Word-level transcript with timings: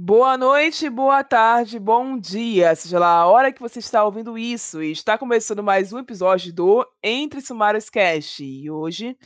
Boa 0.00 0.38
noite, 0.38 0.88
boa 0.88 1.24
tarde, 1.24 1.76
bom 1.76 2.16
dia, 2.16 2.72
seja 2.76 3.00
lá 3.00 3.16
a 3.16 3.26
hora 3.26 3.52
que 3.52 3.60
você 3.60 3.80
está 3.80 4.04
ouvindo 4.04 4.38
isso. 4.38 4.80
E 4.80 4.92
está 4.92 5.18
começando 5.18 5.60
mais 5.60 5.92
um 5.92 5.98
episódio 5.98 6.54
do 6.54 6.88
Entre 7.02 7.40
Sumários 7.40 7.90
Cast. 7.90 8.44
E 8.44 8.70
hoje 8.70 9.18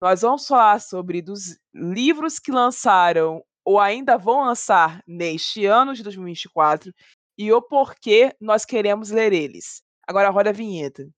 nós 0.00 0.22
vamos 0.22 0.46
falar 0.46 0.80
sobre 0.80 1.20
dos 1.20 1.58
livros 1.74 2.38
que 2.38 2.52
lançaram 2.52 3.42
ou 3.64 3.80
ainda 3.80 4.16
vão 4.16 4.44
lançar 4.44 5.02
neste 5.04 5.66
ano 5.66 5.94
de 5.94 6.04
2024 6.04 6.94
e 7.36 7.52
o 7.52 7.60
porquê 7.60 8.32
nós 8.40 8.64
queremos 8.64 9.10
ler 9.10 9.32
eles. 9.32 9.82
Agora 10.06 10.30
roda 10.30 10.50
a 10.50 10.52
vinheta. 10.52 11.10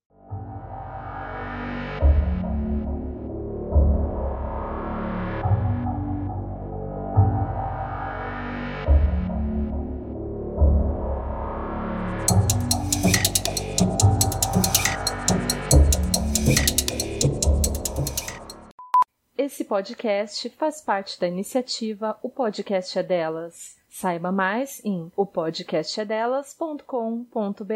Esse 19.44 19.64
podcast 19.64 20.48
faz 20.50 20.80
parte 20.80 21.18
da 21.18 21.26
iniciativa 21.26 22.16
O 22.22 22.30
Podcast 22.30 22.96
é 22.96 23.02
Delas. 23.02 23.76
Saiba 23.88 24.30
mais 24.30 24.80
em 24.84 25.10
opodcastedelas.com.br. 25.16 27.66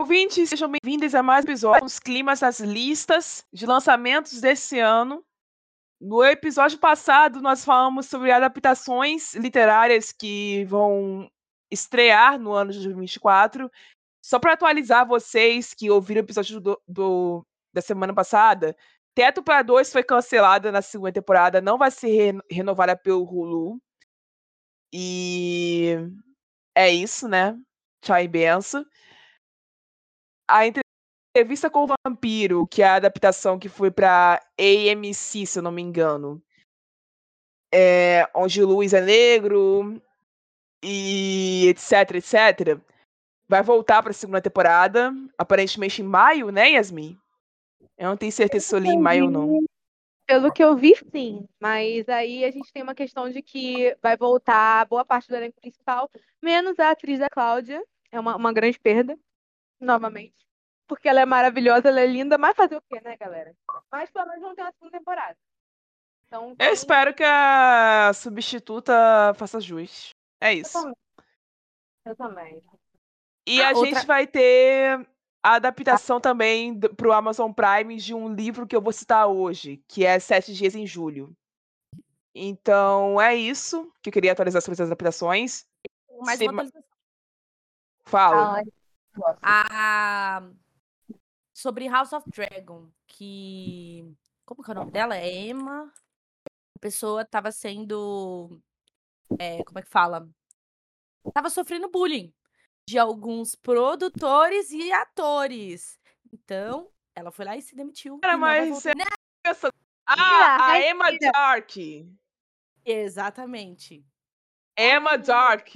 Ouvintes, 0.00 0.48
sejam 0.48 0.68
bem-vindos 0.68 1.14
a 1.14 1.22
mais 1.22 1.44
um 1.44 1.48
episódio 1.48 1.82
dos 1.82 2.00
climas 2.00 2.40
das 2.40 2.58
listas 2.58 3.46
de 3.52 3.64
lançamentos 3.64 4.40
desse 4.40 4.80
ano. 4.80 5.24
No 6.00 6.24
episódio 6.24 6.78
passado, 6.78 7.40
nós 7.40 7.64
falamos 7.64 8.06
sobre 8.06 8.32
adaptações 8.32 9.36
literárias 9.36 10.10
que 10.10 10.64
vão 10.64 11.30
estrear 11.70 12.40
no 12.40 12.50
ano 12.50 12.72
de 12.72 12.78
2024 12.78 13.70
só 14.22 14.38
para 14.38 14.52
atualizar 14.52 15.06
vocês 15.06 15.74
que 15.74 15.90
ouviram 15.90 16.20
o 16.20 16.24
episódio 16.24 16.60
do, 16.60 16.80
do 16.86 17.46
da 17.72 17.80
semana 17.80 18.14
passada, 18.14 18.76
Teto 19.14 19.42
para 19.42 19.62
Dois 19.62 19.92
foi 19.92 20.02
cancelada 20.02 20.70
na 20.72 20.82
segunda 20.82 21.12
temporada, 21.12 21.60
não 21.60 21.78
vai 21.78 21.90
ser 21.90 22.08
re 22.32 22.38
renovada 22.50 22.96
pelo 22.96 23.24
Hulu. 23.24 23.80
E 24.92 25.96
é 26.74 26.90
isso, 26.90 27.28
né? 27.28 27.56
Tchau 28.02 28.18
e 28.20 28.28
benção. 28.28 28.84
A 30.48 30.64
entrevista 30.66 31.70
com 31.70 31.84
o 31.84 31.94
vampiro, 32.06 32.66
que 32.66 32.82
é 32.82 32.86
a 32.86 32.96
adaptação 32.96 33.58
que 33.58 33.68
foi 33.68 33.90
para 33.90 34.40
AMC, 34.58 35.46
se 35.46 35.58
eu 35.58 35.62
não 35.62 35.72
me 35.72 35.82
engano. 35.82 36.42
É, 37.72 38.28
onde 38.34 38.62
o 38.62 38.66
Luiz 38.66 38.92
é 38.92 39.00
negro 39.00 40.02
e 40.82 41.68
etc, 41.68 42.16
etc 42.16 42.80
vai 43.50 43.64
voltar 43.64 44.00
para 44.00 44.12
a 44.12 44.14
segunda 44.14 44.40
temporada, 44.40 45.12
aparentemente 45.36 46.00
em 46.00 46.04
maio, 46.04 46.52
né, 46.52 46.70
Yasmin? 46.70 47.18
Eu 47.98 48.10
não 48.10 48.16
tenho 48.16 48.30
certeza 48.30 48.64
se 48.64 48.74
eu 48.76 48.78
li 48.78 48.90
em 48.90 48.98
maio 48.98 49.24
ou 49.24 49.30
não. 49.30 49.58
Pelo 50.24 50.52
que 50.52 50.62
eu 50.62 50.76
vi, 50.76 50.94
sim. 51.10 51.48
Mas 51.58 52.08
aí 52.08 52.44
a 52.44 52.50
gente 52.52 52.72
tem 52.72 52.80
uma 52.80 52.94
questão 52.94 53.28
de 53.28 53.42
que 53.42 53.96
vai 54.00 54.16
voltar 54.16 54.86
boa 54.86 55.04
parte 55.04 55.26
do 55.26 55.34
elenco 55.34 55.60
principal, 55.60 56.08
menos 56.40 56.78
a 56.78 56.92
atriz 56.92 57.18
da 57.18 57.28
Cláudia. 57.28 57.82
É 58.12 58.20
uma, 58.20 58.36
uma 58.36 58.52
grande 58.52 58.78
perda, 58.78 59.18
novamente. 59.80 60.46
Porque 60.86 61.08
ela 61.08 61.20
é 61.20 61.26
maravilhosa, 61.26 61.88
ela 61.88 62.00
é 62.00 62.06
linda, 62.06 62.38
mas 62.38 62.56
fazer 62.56 62.76
o 62.76 62.82
quê, 62.82 63.00
né, 63.00 63.16
galera? 63.16 63.52
Mas 63.90 64.12
pelo 64.12 64.26
menos 64.26 64.42
vão 64.42 64.54
ter 64.54 64.62
uma 64.62 64.72
segunda 64.72 64.96
temporada. 64.96 65.36
Então, 66.28 66.54
Eu 66.56 66.72
espero 66.72 67.12
que 67.12 67.24
a 67.24 68.12
substituta 68.14 69.34
faça 69.34 69.60
jus. 69.60 70.10
É 70.40 70.54
isso. 70.54 70.78
Eu 70.78 70.82
também. 70.84 70.96
Eu 72.06 72.16
também. 72.16 72.79
E 73.46 73.60
a, 73.60 73.70
a 73.70 73.72
outra... 73.72 73.94
gente 73.94 74.06
vai 74.06 74.26
ter 74.26 75.06
a 75.42 75.54
adaptação 75.54 76.20
também 76.20 76.78
para 76.78 77.08
o 77.08 77.12
Amazon 77.12 77.52
Prime 77.52 77.96
de 77.96 78.14
um 78.14 78.32
livro 78.32 78.66
que 78.66 78.76
eu 78.76 78.80
vou 78.80 78.92
citar 78.92 79.26
hoje, 79.26 79.82
que 79.88 80.04
é 80.04 80.18
Sete 80.18 80.54
Dias 80.54 80.74
em 80.74 80.86
Julho. 80.86 81.34
Então 82.34 83.20
é 83.20 83.34
isso 83.34 83.92
que 84.02 84.10
eu 84.10 84.12
queria 84.12 84.32
atualizar 84.32 84.62
sobre 84.62 84.74
as 84.74 84.86
adaptações. 84.86 85.66
Mais 86.20 86.38
Se... 86.38 86.44
uma 86.44 86.62
atualização. 86.62 86.84
Fala. 88.04 88.62
Ah, 89.42 90.48
sobre 91.54 91.88
House 91.88 92.12
of 92.12 92.28
Dragon, 92.30 92.88
que. 93.06 94.14
Como 94.44 94.62
que 94.62 94.70
é 94.70 94.72
o 94.72 94.76
nome 94.76 94.90
dela? 94.90 95.16
É 95.16 95.30
Emma. 95.30 95.92
A 96.46 96.80
pessoa 96.80 97.22
estava 97.22 97.50
sendo. 97.50 98.60
É, 99.38 99.62
como 99.64 99.78
é 99.78 99.82
que 99.82 99.88
fala? 99.88 100.28
Tava 101.32 101.50
sofrendo 101.50 101.88
bullying 101.88 102.32
de 102.88 102.98
alguns 102.98 103.54
produtores 103.54 104.70
e 104.70 104.92
atores. 104.92 105.98
Então, 106.32 106.90
ela 107.14 107.30
foi 107.30 107.44
lá 107.44 107.56
e 107.56 107.62
se 107.62 107.74
demitiu. 107.74 108.18
Cara, 108.18 108.36
mas 108.36 108.86
é... 108.86 108.92
Ah, 110.06 110.72
a 110.72 110.80
Emma 110.80 111.10
Dark. 111.18 111.70
Exatamente. 112.84 114.04
Emma 114.76 115.16
Dark. 115.16 115.70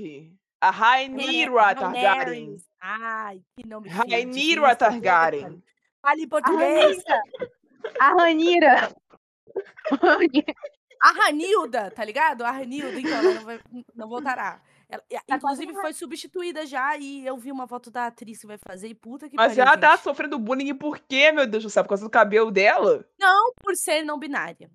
A 0.60 0.70
Rainira 0.70 1.74
Targaryen. 1.74 2.56
Ai, 2.80 3.42
que 3.56 3.68
nome 3.68 3.88
Rainira 3.88 4.74
Targaryen. 4.74 5.62
Fale 6.00 6.26
português. 6.26 7.02
A 8.00 8.14
Ranira. 8.14 8.94
A 11.00 11.12
Ranilda, 11.12 11.90
tá 11.90 12.04
ligado? 12.04 12.42
A 12.42 12.50
Ranilda, 12.50 12.98
então, 12.98 13.12
ela 13.12 13.34
não, 13.34 13.44
vai, 13.44 13.60
não 13.94 14.08
voltará. 14.08 14.62
Ela, 15.10 15.22
tá 15.26 15.36
inclusive 15.36 15.72
foi 15.72 15.92
substituída 15.92 16.66
já 16.66 16.96
e 16.96 17.26
eu 17.26 17.36
vi 17.36 17.50
uma 17.50 17.66
foto 17.66 17.90
da 17.90 18.06
atriz 18.06 18.40
que 18.40 18.46
vai 18.46 18.58
fazer 18.58 18.88
e 18.88 18.94
puta 18.94 19.28
que 19.28 19.36
Mas 19.36 19.56
pariu, 19.56 19.62
ela 19.62 19.76
tá 19.76 19.96
sofrendo 19.96 20.38
bullying 20.38 20.74
por 20.74 20.98
quê, 20.98 21.32
meu 21.32 21.46
Deus 21.46 21.64
do 21.64 21.70
céu? 21.70 21.82
Por 21.82 21.90
causa 21.90 22.04
do 22.04 22.10
cabelo 22.10 22.50
dela? 22.50 23.04
Não, 23.18 23.52
por 23.60 23.74
ser 23.76 24.02
não 24.02 24.18
binária. 24.18 24.70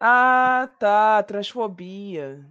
Ah, 0.00 0.70
tá. 0.78 1.22
Transfobia. 1.24 2.48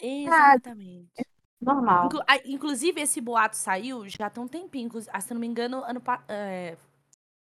Exatamente. 0.00 1.10
Ah, 1.18 1.24
normal. 1.60 2.06
Inclu 2.06 2.20
inclusive, 2.44 3.00
esse 3.00 3.20
boato 3.20 3.56
saiu 3.56 4.08
já 4.08 4.28
tem 4.28 4.42
um 4.42 4.48
tempinho. 4.48 4.90
Ah, 5.12 5.20
se 5.20 5.32
não 5.32 5.40
me 5.40 5.46
engano, 5.46 5.82
ano, 5.84 6.02
é, 6.28 6.76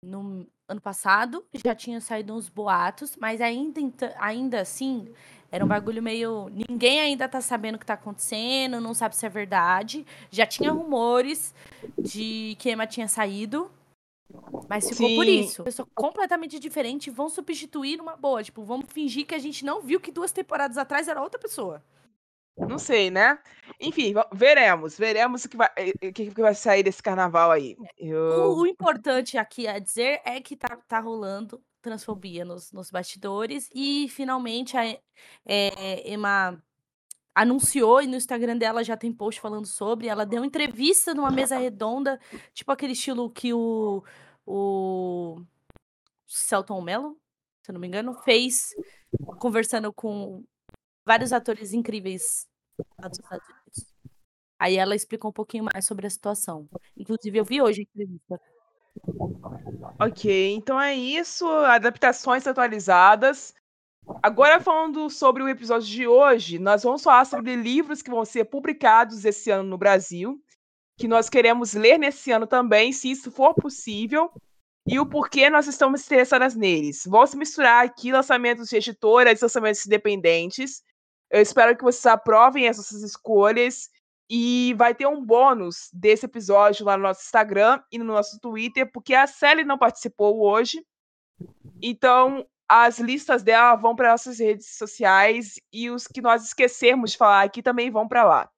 no 0.04 0.48
ano 0.68 0.82
passado 0.82 1.46
já 1.54 1.76
tinha 1.76 2.00
saído 2.00 2.34
uns 2.34 2.50
boatos, 2.50 3.16
mas 3.18 3.42
ainda, 3.42 3.80
ainda 4.18 4.62
assim 4.62 5.14
era 5.54 5.64
um 5.64 5.68
bagulho 5.68 6.02
meio. 6.02 6.50
Ninguém 6.50 7.00
ainda 7.00 7.30
tá 7.30 7.40
sabendo 7.40 7.76
o 7.76 7.78
que 7.78 7.86
tá 7.86 7.94
acontecendo, 7.94 8.82
não 8.82 8.96
sabe 8.96 9.16
se 9.16 9.24
é 9.24 9.30
verdade. 9.30 10.04
Já 10.32 10.48
tinha 10.48 10.72
rumores 10.72 11.54
de 11.96 12.56
que 12.58 12.72
Emma 12.72 12.88
tinha 12.88 13.08
saído. 13.08 13.70
Mas 14.68 14.90
ficou 14.90 15.08
Sim. 15.08 15.16
por 15.16 15.28
isso. 15.28 15.64
Pessoa 15.64 15.88
completamente 15.94 16.58
diferente 16.58 17.12
vão 17.12 17.30
substituir 17.30 18.02
uma 18.02 18.16
boa. 18.16 18.42
Tipo, 18.42 18.64
vamos 18.64 18.92
fingir 18.92 19.28
que 19.28 19.36
a 19.36 19.40
gente 19.40 19.64
não 19.64 19.80
viu 19.80 20.00
que 20.00 20.12
duas 20.12 20.32
temporadas 20.32 20.76
atrás 20.76 21.08
era 21.08 21.22
outra 21.22 21.40
pessoa. 21.40 21.84
Não 22.58 22.80
sei, 22.80 23.12
né? 23.12 23.38
Enfim, 23.80 24.16
veremos. 24.32 24.98
Veremos 24.98 25.46
o 25.46 25.50
que 25.50 25.58
vai, 25.58 25.70
eh, 25.78 25.94
eh, 26.02 26.08
o 26.08 26.14
que 26.14 26.42
vai 26.42 26.56
sair 26.56 26.82
desse 26.82 27.04
carnaval 27.04 27.52
aí. 27.52 27.78
Eu... 27.96 28.20
O, 28.20 28.62
o, 28.62 28.68
importante 28.68 29.38
aqui 29.38 29.68
a 29.68 29.78
dizer 29.78 30.20
é 30.26 30.42
que 30.42 30.56
tá, 30.56 30.76
tá 30.88 31.00
rolando 31.00 31.62
transfobia 31.84 32.44
nos, 32.44 32.72
nos 32.72 32.90
bastidores. 32.90 33.70
E 33.76 34.08
finalmente 34.10 34.76
a 34.76 34.86
é, 35.46 36.12
Emma 36.12 36.60
anunciou 37.36 38.02
e 38.02 38.08
no 38.08 38.16
Instagram 38.16 38.58
dela 38.58 38.84
já 38.84 38.98
tem 38.98 39.12
post 39.14 39.40
falando 39.40 39.68
sobre. 39.68 40.08
Ela 40.08 40.26
deu 40.26 40.44
entrevista 40.44 41.14
numa 41.14 41.30
mesa 41.30 41.58
redonda, 41.58 42.20
tipo 42.54 42.72
aquele 42.72 42.94
estilo 42.94 43.30
que 43.30 43.54
o, 43.54 44.04
o 44.46 45.42
Celton 46.28 46.82
Mello, 46.82 47.20
se 47.64 47.72
eu 47.72 47.74
não 47.74 47.82
me 47.82 47.88
engano, 47.88 48.14
fez 48.24 48.74
conversando 49.40 49.92
com 49.94 50.44
vários 51.06 51.34
atores 51.34 51.74
incríveis 51.74 52.48
dos 52.78 53.20
Estados 53.20 53.20
Unidos. 53.20 53.94
Aí 54.60 54.78
ela 54.78 54.96
explicou 54.96 55.30
um 55.30 55.34
pouquinho 55.34 55.66
mais 55.66 55.86
sobre 55.86 56.08
a 56.08 56.10
situação. 56.10 56.70
Inclusive, 56.96 57.38
eu 57.38 57.44
vi 57.44 57.62
hoje 57.62 57.82
a 57.82 57.84
entrevista. 57.84 58.53
Ok, 60.00 60.54
então 60.54 60.80
é 60.80 60.94
isso. 60.96 61.48
Adaptações 61.48 62.46
atualizadas. 62.48 63.54
Agora, 64.22 64.60
falando 64.60 65.10
sobre 65.10 65.44
o 65.44 65.50
episódio 65.50 65.88
de 65.88 66.08
hoje, 66.08 66.60
nós 66.60 66.84
vamos 66.84 67.04
falar 67.04 67.26
sobre 67.26 67.56
livros 67.56 68.02
que 68.02 68.12
vão 68.12 68.26
ser 68.26 68.46
publicados 68.46 69.24
esse 69.24 69.50
ano 69.50 69.70
no 69.70 69.78
Brasil, 69.78 70.42
que 70.98 71.08
nós 71.08 71.30
queremos 71.30 71.74
ler 71.74 71.98
nesse 71.98 72.32
ano 72.32 72.46
também, 72.46 72.92
se 72.92 73.10
isso 73.10 73.32
for 73.32 73.54
possível, 73.54 74.30
e 74.86 75.00
o 75.00 75.06
porquê 75.06 75.50
nós 75.50 75.68
estamos 75.68 76.06
interessadas 76.06 76.54
neles. 76.54 77.04
Vamos 77.08 77.34
misturar 77.34 77.86
aqui 77.86 78.12
lançamentos 78.12 78.68
de 78.68 78.76
editoras 78.76 79.40
lançamentos 79.40 79.86
independentes. 79.86 80.84
Eu 81.32 81.42
espero 81.42 81.76
que 81.76 81.84
vocês 81.84 82.06
aprovem 82.06 82.68
essas 82.68 82.92
escolhas 83.02 83.90
e 84.30 84.74
vai 84.76 84.96
ter 84.96 85.08
um 85.08 85.24
bônus 85.24 85.90
desse 85.94 86.26
episódio 86.26 86.86
lá 86.86 86.98
no 86.98 87.04
nosso 87.04 87.22
Instagram 87.22 87.82
e 87.92 87.98
no 87.98 88.06
nosso 88.06 88.40
Twitter, 88.40 88.90
porque 88.92 89.14
a 89.14 89.28
Sally 89.28 89.64
não 89.64 89.78
participou 89.78 90.42
hoje. 90.42 90.86
Então, 91.82 92.48
as 92.68 93.00
listas 93.00 93.44
dela 93.44 93.76
vão 93.76 93.96
para 93.96 94.12
nossas 94.12 94.40
redes 94.40 94.78
sociais 94.78 95.60
e 95.72 95.90
os 95.90 96.08
que 96.08 96.22
nós 96.22 96.44
esquecermos 96.44 97.12
de 97.12 97.18
falar 97.18 97.44
aqui 97.44 97.62
também 97.62 97.92
vão 97.92 98.08
para 98.08 98.24
lá. 98.24 98.50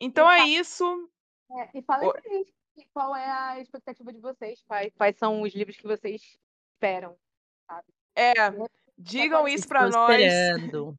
Então 0.00 0.30
é 0.30 0.44
isso. 0.44 1.10
É, 1.50 1.78
e 1.78 1.82
falem 1.82 2.10
pra 2.10 2.20
gente 2.22 2.54
qual 2.92 3.14
é 3.16 3.30
a 3.30 3.60
expectativa 3.60 4.12
de 4.12 4.20
vocês, 4.20 4.62
quais, 4.66 4.92
quais 4.96 5.18
são 5.18 5.42
os 5.42 5.52
livros 5.54 5.76
que 5.76 5.86
vocês 5.86 6.38
esperam, 6.74 7.16
sabe? 7.66 7.86
É, 8.14 8.32
digam 8.96 9.48
isso 9.48 9.66
para 9.66 9.88
nós. 9.88 10.20
Esperando. 10.20 10.96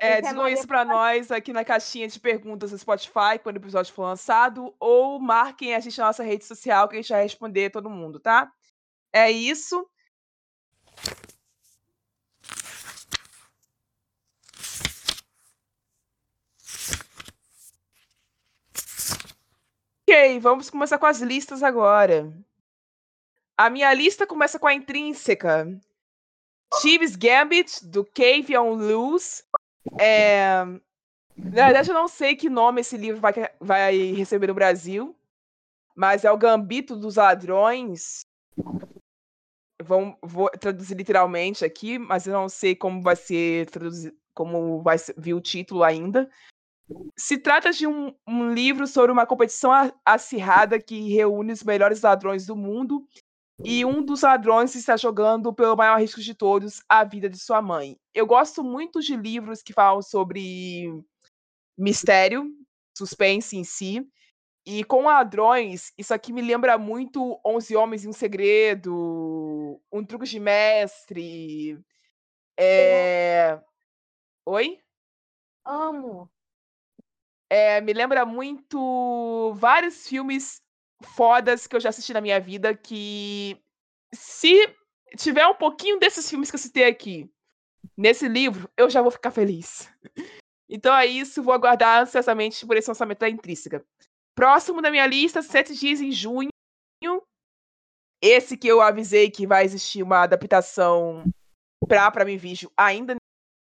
É, 0.00 0.20
digam 0.20 0.48
isso 0.48 0.66
pra 0.66 0.84
nós 0.84 1.30
aqui 1.30 1.52
na 1.52 1.64
caixinha 1.64 2.08
de 2.08 2.18
perguntas 2.18 2.70
do 2.70 2.78
Spotify 2.78 3.38
quando 3.40 3.56
o 3.56 3.60
episódio 3.60 3.92
for 3.92 4.02
lançado, 4.02 4.74
ou 4.80 5.20
marquem 5.20 5.74
a 5.74 5.80
gente 5.80 5.98
na 5.98 6.06
nossa 6.06 6.24
rede 6.24 6.44
social 6.44 6.88
que 6.88 6.96
a 6.96 7.00
gente 7.00 7.12
vai 7.12 7.22
responder 7.22 7.70
todo 7.70 7.88
mundo, 7.88 8.18
tá? 8.18 8.50
É 9.12 9.30
isso. 9.30 9.86
Ok, 20.08 20.40
vamos 20.40 20.68
começar 20.68 20.98
com 20.98 21.06
as 21.06 21.20
listas 21.20 21.62
agora. 21.62 22.30
A 23.56 23.70
minha 23.70 23.92
lista 23.94 24.26
começa 24.26 24.58
com 24.58 24.66
a 24.66 24.74
intrínseca. 24.74 25.66
Chives 26.80 27.16
Gambit, 27.16 27.84
do 27.86 28.04
Cave 28.04 28.56
on 28.56 28.74
Luz. 28.74 29.44
É... 29.98 30.64
Na 31.36 31.64
verdade, 31.66 31.90
eu 31.90 31.94
não 31.94 32.08
sei 32.08 32.36
que 32.36 32.50
nome 32.50 32.82
esse 32.82 32.96
livro 32.96 33.20
vai, 33.20 33.32
vai 33.60 34.12
receber 34.12 34.46
no 34.46 34.54
Brasil, 34.54 35.16
mas 35.94 36.24
é 36.24 36.30
o 36.30 36.36
Gambito 36.36 36.96
dos 36.96 37.16
Ladrões. 37.16 38.20
Vão, 39.82 40.16
vou 40.22 40.48
traduzir 40.50 40.94
literalmente 40.94 41.64
aqui, 41.64 41.98
mas 41.98 42.26
eu 42.26 42.32
não 42.32 42.48
sei 42.48 42.76
como 42.76 43.02
vai 43.02 43.16
ser 43.16 43.68
traduzido, 43.70 44.16
como 44.34 44.82
vai 44.82 44.96
vir 45.16 45.34
o 45.34 45.40
título 45.40 45.82
ainda. 45.82 46.30
Se 47.16 47.38
trata 47.38 47.72
de 47.72 47.86
um, 47.86 48.14
um 48.26 48.52
livro 48.52 48.86
sobre 48.86 49.10
uma 49.10 49.26
competição 49.26 49.72
acirrada 50.04 50.80
que 50.80 51.12
reúne 51.14 51.52
os 51.52 51.62
melhores 51.62 52.02
ladrões 52.02 52.46
do 52.46 52.54
mundo 52.54 53.06
e 53.64 53.84
um 53.84 54.04
dos 54.04 54.22
ladrões 54.22 54.74
está 54.74 54.96
jogando 54.96 55.52
pelo 55.52 55.76
maior 55.76 56.00
risco 56.00 56.20
de 56.20 56.34
todos, 56.34 56.82
a 56.88 57.04
vida 57.04 57.28
de 57.28 57.38
sua 57.38 57.60
mãe. 57.60 57.96
Eu 58.14 58.26
gosto 58.26 58.62
muito 58.62 59.00
de 59.00 59.16
livros 59.16 59.62
que 59.62 59.72
falam 59.72 60.02
sobre 60.02 61.02
mistério, 61.76 62.50
suspense 62.96 63.56
em 63.56 63.64
si. 63.64 64.06
E 64.64 64.84
com 64.84 65.04
ladrões, 65.04 65.92
isso 65.98 66.14
aqui 66.14 66.32
me 66.32 66.40
lembra 66.40 66.78
muito 66.78 67.40
Onze 67.44 67.74
Homens 67.74 68.04
e 68.04 68.08
um 68.08 68.12
Segredo, 68.12 69.80
Um 69.92 70.04
Truque 70.04 70.24
de 70.24 70.38
Mestre. 70.38 71.80
É... 72.58 73.60
Oi? 74.46 74.78
Amo. 75.64 76.30
É, 77.50 77.80
me 77.80 77.92
lembra 77.92 78.24
muito 78.24 79.52
vários 79.56 80.06
filmes 80.06 80.61
fodas 81.02 81.66
que 81.66 81.76
eu 81.76 81.80
já 81.80 81.88
assisti 81.90 82.12
na 82.12 82.20
minha 82.20 82.40
vida 82.40 82.74
que 82.74 83.60
se 84.14 84.74
tiver 85.16 85.46
um 85.46 85.54
pouquinho 85.54 85.98
desses 85.98 86.28
filmes 86.28 86.50
que 86.50 86.56
eu 86.56 86.60
citei 86.60 86.84
aqui 86.84 87.30
nesse 87.96 88.28
livro, 88.28 88.70
eu 88.76 88.88
já 88.88 89.02
vou 89.02 89.10
ficar 89.10 89.30
feliz. 89.30 89.88
Então 90.74 90.96
é 90.96 91.04
isso, 91.04 91.42
vou 91.42 91.52
aguardar 91.52 92.00
ansiosamente 92.00 92.66
por 92.66 92.78
esse 92.78 92.88
lançamento 92.88 93.18
da 93.18 93.28
Intrínseca. 93.28 93.84
Próximo 94.34 94.80
da 94.80 94.90
minha 94.90 95.06
lista, 95.06 95.42
Sete 95.42 95.74
Dias 95.74 96.00
em 96.00 96.10
Junho. 96.10 96.48
Esse 98.22 98.56
que 98.56 98.68
eu 98.68 98.80
avisei 98.80 99.30
que 99.30 99.46
vai 99.46 99.66
existir 99.66 100.02
uma 100.02 100.22
adaptação 100.22 101.24
pra 101.86 102.10
Prime 102.10 102.38
Video 102.38 102.72
ainda 102.74 103.16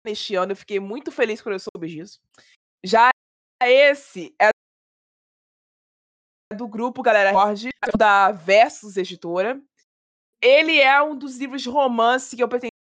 neste 0.06 0.36
ano. 0.36 0.52
Eu 0.52 0.56
fiquei 0.56 0.80
muito 0.80 1.12
feliz 1.12 1.42
quando 1.42 1.54
eu 1.54 1.60
soube 1.60 1.88
disso. 1.88 2.20
Já 2.86 3.10
esse 3.64 4.36
é 4.40 4.50
do 6.56 6.68
grupo 6.68 7.04
Galera 7.04 7.32
Jorge, 7.32 7.70
da 7.98 8.32
Versus 8.32 8.98
Editora. 8.98 9.62
Ele 10.42 10.80
é 10.80 11.02
um 11.02 11.16
dos 11.16 11.38
livros 11.38 11.62
de 11.62 11.70
romance 11.70 12.36
que 12.36 12.42
eu 12.42 12.50
pretendo 12.50 12.72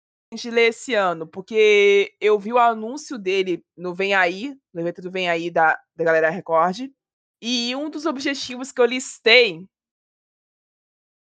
ler 0.47 0.69
esse 0.69 0.94
ano, 0.94 1.26
porque 1.26 2.15
eu 2.20 2.38
vi 2.38 2.53
o 2.53 2.59
anúncio 2.59 3.19
dele 3.19 3.65
no 3.76 3.94
Vem 3.94 4.15
Aí, 4.15 4.56
no 4.73 4.81
evento 4.81 5.03
do 5.03 5.11
Vem 5.11 5.29
Aí 5.29 5.50
da, 5.50 5.79
da 5.97 6.05
Galera 6.05 6.31
Record, 6.31 6.91
e 7.43 7.75
um 7.75 7.91
dos 7.91 8.06
objetivos 8.06 8.73
que 8.73 8.81
eu 8.81 8.85
listei 8.85 9.67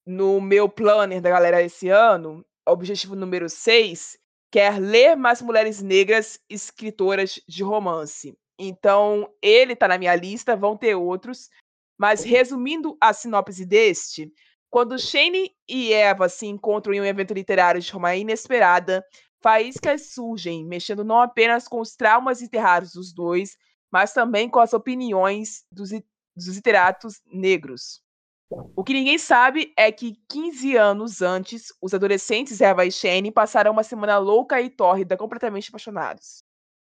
no 0.06 0.40
meu 0.40 0.68
planner 0.68 1.20
da 1.20 1.30
galera 1.30 1.62
esse 1.62 1.88
ano, 1.88 2.44
objetivo 2.66 3.16
número 3.16 3.48
6, 3.48 4.16
quer 4.52 4.78
ler 4.78 5.16
mais 5.16 5.42
mulheres 5.42 5.82
negras 5.82 6.38
escritoras 6.48 7.40
de 7.48 7.62
romance. 7.62 8.36
Então, 8.58 9.30
ele 9.42 9.76
tá 9.76 9.88
na 9.88 9.98
minha 9.98 10.14
lista, 10.14 10.56
vão 10.56 10.76
ter 10.76 10.94
outros, 10.94 11.50
mas 11.98 12.22
resumindo 12.24 12.96
a 13.00 13.12
sinopse 13.12 13.64
deste, 13.64 14.32
quando 14.68 14.98
Shane 14.98 15.50
e 15.68 15.92
Eva 15.92 16.28
se 16.28 16.46
encontram 16.46 16.92
em 16.92 17.00
um 17.00 17.04
evento 17.04 17.32
literário 17.32 17.80
de 17.80 17.90
forma 17.90 18.14
inesperada, 18.14 19.04
faíscas 19.42 20.12
surgem, 20.12 20.66
mexendo 20.66 21.04
não 21.04 21.20
apenas 21.20 21.68
com 21.68 21.80
os 21.80 21.94
traumas 21.94 22.42
enterrados 22.42 22.92
dos 22.92 23.14
dois, 23.14 23.56
mas 23.90 24.12
também 24.12 24.48
com 24.48 24.58
as 24.58 24.72
opiniões 24.72 25.64
dos, 25.70 25.90
dos 26.34 26.48
literatos 26.48 27.20
negros. 27.26 28.02
O 28.50 28.84
que 28.84 28.92
ninguém 28.92 29.18
sabe 29.18 29.72
é 29.76 29.90
que 29.90 30.14
15 30.28 30.76
anos 30.76 31.22
antes, 31.22 31.68
os 31.82 31.92
adolescentes 31.94 32.60
Eva 32.60 32.84
e 32.84 32.92
Shane 32.92 33.32
passaram 33.32 33.72
uma 33.72 33.82
semana 33.82 34.18
louca 34.18 34.60
e 34.60 34.70
tórrida, 34.70 35.16
completamente 35.16 35.68
apaixonados. 35.68 36.44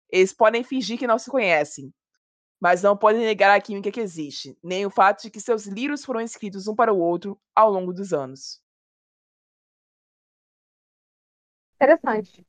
Eles 0.10 0.34
podem 0.34 0.64
fingir 0.64 0.98
que 0.98 1.08
não 1.08 1.20
se 1.20 1.30
conhecem, 1.30 1.94
mas 2.62 2.84
não 2.84 2.96
podem 2.96 3.22
negar 3.22 3.50
a 3.54 3.60
química 3.60 3.92
que 3.92 4.00
existe, 4.00 4.56
nem 4.64 4.86
o 4.86 4.92
fato 4.92 5.24
de 5.24 5.32
que 5.32 5.42
seus 5.42 5.66
livros 5.66 6.06
foram 6.06 6.22
escritos 6.22 6.68
um 6.68 6.76
para 6.76 6.94
o 6.94 7.00
outro 7.00 7.42
ao 7.56 7.72
longo 7.72 7.92
dos 7.92 8.14
anos. 8.14 8.62
Interessante. 11.76 12.46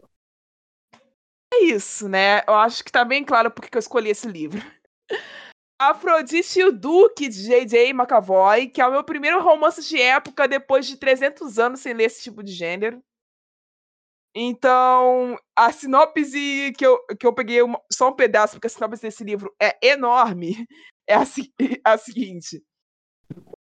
É 1.54 1.64
isso, 1.64 2.08
né? 2.08 2.42
Eu 2.46 2.54
acho 2.54 2.84
que 2.84 2.92
tá 2.92 3.04
bem 3.04 3.24
claro 3.24 3.50
porque 3.50 3.70
que 3.70 3.76
eu 3.76 3.80
escolhi 3.80 4.10
esse 4.10 4.28
livro. 4.28 4.60
Afrodite 5.80 6.60
e 6.60 6.64
o 6.64 6.72
Duque, 6.72 7.28
de 7.28 7.44
J.J. 7.44 7.90
McAvoy, 7.92 8.68
que 8.68 8.80
é 8.80 8.86
o 8.86 8.92
meu 8.92 9.02
primeiro 9.02 9.42
romance 9.42 9.82
de 9.82 10.00
época 10.00 10.46
depois 10.46 10.86
de 10.86 10.96
300 10.96 11.58
anos 11.58 11.80
sem 11.80 11.92
ler 11.92 12.04
esse 12.04 12.22
tipo 12.22 12.42
de 12.42 12.52
gênero. 12.52 13.02
Então, 14.34 15.36
a 15.56 15.70
sinopse 15.72 16.72
que 16.76 16.86
eu, 16.86 16.98
que 17.20 17.26
eu 17.26 17.34
peguei 17.34 17.60
uma- 17.62 17.80
só 17.92 18.08
um 18.08 18.16
pedaço, 18.16 18.54
porque 18.54 18.66
a 18.66 18.70
sinopse 18.70 19.02
desse 19.02 19.22
livro 19.24 19.54
é 19.60 19.76
enorme, 19.86 20.66
é 21.06 21.14
a, 21.14 21.22
a 21.84 21.98
seguinte. 21.98 22.62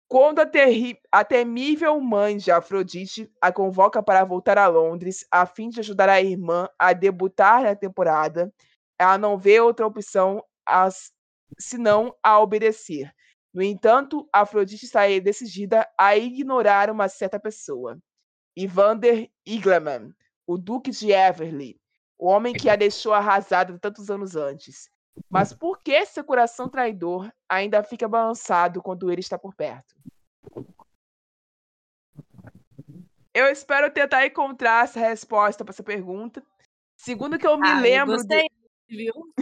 Quando 0.07 0.39
a, 0.39 0.45
terri- 0.45 0.99
a 1.11 1.23
temível 1.25 1.99
mãe 1.99 2.37
de 2.37 2.51
Afrodite 2.51 3.31
a 3.41 3.51
convoca 3.51 4.01
para 4.03 4.23
voltar 4.23 4.57
a 4.57 4.67
Londres 4.67 5.25
a 5.31 5.45
fim 5.45 5.69
de 5.69 5.79
ajudar 5.79 6.07
a 6.09 6.21
irmã 6.21 6.69
a 6.77 6.93
debutar 6.93 7.63
na 7.63 7.75
temporada, 7.75 8.53
ela 8.99 9.17
não 9.17 9.37
vê 9.37 9.59
outra 9.59 9.87
opção 9.87 10.43
as- 10.67 11.11
senão 11.59 12.15
a 12.21 12.39
obedecer. 12.39 13.11
No 13.53 13.61
entanto, 13.63 14.27
Afrodite 14.31 14.85
está 14.85 15.07
decidida 15.19 15.87
a 15.99 16.15
ignorar 16.17 16.89
uma 16.91 17.07
certa 17.09 17.39
pessoa. 17.39 17.97
Evander 18.57 19.29
Igleman, 19.45 20.13
o 20.53 20.57
Duque 20.57 20.91
de 20.91 21.11
Everly, 21.11 21.79
o 22.17 22.27
homem 22.27 22.53
que 22.53 22.69
a 22.69 22.75
deixou 22.75 23.13
arrasada 23.13 23.77
tantos 23.79 24.09
anos 24.09 24.35
antes. 24.35 24.89
Mas 25.29 25.53
por 25.53 25.81
que 25.81 26.05
seu 26.05 26.23
coração 26.23 26.69
traidor 26.69 27.31
ainda 27.49 27.83
fica 27.83 28.07
balançado 28.07 28.81
quando 28.81 29.11
ele 29.11 29.21
está 29.21 29.37
por 29.37 29.55
perto? 29.55 29.95
Eu 33.33 33.47
espero 33.47 33.91
tentar 33.91 34.25
encontrar 34.27 34.83
essa 34.83 34.99
resposta 34.99 35.65
para 35.65 35.73
essa 35.73 35.83
pergunta. 35.83 36.43
Segundo 36.95 37.37
que 37.39 37.47
eu 37.47 37.57
me 37.57 37.67
Ah, 37.67 37.77
eu 37.77 37.81
lembro, 37.81 38.15
gostei, 38.15 38.47
de- 38.87 38.95
viu? 38.95 39.33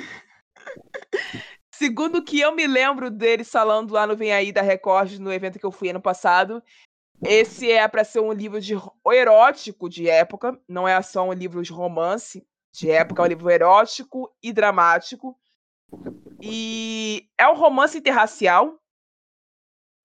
segundo 1.74 2.24
que 2.24 2.40
eu 2.40 2.56
me 2.56 2.66
lembro 2.66 3.12
deles 3.12 3.50
falando 3.50 3.92
lá 3.92 4.08
no 4.08 4.16
Vem 4.16 4.32
Aí 4.32 4.52
da 4.54 4.62
Record 4.62 5.20
no 5.20 5.32
evento 5.32 5.60
que 5.60 5.66
eu 5.66 5.72
fui 5.72 5.90
ano 5.90 6.02
passado, 6.02 6.64
esse 7.24 7.72
é 7.72 7.88
para 7.88 8.04
ser 8.04 8.20
um 8.20 8.34
livro 8.34 8.60
de 8.60 8.74
erótico 9.14 9.88
de 9.88 10.10
época, 10.10 10.60
não 10.68 10.88
é 10.88 11.00
só 11.02 11.28
um 11.28 11.34
livro 11.34 11.62
de 11.62 11.72
romance 11.72 12.46
de 12.74 12.90
época, 12.90 13.22
é 13.22 13.26
um 13.26 13.30
livro 13.30 13.50
erótico 13.50 14.34
e 14.42 14.52
dramático. 14.52 15.38
E 16.42 17.30
é 17.38 17.48
um 17.48 17.56
romance 17.56 17.98
interracial. 17.98 18.80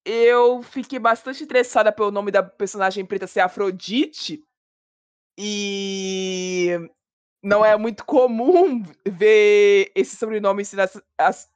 Eu 0.04 0.62
fiquei 0.62 0.98
bastante 0.98 1.42
interessada 1.42 1.90
pelo 1.90 2.10
nome 2.10 2.30
da 2.30 2.42
personagem 2.42 3.04
preta 3.04 3.26
ser 3.26 3.40
Afrodite. 3.40 4.44
E 5.38 6.78
não 7.42 7.64
é 7.64 7.76
muito 7.76 8.04
comum 8.04 8.82
ver 9.06 9.90
esse 9.94 10.16
sobrenome 10.16 10.64
sendo 10.64 10.82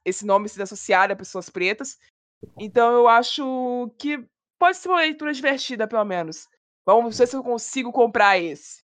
esse 0.05 0.25
nome 0.25 0.49
sendo 0.49 0.63
associado 0.63 1.13
a 1.13 1.15
pessoas 1.15 1.49
pretas. 1.49 1.99
Então 2.59 2.91
eu 2.93 3.07
acho 3.07 3.93
que 3.99 4.25
pode 4.61 4.77
ser 4.77 4.89
uma 4.89 4.99
leitura 4.99 5.33
divertida, 5.33 5.87
pelo 5.87 6.05
menos. 6.05 6.47
Vamos 6.85 7.17
ver 7.17 7.27
se 7.27 7.35
eu 7.35 7.41
consigo 7.41 7.91
comprar 7.91 8.37
esse. 8.37 8.83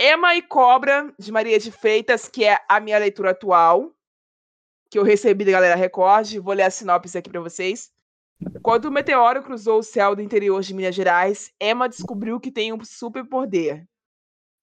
Emma 0.00 0.34
e 0.34 0.40
Cobra, 0.40 1.14
de 1.18 1.30
Maria 1.30 1.58
de 1.58 1.70
Freitas, 1.70 2.28
que 2.28 2.46
é 2.46 2.58
a 2.66 2.80
minha 2.80 2.98
leitura 2.98 3.32
atual, 3.32 3.94
que 4.90 4.98
eu 4.98 5.02
recebi 5.02 5.44
da 5.44 5.52
Galera 5.52 5.76
Record. 5.76 6.38
Vou 6.38 6.54
ler 6.54 6.62
a 6.62 6.70
sinopse 6.70 7.18
aqui 7.18 7.28
para 7.28 7.42
vocês. 7.42 7.92
Quando 8.62 8.86
o 8.86 8.90
meteoro 8.90 9.42
cruzou 9.42 9.80
o 9.80 9.82
céu 9.82 10.16
do 10.16 10.22
interior 10.22 10.62
de 10.62 10.72
Minas 10.72 10.94
Gerais, 10.94 11.52
Emma 11.60 11.90
descobriu 11.90 12.40
que 12.40 12.50
tem 12.50 12.72
um 12.72 12.82
superpoder. 12.82 13.86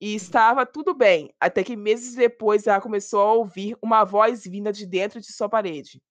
E 0.02 0.16
estava 0.16 0.66
tudo 0.66 0.96
bem, 0.96 1.32
até 1.40 1.64
que 1.64 1.76
meses 1.76 2.16
depois 2.16 2.66
ela 2.66 2.82
começou 2.82 3.22
a 3.22 3.34
ouvir 3.34 3.78
uma 3.84 4.04
voz 4.04 4.44
vinda 4.46 4.74
de 4.74 4.88
dentro 4.88 5.22
de 5.22 5.32
sua 5.32 5.48
parede. 5.48 6.02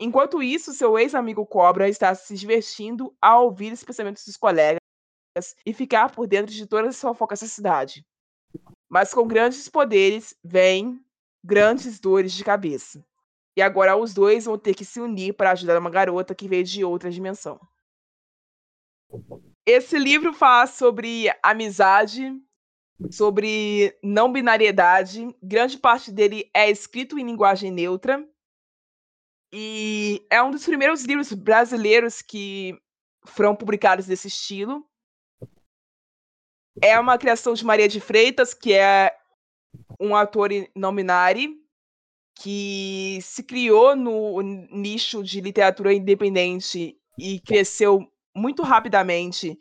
Enquanto 0.00 0.42
isso, 0.42 0.72
seu 0.72 0.98
ex-amigo 0.98 1.44
Cobra 1.44 1.86
está 1.86 2.14
se 2.14 2.34
divertindo 2.34 3.14
ao 3.20 3.44
ouvir 3.44 3.70
os 3.70 3.84
pensamentos 3.84 4.24
dos 4.24 4.34
colegas 4.34 4.80
e 5.66 5.74
ficar 5.74 6.10
por 6.10 6.26
dentro 6.26 6.54
de 6.54 6.66
todas 6.66 6.96
as 6.96 7.00
fofocas 7.00 7.40
da 7.40 7.46
cidade. 7.46 8.02
Mas 8.88 9.12
com 9.12 9.28
grandes 9.28 9.68
poderes 9.68 10.34
vêm 10.42 11.04
grandes 11.44 12.00
dores 12.00 12.32
de 12.32 12.42
cabeça. 12.42 13.04
E 13.54 13.60
agora 13.60 13.94
os 13.94 14.14
dois 14.14 14.46
vão 14.46 14.56
ter 14.56 14.74
que 14.74 14.86
se 14.86 15.00
unir 15.00 15.34
para 15.34 15.50
ajudar 15.50 15.78
uma 15.78 15.90
garota 15.90 16.34
que 16.34 16.48
veio 16.48 16.64
de 16.64 16.82
outra 16.82 17.10
dimensão. 17.10 17.60
Esse 19.66 19.98
livro 19.98 20.32
fala 20.32 20.66
sobre 20.66 21.26
amizade, 21.42 22.32
sobre 23.10 23.94
não 24.02 24.32
binariedade. 24.32 25.28
Grande 25.42 25.76
parte 25.76 26.10
dele 26.10 26.50
é 26.54 26.70
escrito 26.70 27.18
em 27.18 27.24
linguagem 27.24 27.70
neutra. 27.70 28.26
E 29.52 30.24
é 30.30 30.42
um 30.42 30.50
dos 30.50 30.64
primeiros 30.64 31.04
livros 31.04 31.32
brasileiros 31.32 32.22
que 32.22 32.78
foram 33.26 33.54
publicados 33.54 34.06
desse 34.06 34.28
estilo. 34.28 34.86
É 36.82 36.98
uma 36.98 37.18
criação 37.18 37.52
de 37.54 37.64
Maria 37.64 37.88
de 37.88 38.00
Freitas, 38.00 38.54
que 38.54 38.72
é 38.72 39.16
um 39.98 40.14
ator 40.14 40.50
não 40.74 40.94
binário 40.94 41.60
que 42.42 43.18
se 43.20 43.42
criou 43.42 43.94
no 43.94 44.40
nicho 44.40 45.22
de 45.22 45.42
literatura 45.42 45.92
independente 45.92 46.96
e 47.18 47.38
cresceu 47.40 48.10
muito 48.34 48.62
rapidamente 48.62 49.58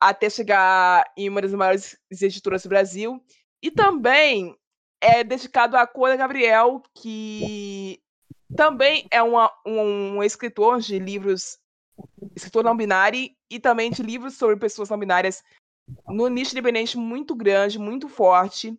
até 0.00 0.30
chegar 0.30 1.04
em 1.14 1.28
uma 1.28 1.42
das 1.42 1.52
maiores 1.52 1.98
editoras 2.10 2.62
do 2.62 2.70
Brasil. 2.70 3.22
E 3.62 3.70
também 3.70 4.56
é 5.02 5.22
dedicado 5.22 5.76
a 5.76 5.86
Cora 5.86 6.16
Gabriel, 6.16 6.82
que 6.94 8.00
também 8.56 9.06
é 9.10 9.22
uma, 9.22 9.52
um, 9.66 10.16
um 10.16 10.22
escritor 10.22 10.80
de 10.80 10.98
livros, 10.98 11.58
escritor 12.34 12.64
não 12.64 12.76
binário, 12.76 13.30
e 13.50 13.58
também 13.58 13.90
de 13.90 14.02
livros 14.02 14.36
sobre 14.36 14.56
pessoas 14.56 14.88
não 14.88 14.98
binárias 14.98 15.42
no 16.08 16.28
nicho 16.28 16.52
independente 16.52 16.96
muito 16.96 17.34
grande, 17.34 17.78
muito 17.78 18.08
forte, 18.08 18.78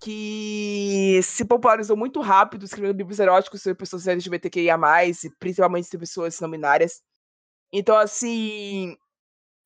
que 0.00 1.20
se 1.22 1.44
popularizou 1.44 1.96
muito 1.96 2.20
rápido, 2.20 2.64
escrevendo 2.64 2.96
livros 2.96 3.18
eróticos 3.18 3.62
sobre 3.62 3.76
pessoas 3.76 4.06
LGBTQIA+, 4.06 4.76
e 5.06 5.30
principalmente 5.38 5.86
sobre 5.86 6.06
pessoas 6.06 6.40
não 6.40 6.50
binárias. 6.50 7.02
Então, 7.72 7.96
assim, 7.96 8.96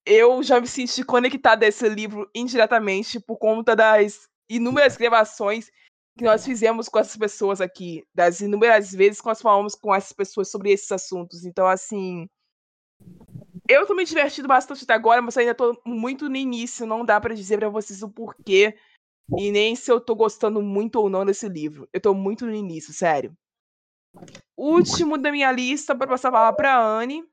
eu 0.04 0.42
já 0.42 0.60
me 0.60 0.66
senti 0.66 1.04
conectada 1.04 1.64
a 1.64 1.68
esse 1.68 1.88
livro 1.88 2.28
indiretamente 2.34 3.20
por 3.20 3.36
conta 3.36 3.76
das 3.76 4.28
inúmeras 4.48 4.96
gravações 4.96 5.70
que 6.16 6.24
nós 6.24 6.44
fizemos 6.44 6.88
com 6.88 6.98
essas 6.98 7.16
pessoas 7.16 7.60
aqui, 7.60 8.04
das 8.14 8.40
inúmeras 8.40 8.92
vezes 8.92 9.20
que 9.20 9.26
nós 9.26 9.40
falamos 9.40 9.74
com 9.74 9.94
essas 9.94 10.12
pessoas 10.12 10.50
sobre 10.50 10.70
esses 10.70 10.90
assuntos. 10.92 11.44
Então, 11.44 11.66
assim, 11.66 12.28
eu 13.68 13.86
tô 13.86 13.94
me 13.94 14.04
divertindo 14.04 14.48
bastante 14.48 14.84
até 14.84 14.92
agora, 14.92 15.22
mas 15.22 15.36
ainda 15.36 15.54
tô 15.54 15.80
muito 15.86 16.28
no 16.28 16.36
início, 16.36 16.86
não 16.86 17.04
dá 17.04 17.20
para 17.20 17.34
dizer 17.34 17.58
para 17.58 17.68
vocês 17.68 18.02
o 18.02 18.10
porquê 18.10 18.76
e 19.38 19.50
nem 19.50 19.74
se 19.74 19.90
eu 19.90 20.00
tô 20.00 20.14
gostando 20.14 20.60
muito 20.60 20.96
ou 20.96 21.08
não 21.08 21.24
desse 21.24 21.48
livro. 21.48 21.88
Eu 21.92 22.00
tô 22.00 22.12
muito 22.12 22.44
no 22.44 22.54
início, 22.54 22.92
sério. 22.92 23.36
Último 24.56 25.16
da 25.16 25.32
minha 25.32 25.50
lista 25.50 25.96
para 25.96 26.06
passar 26.06 26.28
a 26.28 26.32
palavra 26.32 26.56
para 26.56 26.78
Anne. 26.78 27.24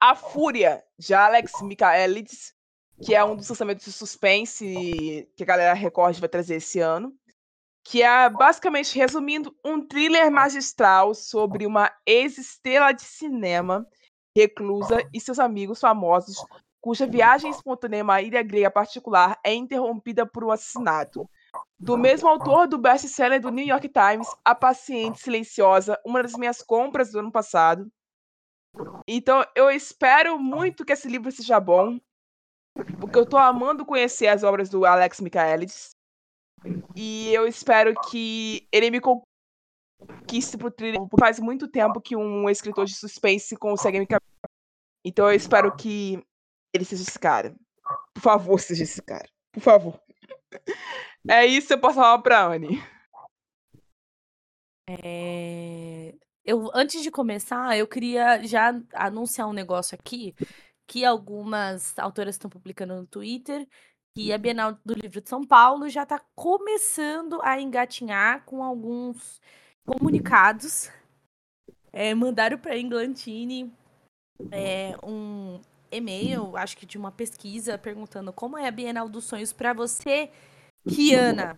A 0.00 0.14
Fúria, 0.14 0.82
de 0.98 1.12
Alex 1.12 1.60
Michaelides, 1.60 2.54
que 3.02 3.14
é 3.14 3.24
um 3.24 3.36
dos 3.36 3.48
lançamentos 3.48 3.84
de 3.84 3.92
suspense 3.92 5.28
que 5.36 5.42
a 5.42 5.46
galera 5.46 5.74
Record 5.74 6.18
vai 6.18 6.28
trazer 6.28 6.56
esse 6.56 6.80
ano. 6.80 7.14
Que 7.82 8.02
é, 8.02 8.28
basicamente, 8.28 8.96
resumindo, 8.96 9.56
um 9.64 9.80
thriller 9.86 10.30
magistral 10.30 11.14
sobre 11.14 11.66
uma 11.66 11.90
ex-estrela 12.06 12.92
de 12.92 13.02
cinema 13.02 13.86
reclusa 14.36 14.98
e 15.12 15.20
seus 15.20 15.38
amigos 15.38 15.80
famosos, 15.80 16.36
cuja 16.80 17.06
viagem 17.06 17.50
espontânea 17.50 18.02
a 18.02 18.04
uma 18.04 18.22
ilha 18.22 18.42
grega 18.42 18.70
particular 18.70 19.40
é 19.44 19.54
interrompida 19.54 20.26
por 20.26 20.44
um 20.44 20.50
assassinato. 20.50 21.28
Do 21.78 21.96
mesmo 21.96 22.28
autor 22.28 22.68
do 22.68 22.78
best-seller 22.78 23.40
do 23.40 23.50
New 23.50 23.66
York 23.66 23.88
Times, 23.88 24.28
A 24.44 24.54
Paciente 24.54 25.20
Silenciosa, 25.20 25.98
uma 26.04 26.22
das 26.22 26.34
minhas 26.34 26.62
compras 26.62 27.10
do 27.10 27.18
ano 27.18 27.32
passado, 27.32 27.90
então, 29.06 29.44
eu 29.56 29.70
espero 29.70 30.38
muito 30.38 30.84
que 30.84 30.92
esse 30.92 31.08
livro 31.08 31.30
seja 31.32 31.58
bom, 31.58 31.98
eu 33.12 33.26
tô 33.26 33.36
amando 33.36 33.84
conhecer 33.84 34.28
as 34.28 34.42
obras 34.42 34.68
do 34.68 34.84
Alex 34.84 35.20
Michaelides. 35.20 35.90
E 36.94 37.32
eu 37.32 37.46
espero 37.46 37.94
que 38.10 38.66
ele 38.70 38.90
me 38.90 39.00
conquiste 39.00 40.56
pro 40.58 40.70
thriller. 40.70 41.00
Faz 41.18 41.38
muito 41.38 41.68
tempo 41.68 42.00
que 42.00 42.16
um 42.16 42.48
escritor 42.48 42.84
de 42.84 42.94
suspense 42.94 43.56
consegue 43.56 43.98
me 43.98 44.06
Então 45.04 45.28
eu 45.28 45.34
espero 45.34 45.74
que 45.74 46.22
ele 46.74 46.84
seja 46.84 47.02
esse 47.02 47.18
cara. 47.18 47.54
Por 48.14 48.22
favor, 48.22 48.60
seja 48.60 48.84
esse 48.84 49.02
cara. 49.02 49.28
Por 49.52 49.60
favor. 49.60 50.00
É 51.28 51.44
isso, 51.46 51.72
eu 51.72 51.80
posso 51.80 51.96
falar 51.96 52.18
pra 52.20 52.46
Anne. 52.46 52.82
É 54.88 56.14
eu 56.44 56.70
antes 56.74 57.02
de 57.02 57.10
começar, 57.10 57.78
eu 57.78 57.86
queria 57.86 58.42
já 58.42 58.74
anunciar 58.94 59.48
um 59.48 59.52
negócio 59.52 59.96
aqui 59.98 60.34
que 60.90 61.04
algumas 61.04 61.96
autoras 62.00 62.34
estão 62.34 62.50
publicando 62.50 62.96
no 62.96 63.06
Twitter 63.06 63.64
que 64.12 64.32
a 64.32 64.34
uhum. 64.34 64.42
Bienal 64.42 64.78
do 64.84 64.92
Livro 64.92 65.20
de 65.20 65.28
São 65.28 65.46
Paulo 65.46 65.88
já 65.88 66.02
está 66.02 66.20
começando 66.34 67.40
a 67.42 67.60
engatinhar 67.60 68.44
com 68.44 68.64
alguns 68.64 69.40
comunicados. 69.86 70.90
É, 71.92 72.12
mandaram 72.12 72.58
para 72.58 72.74
a 72.74 72.78
Englantine 72.78 73.72
é, 74.50 74.96
um 75.04 75.60
e-mail, 75.92 76.56
acho 76.56 76.76
que 76.76 76.86
de 76.86 76.98
uma 76.98 77.12
pesquisa, 77.12 77.78
perguntando 77.78 78.32
como 78.32 78.58
é 78.58 78.66
a 78.66 78.72
Bienal 78.72 79.08
dos 79.08 79.26
Sonhos 79.26 79.52
para 79.52 79.72
você, 79.72 80.28
Kiana. 80.88 81.56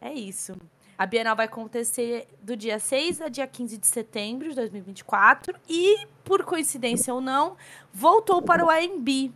É 0.00 0.12
isso. 0.12 0.56
A 0.98 1.06
Bienal 1.06 1.36
vai 1.36 1.46
acontecer 1.46 2.26
do 2.42 2.56
dia 2.56 2.80
6 2.80 3.20
a 3.20 3.28
dia 3.28 3.46
15 3.46 3.78
de 3.78 3.86
setembro 3.86 4.48
de 4.48 4.56
2024 4.56 5.56
e, 5.68 6.04
por 6.24 6.44
coincidência 6.44 7.14
ou 7.14 7.20
não, 7.20 7.56
voltou 7.92 8.42
para 8.42 8.64
o 8.64 8.68
AMB, 8.68 9.32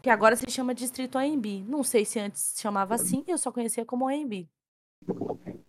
que 0.00 0.08
agora 0.08 0.34
se 0.34 0.50
chama 0.50 0.74
Distrito 0.74 1.18
AMB. 1.18 1.62
Não 1.68 1.84
sei 1.84 2.06
se 2.06 2.18
antes 2.18 2.40
se 2.40 2.62
chamava 2.62 2.94
assim, 2.94 3.22
eu 3.28 3.36
só 3.36 3.52
conhecia 3.52 3.84
como 3.84 4.08
AMB. 4.08 4.48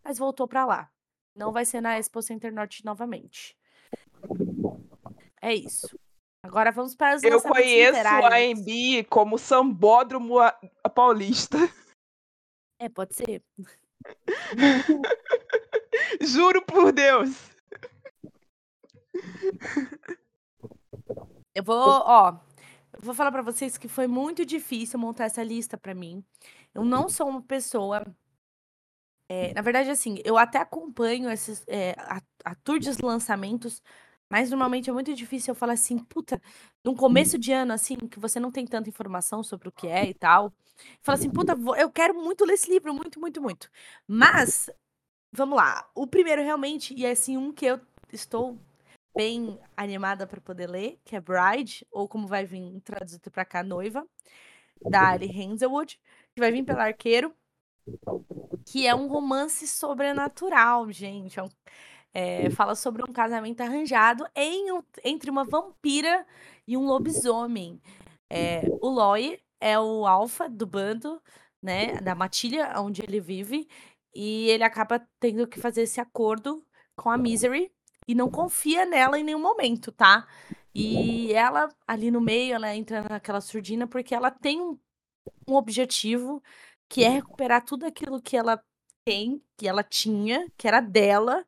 Mas 0.01 0.17
voltou 0.17 0.48
para 0.48 0.65
lá. 0.65 0.89
Não 1.36 1.51
vai 1.51 1.65
ser 1.65 1.81
na 1.81 2.00
Expo 2.00 2.22
Center 2.22 2.53
Norte 2.53 2.86
novamente. 2.86 3.57
É 5.41 5.53
isso. 5.53 6.00
Agora 6.41 6.72
vamos 6.72 6.95
para 6.95 7.17
os 7.17 7.24
Eu 7.24 7.41
conheço 7.41 8.00
a 8.07 8.38
AMB 8.38 9.03
como 9.10 9.38
Sambódromo 9.38 10.36
Paulista. 10.95 11.57
É, 12.79 12.88
pode 12.88 13.13
ser. 13.15 13.43
Juro 16.22 16.62
por 16.65 16.91
Deus. 16.91 17.29
Eu 21.55 21.63
vou, 21.63 21.77
ó, 21.77 22.39
vou 23.00 23.13
falar 23.13 23.31
para 23.31 23.41
vocês 23.41 23.77
que 23.77 23.88
foi 23.88 24.07
muito 24.07 24.45
difícil 24.45 25.00
montar 25.00 25.25
essa 25.25 25.43
lista 25.43 25.77
para 25.77 25.93
mim. 25.93 26.24
Eu 26.74 26.83
não 26.83 27.07
sou 27.07 27.27
uma 27.27 27.41
pessoa 27.41 28.03
é, 29.29 29.53
na 29.53 29.62
verdade, 29.62 29.89
assim, 29.89 30.19
eu 30.24 30.38
até 30.38 30.60
acompanho 30.60 31.29
esses 31.31 31.63
é, 31.67 31.95
a, 31.98 32.22
a 32.45 32.55
tour 32.55 32.77
de 32.77 32.91
lançamentos, 33.01 33.81
mas 34.30 34.50
normalmente 34.50 34.89
é 34.89 34.94
muito 34.94 35.13
difícil 35.13 35.51
eu 35.51 35.56
falar 35.56 35.74
assim, 35.74 35.98
puta, 35.98 36.42
num 36.84 36.96
começo 36.96 37.38
de 37.38 37.51
ano, 37.51 37.74
assim, 37.74 37.96
que 37.96 38.20
você 38.20 38.39
não 38.39 38.51
tem 38.51 38.65
tanta 38.65 38.89
informação 38.89 39.44
sobre 39.44 39.70
o 39.70 39.72
que 39.72 39.88
é 39.88 40.10
e 40.10 40.13
tal. 40.13 40.53
Fala 41.01 41.18
assim, 41.18 41.30
puta, 41.30 41.56
eu 41.77 41.92
quero 41.92 42.15
muito 42.15 42.46
ler 42.46 42.53
esse 42.53 42.70
livro, 42.70 42.94
muito, 42.94 43.20
muito, 43.20 43.42
muito. 43.42 43.70
Mas, 44.08 44.70
vamos 45.32 45.56
lá. 45.58 45.88
O 45.96 46.08
primeiro 46.08 46.42
realmente, 46.42 46.94
e 46.94 47.06
é 47.06 47.12
assim, 47.12 47.38
um 47.38 47.51
que 47.51 47.65
eu 47.65 47.80
estou 48.12 48.60
bem 49.15 49.60
animada 49.77 50.25
para 50.25 50.42
poder 50.42 50.70
ler, 50.70 51.00
que 51.06 51.15
é 51.15 51.22
Bride, 51.22 51.86
ou 51.92 52.08
como 52.08 52.27
vai 52.27 52.46
vir 52.46 52.82
traduzido 52.82 53.30
para 53.30 53.46
cá, 53.46 53.63
Noiva, 53.63 54.06
da 54.82 55.10
Ali 55.10 55.30
Hazelwood, 55.30 56.00
que 56.34 56.42
vai 56.42 56.51
vir 56.51 56.63
pelo 56.63 56.80
Arqueiro, 56.80 57.34
que 58.65 58.88
é 58.88 58.96
um 58.96 59.08
romance 59.08 59.68
sobrenatural, 59.68 60.92
gente. 60.92 61.39
É 61.39 61.44
um, 61.44 61.50
é, 62.13 62.50
fala 62.51 62.75
sobre 62.75 63.03
um 63.03 63.12
casamento 63.12 63.62
arranjado 63.62 64.25
em, 64.36 64.67
entre 65.03 65.29
uma 65.29 65.43
vampira 65.43 66.25
e 66.67 66.77
um 66.77 66.86
lobisomem. 66.86 67.82
É, 68.29 68.63
o 68.82 68.89
Loy 68.89 69.39
é 69.60 69.79
o 69.79 70.05
alfa 70.05 70.48
do 70.48 70.65
bando, 70.65 71.22
né, 71.62 71.96
da 72.01 72.13
matilha 72.13 72.74
onde 72.79 73.01
ele 73.01 73.20
vive, 73.20 73.67
e 74.13 74.50
ele 74.50 74.63
acaba 74.63 75.00
tendo 75.20 75.48
que 75.48 75.60
fazer 75.60 75.84
esse 75.84 76.00
acordo 76.00 76.63
com 76.96 77.10
a 77.10 77.17
Misery 77.17 77.72
e 78.08 78.13
não 78.13 78.29
confia 78.29 78.86
nela 78.86 79.17
em 79.17 79.24
nenhum 79.24 79.41
momento, 79.41 79.91
tá? 79.91 80.27
E 80.75 81.32
ela, 81.34 81.70
ali 81.88 82.12
no 82.12 82.20
meio, 82.20 82.55
ela 82.55 82.75
entra 82.75 83.01
naquela 83.03 83.41
surdina 83.41 83.88
porque 83.88 84.13
ela 84.13 84.29
tem 84.29 84.62
um, 84.62 84.77
um 85.48 85.55
objetivo 85.55 86.43
que 86.89 87.03
é 87.03 87.10
recuperar 87.10 87.63
tudo 87.63 87.86
aquilo 87.86 88.22
que 88.22 88.36
ela 88.36 88.62
tem, 89.05 89.41
que 89.58 89.67
ela 89.67 89.84
tinha, 89.84 90.48
que 90.58 90.67
era 90.67 90.82
dela, 90.82 91.46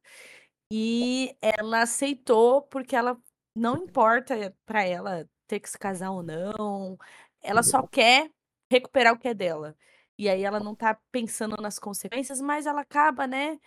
e 0.71 1.37
ela 1.41 1.83
aceitou 1.83 2.61
porque 2.63 2.95
ela 2.95 3.17
não 3.55 3.77
importa 3.77 4.55
para 4.65 4.83
ela 4.83 5.29
ter 5.47 5.59
que 5.59 5.69
se 5.69 5.77
casar 5.77 6.11
ou 6.11 6.23
não, 6.23 6.97
ela 7.41 7.63
só 7.63 7.85
quer 7.85 8.29
recuperar 8.71 9.13
o 9.13 9.19
que 9.19 9.27
é 9.27 9.33
dela. 9.33 9.75
E 10.17 10.29
aí 10.29 10.43
ela 10.43 10.59
não 10.59 10.75
tá 10.75 10.99
pensando 11.11 11.55
nas 11.57 11.77
consequências, 11.77 12.41
mas 12.41 12.65
ela 12.65 12.81
acaba, 12.81 13.27
né, 13.27 13.59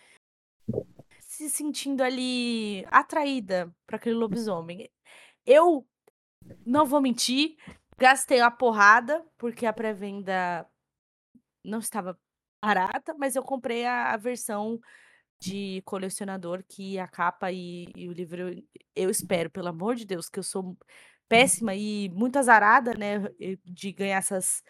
se 1.21 1.49
sentindo 1.51 2.03
ali 2.03 2.85
atraída 2.91 3.73
para 3.87 3.97
aquele 3.97 4.17
lobisomem. 4.17 4.91
Eu 5.47 5.87
não 6.67 6.87
vou 6.87 7.01
mentir, 7.01 7.57
gastei 7.97 8.41
uma 8.41 8.51
porrada 8.51 9.25
porque 9.37 9.67
a 9.67 9.73
pré-venda 9.73 10.67
não 11.65 11.79
estava 11.79 12.19
barata, 12.63 13.15
mas 13.15 13.37
eu 13.37 13.43
comprei 13.43 13.85
a, 13.85 14.13
a 14.13 14.17
versão 14.17 14.81
de 15.41 15.83
colecionador 15.85 16.65
que 16.67 16.99
a 16.99 17.07
capa 17.07 17.53
e, 17.53 17.87
e, 17.97 18.09
o 18.09 18.13
livro 18.13 18.63
eu 18.95 19.11
espero, 19.11 19.51
pelo 19.51 19.69
amor 19.69 19.95
de 19.95 20.05
Deus, 20.05 20.29
que 20.29 20.39
eu 20.39 20.43
sou 20.43 20.77
péssima 21.29 21.75
e 21.75 22.09
muito 22.09 22.39
azarada, 22.39 22.95
né, 22.95 23.19
de 23.65 23.93
ganhar 23.93 24.17
essas 24.17 24.63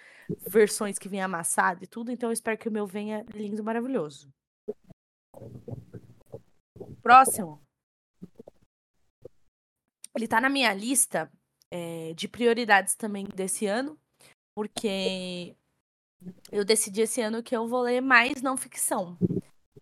versões 0.49 0.99
que 0.99 1.09
vem 1.09 1.23
amassado 1.23 1.85
e 1.85 1.87
tudo, 1.87 2.11
então 2.11 2.29
eu 2.29 2.33
espero 2.33 2.59
que 2.59 2.69
o 2.69 2.73
meu 2.73 2.87
venha 2.87 3.25
lindo, 3.33 3.63
maravilhoso. 3.63 4.29
Próximo. 7.01 7.63
Ele 10.15 10.27
tá 10.27 10.41
na 10.41 10.51
minha 10.51 10.75
lista 10.75 11.31
é, 11.71 12.13
de 12.15 12.27
prioridades 12.27 12.97
também 12.97 13.25
desse 13.35 13.67
ano, 13.67 13.99
porque 14.55 15.57
eu 16.51 16.65
decidi 16.65 17.03
esse 17.03 17.21
ano 17.21 17.43
que 17.43 17.57
eu 17.57 17.69
vou 17.69 17.83
ler 17.83 18.01
mais 18.01 18.43
não 18.43 18.57
ficção. 18.57 19.17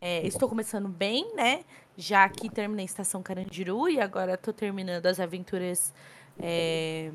É, 0.00 0.26
estou 0.26 0.48
começando 0.48 0.88
bem, 0.88 1.34
né? 1.34 1.64
Já 1.96 2.28
que 2.28 2.50
terminei 2.50 2.84
Estação 2.84 3.22
Carandiru 3.22 3.88
e 3.88 4.00
agora 4.00 4.34
estou 4.34 4.52
terminando 4.52 5.06
as 5.06 5.18
aventuras 5.18 5.94
é, 6.38 7.10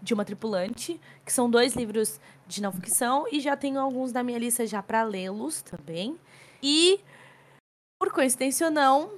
de 0.00 0.14
uma 0.14 0.24
tripulante, 0.24 1.00
que 1.24 1.32
são 1.32 1.50
dois 1.50 1.74
livros 1.74 2.20
de 2.46 2.60
não 2.60 2.72
ficção, 2.72 3.26
e 3.30 3.40
já 3.40 3.56
tenho 3.56 3.80
alguns 3.80 4.12
na 4.12 4.22
minha 4.22 4.38
lista 4.38 4.66
já 4.66 4.82
para 4.82 5.02
lê-los 5.02 5.62
também. 5.62 6.18
E, 6.62 7.00
por 7.98 8.12
coincidência 8.12 8.66
ou 8.66 8.72
não, 8.72 9.12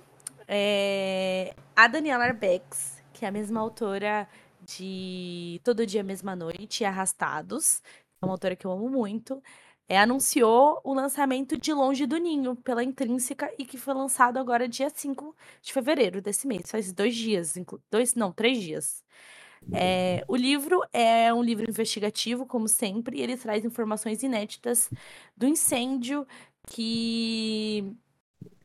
é, 0.47 1.55
a 1.75 1.87
Daniela 1.87 2.25
Arbex, 2.25 3.03
que 3.13 3.25
é 3.25 3.29
a 3.29 3.33
mesma 3.33 3.61
autora 3.61 4.29
de 4.63 5.61
Todo 5.63 5.87
Dia 5.87 6.03
Mesma 6.03 6.35
Noite 6.35 6.83
e 6.83 6.85
Arrastados, 6.87 7.83
é 8.23 8.27
uma 8.27 8.33
autora 8.33 8.57
que 8.57 8.67
eu 8.67 8.71
amo 8.71 8.89
muito, 8.89 9.43
é, 9.89 9.99
anunciou 9.99 10.81
o 10.83 10.95
lançamento 10.95 11.59
de 11.59 11.73
Longe 11.73 12.07
do 12.07 12.17
Ninho 12.17 12.57
pela 12.57 12.83
Intrínseca 12.83 13.53
e 13.59 13.65
que 13.65 13.77
foi 13.77 13.95
lançado 13.95 14.39
agora 14.39 14.69
dia 14.69 14.91
5 14.91 15.35
de 15.63 15.73
fevereiro 15.73 16.23
desse 16.23 16.47
mês, 16.47 16.71
faz 16.71 16.93
dois 16.93 17.15
dias, 17.15 17.55
dois, 17.91 18.15
não, 18.15 18.33
três 18.33 18.61
dias. 18.61 19.05
É, 19.73 20.23
o 20.29 20.37
livro 20.37 20.83
é 20.93 21.33
um 21.33 21.43
livro 21.43 21.69
investigativo, 21.69 22.45
como 22.45 22.69
sempre, 22.69 23.19
e 23.19 23.23
ele 23.23 23.37
traz 23.37 23.65
informações 23.65 24.23
inéditas 24.23 24.91
do 25.37 25.47
incêndio 25.47 26.27
que 26.67 27.95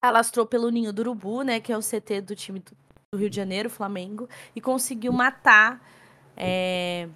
alastrou 0.02 0.46
pelo 0.46 0.70
Ninho 0.70 0.92
do 0.94 1.02
Urubu, 1.02 1.42
né, 1.44 1.60
que 1.60 1.72
é 1.72 1.78
o 1.78 1.82
CT 1.82 2.22
do 2.22 2.36
time 2.36 2.60
do, 2.60 3.18
Rio 3.18 3.30
de 3.30 3.36
Janeiro, 3.36 3.70
Flamengo, 3.70 4.30
e 4.56 4.62
conseguiu 4.62 5.12
matar 5.12 5.84
é, 6.38 7.10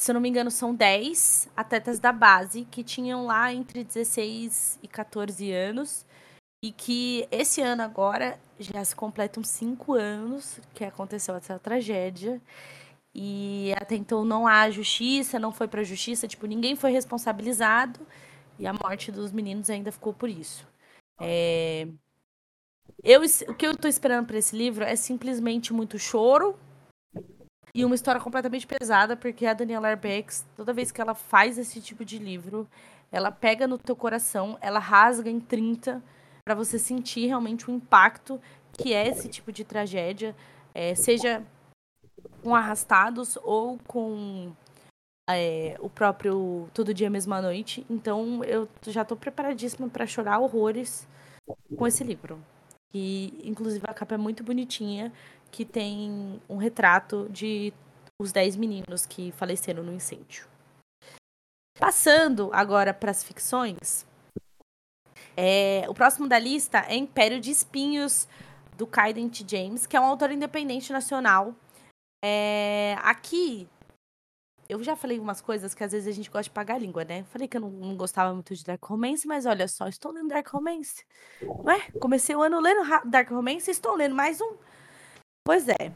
se 0.00 0.10
eu 0.10 0.14
não 0.14 0.20
me 0.22 0.30
engano, 0.30 0.50
são 0.50 0.74
10 0.74 1.50
atletas 1.54 1.98
da 1.98 2.10
base 2.10 2.64
que 2.70 2.82
tinham 2.82 3.26
lá 3.26 3.52
entre 3.52 3.84
16 3.84 4.78
e 4.82 4.88
14 4.88 5.52
anos. 5.52 6.06
E 6.64 6.72
que 6.72 7.28
esse 7.30 7.60
ano 7.60 7.82
agora 7.82 8.40
já 8.58 8.82
se 8.82 8.96
completam 8.96 9.44
5 9.44 9.92
anos 9.92 10.58
que 10.72 10.84
aconteceu 10.84 11.34
essa 11.36 11.58
tragédia. 11.58 12.40
E 13.14 13.74
até 13.76 13.94
então 13.94 14.24
não 14.24 14.46
há 14.46 14.70
justiça, 14.70 15.38
não 15.38 15.52
foi 15.52 15.68
pra 15.68 15.84
justiça, 15.84 16.26
tipo, 16.26 16.46
ninguém 16.46 16.74
foi 16.74 16.92
responsabilizado. 16.92 18.00
E 18.58 18.66
a 18.66 18.72
morte 18.72 19.12
dos 19.12 19.30
meninos 19.32 19.68
ainda 19.68 19.92
ficou 19.92 20.14
por 20.14 20.30
isso. 20.30 20.66
É... 21.20 21.86
Eu, 23.04 23.20
o 23.48 23.54
que 23.54 23.66
eu 23.66 23.76
tô 23.76 23.86
esperando 23.86 24.26
para 24.26 24.38
esse 24.38 24.56
livro 24.56 24.82
é 24.82 24.96
simplesmente 24.96 25.74
muito 25.74 25.98
choro, 25.98 26.58
e 27.74 27.84
uma 27.84 27.94
história 27.94 28.20
completamente 28.20 28.66
pesada, 28.66 29.16
porque 29.16 29.46
a 29.46 29.54
Daniela 29.54 29.88
Arbex, 29.88 30.44
toda 30.56 30.72
vez 30.72 30.90
que 30.90 31.00
ela 31.00 31.14
faz 31.14 31.58
esse 31.58 31.80
tipo 31.80 32.04
de 32.04 32.18
livro, 32.18 32.68
ela 33.12 33.30
pega 33.30 33.66
no 33.66 33.78
teu 33.78 33.96
coração, 33.96 34.58
ela 34.60 34.78
rasga 34.78 35.30
em 35.30 35.40
30 35.40 36.02
para 36.44 36.54
você 36.54 36.78
sentir 36.78 37.26
realmente 37.26 37.70
o 37.70 37.72
impacto 37.72 38.40
que 38.72 38.94
é 38.94 39.08
esse 39.08 39.28
tipo 39.28 39.52
de 39.52 39.64
tragédia, 39.64 40.34
é, 40.74 40.94
seja 40.94 41.44
com 42.42 42.54
arrastados 42.54 43.38
ou 43.42 43.78
com 43.86 44.52
é, 45.28 45.76
o 45.80 45.88
próprio 45.88 46.68
Todo 46.72 46.94
Dia 46.94 47.10
Mesma 47.10 47.40
Noite. 47.42 47.84
Então 47.90 48.42
eu 48.44 48.68
já 48.86 49.02
estou 49.02 49.16
preparadíssima 49.16 49.88
para 49.88 50.06
chorar 50.06 50.38
horrores 50.38 51.06
com 51.76 51.86
esse 51.86 52.02
livro. 52.02 52.40
E 52.92 53.40
inclusive 53.44 53.84
a 53.86 53.94
capa 53.94 54.14
é 54.14 54.18
muito 54.18 54.42
bonitinha 54.42 55.12
que 55.50 55.64
tem 55.64 56.40
um 56.48 56.56
retrato 56.56 57.28
de 57.30 57.72
os 58.20 58.32
10 58.32 58.56
meninos 58.56 59.06
que 59.06 59.32
faleceram 59.32 59.82
no 59.82 59.92
incêndio. 59.92 60.46
Passando 61.78 62.50
agora 62.52 62.92
para 62.92 63.10
as 63.10 63.24
ficções, 63.24 64.06
é, 65.36 65.86
o 65.88 65.94
próximo 65.94 66.28
da 66.28 66.38
lista 66.38 66.84
é 66.86 66.94
Império 66.94 67.40
de 67.40 67.50
Espinhos, 67.50 68.28
do 68.76 68.86
Kaiden 68.86 69.28
T. 69.28 69.44
James, 69.46 69.86
que 69.86 69.96
é 69.96 70.00
um 70.00 70.04
autor 70.04 70.30
independente 70.30 70.92
nacional. 70.92 71.54
É, 72.22 72.96
aqui, 73.00 73.68
eu 74.68 74.82
já 74.82 74.94
falei 74.94 75.18
umas 75.18 75.40
coisas 75.40 75.74
que 75.74 75.82
às 75.82 75.92
vezes 75.92 76.08
a 76.08 76.12
gente 76.12 76.30
gosta 76.30 76.44
de 76.44 76.50
pagar 76.50 76.74
a 76.74 76.78
língua, 76.78 77.04
né? 77.04 77.24
Falei 77.24 77.48
que 77.48 77.56
eu 77.56 77.60
não, 77.60 77.70
não, 77.70 77.96
gostava 77.96 78.32
muito 78.32 78.54
de 78.54 78.64
Dark 78.64 78.82
Romance, 78.84 79.26
mas 79.26 79.46
olha 79.46 79.66
só, 79.66 79.88
estou 79.88 80.12
lendo 80.12 80.28
Dark 80.28 80.46
Romance. 80.48 81.04
Não 81.42 81.70
é? 81.70 81.90
Comecei 81.98 82.34
o 82.36 82.42
ano 82.42 82.60
lendo 82.60 82.82
Dark 83.06 83.30
Romance 83.30 83.70
estou 83.70 83.96
lendo 83.96 84.14
mais 84.14 84.40
um 84.40 84.56
Pois 85.44 85.68
é. 85.68 85.92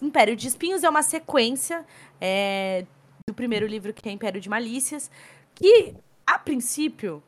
Império 0.00 0.34
de 0.34 0.48
Espinhos 0.48 0.82
é 0.82 0.88
uma 0.88 1.02
sequência 1.02 1.86
é, 2.20 2.86
do 3.28 3.34
primeiro 3.34 3.66
livro, 3.66 3.92
que 3.92 4.08
é 4.08 4.12
Império 4.12 4.40
de 4.40 4.48
Malícias, 4.48 5.10
que, 5.54 5.94
a 6.26 6.38
princípio, 6.38 7.22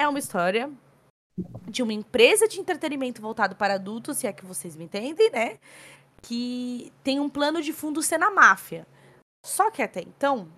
é 0.00 0.08
uma 0.08 0.18
história 0.18 0.70
de 1.68 1.82
uma 1.82 1.92
empresa 1.92 2.46
de 2.46 2.60
entretenimento 2.60 3.22
voltado 3.22 3.56
para 3.56 3.74
adultos, 3.74 4.18
se 4.18 4.26
é 4.26 4.32
que 4.32 4.44
vocês 4.44 4.76
me 4.76 4.84
entendem, 4.84 5.30
né? 5.30 5.58
Que 6.20 6.92
tem 7.02 7.18
um 7.18 7.28
plano 7.28 7.62
de 7.62 7.72
fundo 7.72 8.02
ser 8.02 8.18
na 8.18 8.30
máfia. 8.30 8.86
Só 9.44 9.70
que 9.70 9.82
até 9.82 10.00
então, 10.00 10.48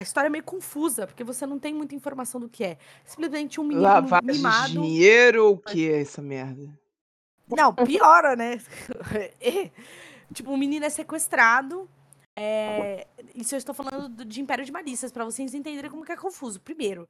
a 0.00 0.04
história 0.04 0.28
é 0.28 0.30
meio 0.30 0.44
confusa, 0.44 1.06
porque 1.06 1.22
você 1.22 1.46
não 1.46 1.58
tem 1.58 1.72
muita 1.72 1.94
informação 1.94 2.40
do 2.40 2.48
que 2.48 2.64
é. 2.64 2.78
Simplesmente 3.04 3.60
um 3.60 3.64
menino 3.64 3.82
Lavagem 3.82 4.26
mimado. 4.26 4.68
de 4.68 4.72
dinheiro 4.72 5.46
ou 5.46 5.54
o 5.54 5.58
que 5.58 5.90
é 5.90 6.00
essa 6.00 6.20
merda? 6.20 6.68
Não, 7.56 7.74
piora, 7.74 8.36
né? 8.36 8.60
Tipo, 10.32 10.52
o 10.52 10.56
menino 10.56 10.84
é 10.84 10.90
sequestrado. 10.90 11.88
É... 12.38 13.06
Isso 13.34 13.54
eu 13.54 13.58
estou 13.58 13.74
falando 13.74 14.24
de 14.24 14.40
Império 14.40 14.64
de 14.64 14.72
Malícias, 14.72 15.10
para 15.10 15.24
vocês 15.24 15.54
entenderem 15.54 15.90
como 15.90 16.04
que 16.04 16.12
é 16.12 16.16
confuso. 16.16 16.60
Primeiro, 16.60 17.08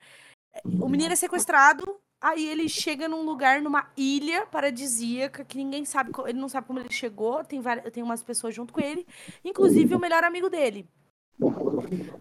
o 0.64 0.88
menino 0.88 1.12
é 1.12 1.16
sequestrado, 1.16 2.00
aí 2.20 2.46
ele 2.48 2.68
chega 2.68 3.08
num 3.08 3.22
lugar, 3.22 3.60
numa 3.60 3.90
ilha 3.96 4.46
paradisíaca, 4.46 5.44
que 5.44 5.56
ninguém 5.56 5.84
sabe, 5.84 6.10
ele 6.26 6.38
não 6.38 6.48
sabe 6.48 6.66
como 6.66 6.80
ele 6.80 6.92
chegou, 6.92 7.44
tem, 7.44 7.60
várias, 7.60 7.92
tem 7.92 8.02
umas 8.02 8.22
pessoas 8.22 8.54
junto 8.54 8.72
com 8.72 8.80
ele, 8.80 9.06
inclusive 9.44 9.94
o 9.94 10.00
melhor 10.00 10.24
amigo 10.24 10.48
dele. 10.48 10.88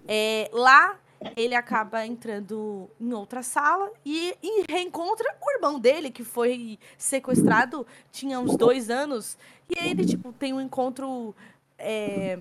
É, 0.07 0.49
lá 0.53 0.99
ele 1.35 1.55
acaba 1.55 2.05
entrando 2.05 2.89
em 2.99 3.13
outra 3.13 3.43
sala 3.43 3.91
e, 4.05 4.35
e, 4.41 4.63
reencontra 4.69 5.35
o 5.41 5.51
irmão 5.51 5.79
dele, 5.79 6.09
que 6.09 6.23
foi 6.23 6.79
sequestrado, 6.97 7.85
tinha 8.11 8.39
uns 8.39 8.55
dois 8.55 8.89
anos. 8.89 9.37
E 9.69 9.77
ele, 9.77 10.05
tipo, 10.05 10.31
tem 10.31 10.53
um 10.53 10.61
encontro 10.61 11.35
é, 11.77 12.39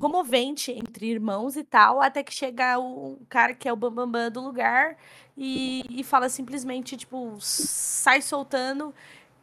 comovente 0.00 0.72
entre 0.72 1.06
irmãos 1.06 1.56
e 1.56 1.64
tal, 1.64 2.00
até 2.00 2.22
que 2.22 2.32
chega 2.32 2.78
o 2.78 3.18
cara 3.28 3.54
que 3.54 3.68
é 3.68 3.72
o 3.72 3.76
bambambam 3.76 4.10
bam, 4.10 4.22
bam 4.24 4.30
do 4.30 4.40
lugar 4.40 4.96
e, 5.36 5.84
e 5.90 6.02
fala 6.02 6.28
simplesmente, 6.28 6.96
tipo, 6.96 7.36
sai 7.40 8.22
soltando 8.22 8.94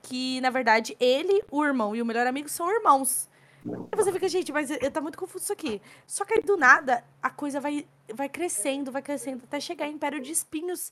que, 0.01 0.41
na 0.41 0.49
verdade, 0.49 0.95
ele, 0.99 1.43
o 1.49 1.63
irmão 1.63 1.95
e 1.95 2.01
o 2.01 2.05
melhor 2.05 2.27
amigo 2.27 2.49
são 2.49 2.69
irmãos. 2.69 3.29
E 3.65 3.95
você 3.95 4.11
fica, 4.11 4.27
gente, 4.27 4.51
mas 4.51 4.69
tá 4.91 4.99
muito 4.99 5.17
confuso 5.17 5.45
isso 5.45 5.53
aqui. 5.53 5.81
Só 6.05 6.25
que 6.25 6.33
aí 6.33 6.41
do 6.41 6.57
nada 6.57 7.03
a 7.21 7.29
coisa 7.29 7.59
vai, 7.61 7.87
vai 8.13 8.27
crescendo, 8.27 8.91
vai 8.91 9.01
crescendo, 9.01 9.43
até 9.45 9.59
chegar 9.59 9.87
em 9.87 9.93
Império 9.93 10.19
de 10.19 10.31
Espinhos, 10.31 10.91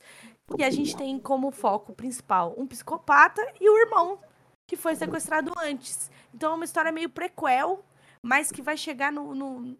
que 0.56 0.64
a 0.64 0.70
gente 0.70 0.96
tem 0.96 1.20
como 1.20 1.52
foco 1.52 1.94
principal 1.94 2.56
um 2.58 2.66
psicopata 2.66 3.42
e 3.60 3.70
o 3.70 3.78
irmão, 3.78 4.20
que 4.66 4.78
foi 4.78 4.96
sequestrado 4.96 5.52
antes. 5.58 6.10
Então 6.34 6.54
é 6.54 6.56
uma 6.56 6.66
história 6.66 6.92
meio 6.92 7.10
prequel, 7.10 7.84
mas 8.22 8.52
que 8.52 8.62
vai 8.62 8.78
chegar 8.78 9.12
no, 9.12 9.36
no 9.36 9.78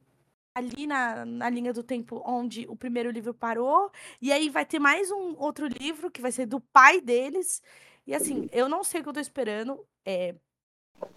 ali 0.54 0.86
na, 0.86 1.26
na 1.26 1.50
linha 1.50 1.72
do 1.72 1.84
tempo 1.84 2.22
onde 2.26 2.66
o 2.68 2.76
primeiro 2.76 3.10
livro 3.10 3.34
parou, 3.34 3.90
e 4.22 4.34
aí 4.34 4.50
vai 4.50 4.66
ter 4.66 4.80
mais 4.80 5.10
um 5.10 5.36
outro 5.38 5.66
livro 5.66 6.12
que 6.12 6.22
vai 6.22 6.32
ser 6.32 6.46
do 6.46 6.60
pai 6.60 7.00
deles. 7.00 7.62
E 8.06 8.14
assim, 8.14 8.50
eu 8.52 8.68
não 8.68 8.84
sei 8.84 9.00
o 9.00 9.04
que 9.04 9.10
eu 9.10 9.14
tô 9.14 9.20
esperando. 9.20 9.86
É, 10.06 10.36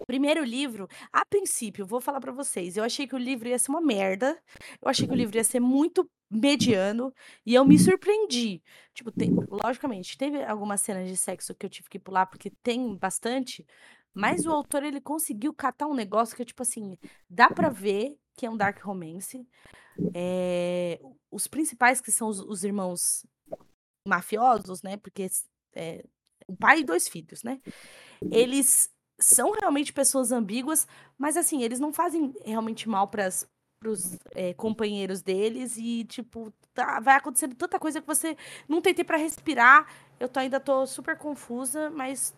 Primeiro 0.06 0.44
livro, 0.44 0.88
a 1.12 1.24
princípio, 1.24 1.86
vou 1.86 2.00
falar 2.00 2.20
pra 2.20 2.32
vocês, 2.32 2.76
eu 2.76 2.84
achei 2.84 3.06
que 3.06 3.14
o 3.14 3.18
livro 3.18 3.48
ia 3.48 3.58
ser 3.58 3.70
uma 3.70 3.80
merda. 3.80 4.38
Eu 4.80 4.88
achei 4.88 5.06
que 5.06 5.12
o 5.12 5.16
livro 5.16 5.36
ia 5.36 5.44
ser 5.44 5.60
muito 5.60 6.08
mediano 6.30 7.12
e 7.44 7.54
eu 7.54 7.64
me 7.64 7.78
surpreendi. 7.78 8.62
Tipo, 8.92 9.10
tem, 9.10 9.30
logicamente, 9.48 10.18
teve 10.18 10.42
algumas 10.44 10.80
cenas 10.80 11.08
de 11.08 11.16
sexo 11.16 11.54
que 11.54 11.64
eu 11.64 11.70
tive 11.70 11.88
que 11.88 11.98
pular 11.98 12.26
porque 12.26 12.50
tem 12.62 12.96
bastante, 12.96 13.66
mas 14.12 14.46
o 14.46 14.50
autor 14.50 14.82
ele 14.82 15.00
conseguiu 15.00 15.52
catar 15.52 15.86
um 15.86 15.94
negócio 15.94 16.36
que 16.36 16.44
tipo 16.44 16.62
assim, 16.62 16.96
dá 17.28 17.48
pra 17.48 17.68
ver 17.68 18.16
que 18.36 18.46
é 18.46 18.50
um 18.50 18.56
dark 18.56 18.80
romance. 18.82 19.46
É, 20.14 21.00
os 21.30 21.46
principais 21.46 22.00
que 22.00 22.10
são 22.10 22.28
os, 22.28 22.40
os 22.40 22.64
irmãos 22.64 23.26
mafiosos, 24.06 24.82
né? 24.82 24.96
Porque 24.96 25.28
é, 25.74 26.04
um 26.48 26.56
pai 26.56 26.80
e 26.80 26.84
dois 26.84 27.08
filhos, 27.08 27.42
né? 27.42 27.60
Eles 28.30 28.88
são 29.18 29.52
realmente 29.52 29.92
pessoas 29.92 30.32
ambíguas, 30.32 30.86
mas 31.16 31.36
assim, 31.36 31.62
eles 31.62 31.80
não 31.80 31.92
fazem 31.92 32.34
realmente 32.44 32.88
mal 32.88 33.08
para 33.08 33.28
os 33.84 34.14
é, 34.34 34.50
eh, 34.50 34.54
companheiros 34.54 35.22
deles 35.22 35.76
e, 35.76 36.04
tipo, 36.04 36.52
tá, 36.72 37.00
vai 37.00 37.16
acontecendo 37.16 37.54
tanta 37.54 37.78
coisa 37.78 38.00
que 38.00 38.06
você 38.06 38.36
não 38.68 38.82
tem 38.82 38.94
tempo 38.94 39.08
pra 39.08 39.16
respirar. 39.16 39.88
Eu 40.18 40.28
tô, 40.28 40.40
ainda 40.40 40.58
tô 40.58 40.86
super 40.86 41.16
confusa, 41.16 41.90
mas 41.90 42.34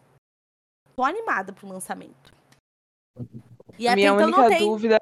tô 0.94 1.02
animada 1.02 1.52
pro 1.52 1.68
lançamento. 1.68 2.34
E 3.78 3.88
a 3.88 3.94
minha 3.94 4.08
então 4.08 4.26
única 4.26 4.48
tem... 4.48 4.58
dúvida 4.58 4.98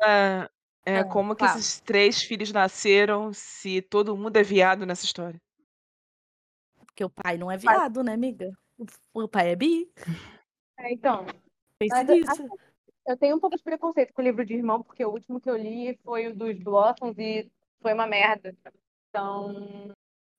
é 0.87 0.99
ah, 0.99 1.05
como 1.05 1.35
que 1.35 1.45
esses 1.45 1.81
três 1.81 2.23
filhos 2.23 2.53
nasceram 2.53 3.33
se 3.33 3.81
todo 3.81 4.17
mundo 4.17 4.37
é 4.37 4.43
viado 4.43 4.85
nessa 4.85 5.05
história. 5.05 5.41
Porque 6.87 7.05
o 7.05 7.11
pai 7.11 7.37
não 7.37 7.51
é 7.51 7.57
viado, 7.57 8.03
né, 8.05 8.13
amiga? 8.13 8.51
O 9.13 9.27
pai 9.27 9.51
é 9.51 9.57
bi. 9.57 9.91
É, 10.79 10.93
então, 10.93 11.27
Pense 11.88 12.05
nisso. 12.05 12.49
Eu 13.07 13.16
tenho 13.16 13.37
um 13.37 13.40
pouco 13.40 13.57
de 13.57 13.62
preconceito 13.62 14.14
com 14.14 14.23
o 14.23 14.25
livro 14.25 14.44
de 14.44 14.55
irmão, 14.55 14.83
porque 14.83 15.05
o 15.05 15.11
último 15.11 15.40
que 15.40 15.51
eu 15.51 15.57
li 15.57 15.99
foi 16.03 16.29
o 16.29 16.35
dos 16.35 16.59
Blossoms 16.59 17.18
e 17.18 17.51
foi 17.83 17.92
uma 17.92 18.07
merda. 18.07 18.57
Então. 19.09 19.94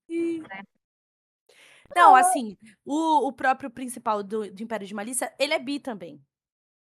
Né? 0.09 0.63
Não, 1.95 2.15
assim, 2.15 2.57
o, 2.83 3.27
o 3.27 3.31
próprio 3.31 3.69
principal 3.69 4.23
do, 4.23 4.51
do 4.51 4.63
Império 4.63 4.87
de 4.87 4.93
Malícia, 4.95 5.31
ele 5.37 5.53
é 5.53 5.59
bi 5.59 5.79
também. 5.79 6.19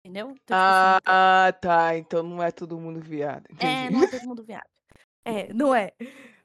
Entendeu? 0.03 0.31
Então, 0.31 0.57
assim, 0.57 1.01
ah, 1.05 1.45
assim, 1.47 1.59
tá. 1.61 1.97
Então 1.97 2.23
não 2.23 2.41
é 2.41 2.51
todo 2.51 2.79
mundo 2.79 2.99
viado. 2.99 3.45
Entendi. 3.51 3.65
É, 3.65 3.89
não 3.91 4.03
é 4.03 4.07
todo 4.07 4.27
mundo 4.27 4.43
viado. 4.43 4.69
É, 5.25 5.53
não 5.53 5.75
é. 5.75 5.91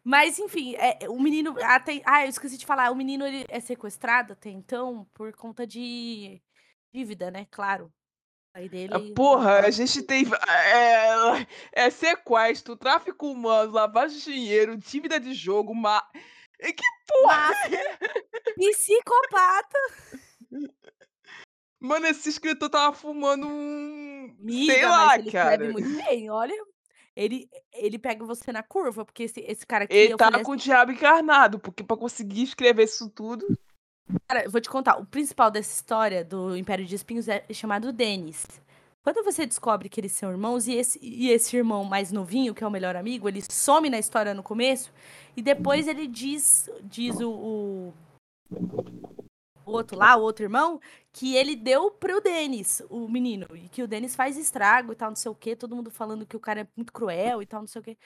Mas, 0.02 0.38
enfim, 0.38 0.74
é, 0.74 1.08
o 1.08 1.18
menino. 1.18 1.56
Até, 1.62 2.02
ah, 2.04 2.24
eu 2.24 2.28
esqueci 2.28 2.58
de 2.58 2.66
falar. 2.66 2.90
O 2.90 2.96
menino 2.96 3.24
ele 3.24 3.46
é 3.48 3.60
sequestrado 3.60 4.34
até 4.34 4.50
então 4.50 5.06
por 5.14 5.32
conta 5.34 5.66
de 5.66 6.42
dívida, 6.94 7.30
né? 7.30 7.46
Claro. 7.50 7.92
Aí 8.54 8.68
dele. 8.68 8.94
Ah, 8.94 9.00
porra, 9.16 9.60
a 9.60 9.70
gente 9.70 10.00
tem. 10.02 10.24
É, 10.48 11.46
é 11.72 11.90
sequestro, 11.90 12.76
tráfico 12.76 13.32
humano, 13.32 13.72
lavagem 13.72 14.16
de 14.18 14.24
dinheiro, 14.24 14.76
dívida 14.76 15.18
de 15.18 15.34
jogo, 15.34 15.74
ma... 15.74 16.00
Que 16.60 16.84
porra! 17.06 17.52
Psicopata! 18.56 19.78
Mano, 21.80 22.06
esse 22.06 22.28
escritor 22.28 22.70
tava 22.70 22.94
fumando 22.94 23.46
um. 23.46 24.34
Miga, 24.38 24.72
Sei 24.72 24.86
lá, 24.86 25.18
ele 25.18 25.32
cara. 25.32 25.50
escreve 25.52 25.72
muito 25.72 26.04
bem, 26.04 26.30
olha. 26.30 26.54
Ele, 27.16 27.48
ele 27.72 27.98
pega 27.98 28.24
você 28.24 28.50
na 28.52 28.62
curva, 28.62 29.04
porque 29.04 29.24
esse, 29.24 29.40
esse 29.40 29.66
cara 29.66 29.84
aqui. 29.84 29.94
Ele 29.94 30.16
tá 30.16 30.30
com 30.30 30.52
assim... 30.52 30.52
o 30.52 30.56
diabo 30.56 30.92
encarnado, 30.92 31.58
porque 31.58 31.82
pra 31.82 31.96
conseguir 31.96 32.44
escrever 32.44 32.84
isso 32.84 33.10
tudo. 33.10 33.46
Cara, 34.28 34.44
eu 34.44 34.50
vou 34.50 34.60
te 34.60 34.68
contar. 34.68 34.98
O 34.98 35.06
principal 35.06 35.50
dessa 35.50 35.74
história 35.74 36.24
do 36.24 36.56
Império 36.56 36.84
de 36.84 36.94
Espinhos 36.94 37.28
é 37.28 37.44
chamado 37.52 37.92
Denis. 37.92 38.46
Quando 39.02 39.22
você 39.22 39.44
descobre 39.44 39.88
que 39.90 40.00
eles 40.00 40.12
são 40.12 40.30
irmãos, 40.30 40.66
e 40.66 40.74
esse, 40.74 40.98
e 41.02 41.30
esse 41.30 41.54
irmão 41.54 41.84
mais 41.84 42.10
novinho, 42.10 42.54
que 42.54 42.64
é 42.64 42.66
o 42.66 42.70
melhor 42.70 42.96
amigo, 42.96 43.28
ele 43.28 43.42
some 43.42 43.90
na 43.90 43.98
história 43.98 44.32
no 44.32 44.42
começo, 44.42 44.90
e 45.36 45.42
depois 45.42 45.86
ele 45.86 46.06
diz, 46.06 46.70
diz 46.82 47.20
o, 47.20 47.30
o, 47.30 47.94
o 49.66 49.70
outro 49.72 49.98
lá, 49.98 50.16
o 50.16 50.22
outro 50.22 50.46
irmão, 50.46 50.80
que 51.12 51.36
ele 51.36 51.54
deu 51.54 51.90
pro 51.90 52.18
Denis, 52.22 52.82
o 52.88 53.06
menino, 53.06 53.46
e 53.54 53.68
que 53.68 53.82
o 53.82 53.88
Denis 53.88 54.16
faz 54.16 54.38
estrago 54.38 54.92
e 54.92 54.96
tal, 54.96 55.10
não 55.10 55.16
sei 55.16 55.30
o 55.30 55.34
quê, 55.34 55.54
todo 55.54 55.76
mundo 55.76 55.90
falando 55.90 56.24
que 56.24 56.36
o 56.36 56.40
cara 56.40 56.62
é 56.62 56.68
muito 56.74 56.90
cruel 56.90 57.42
e 57.42 57.46
tal, 57.46 57.60
não 57.60 57.68
sei 57.68 57.80
o 57.80 57.84
quê. 57.84 57.98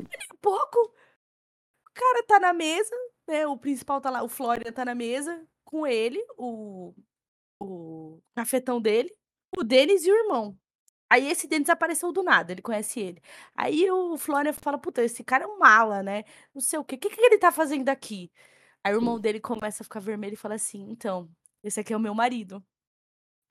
E 0.00 0.36
pouco, 0.40 0.78
o 0.80 1.92
cara 1.94 2.24
tá 2.24 2.40
na 2.40 2.52
mesa, 2.52 2.94
né, 3.28 3.46
o 3.46 3.56
principal 3.58 4.00
tá 4.00 4.10
lá, 4.10 4.22
o 4.22 4.28
Florian 4.28 4.72
tá 4.72 4.84
na 4.84 4.94
mesa 4.94 5.46
com 5.64 5.86
ele, 5.86 6.18
o, 6.36 6.94
o 7.60 8.20
cafetão 8.34 8.80
dele, 8.80 9.14
o 9.56 9.62
Denis 9.62 10.04
e 10.06 10.10
o 10.10 10.16
irmão. 10.16 10.58
Aí 11.10 11.30
esse 11.30 11.46
Denis 11.46 11.70
apareceu 11.70 12.12
do 12.12 12.22
nada, 12.22 12.52
ele 12.52 12.62
conhece 12.62 13.00
ele. 13.00 13.22
Aí 13.56 13.90
o 13.90 14.16
Florian 14.18 14.52
fala, 14.52 14.78
puta, 14.78 15.02
esse 15.02 15.24
cara 15.24 15.44
é 15.44 15.46
um 15.46 15.58
mala, 15.58 16.02
né? 16.02 16.24
Não 16.54 16.60
sei 16.60 16.78
o 16.78 16.84
quê. 16.84 16.96
O 16.96 16.98
que, 16.98 17.10
que 17.10 17.20
ele 17.20 17.38
tá 17.38 17.50
fazendo 17.52 17.88
aqui? 17.88 18.30
Aí 18.84 18.94
o 18.94 18.98
irmão 18.98 19.18
dele 19.20 19.40
começa 19.40 19.82
a 19.82 19.84
ficar 19.84 20.00
vermelho 20.00 20.34
e 20.34 20.36
fala 20.36 20.54
assim, 20.56 20.88
então, 20.90 21.30
esse 21.62 21.80
aqui 21.80 21.92
é 21.92 21.96
o 21.96 22.00
meu 22.00 22.14
marido. 22.14 22.62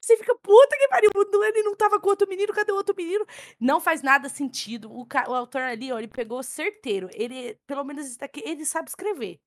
Você 0.02 0.16
fica, 0.18 0.36
puta 0.36 0.78
que 0.78 0.88
pariu, 0.88 1.10
ele 1.44 1.63
não 1.63 1.76
tava 1.76 2.00
com 2.00 2.10
outro 2.10 2.28
menino, 2.30 2.54
cadê 2.54 2.72
o 2.72 2.76
outro 2.76 2.96
menino? 2.96 3.26
Não 3.60 3.82
faz 3.82 4.02
nada 4.02 4.30
sentido. 4.30 4.92
O, 4.92 5.06
o 5.06 5.34
autor 5.34 5.62
ali, 5.63 5.92
ó, 5.92 5.98
ele 5.98 6.08
pegou 6.08 6.42
certeiro. 6.44 7.10
Ele, 7.13 7.56
pelo 7.68 7.84
menos, 7.84 8.08
isso 8.08 8.20
daqui, 8.20 8.42
ele 8.46 8.66
sabe 8.66 8.90
escrever. 8.90 9.40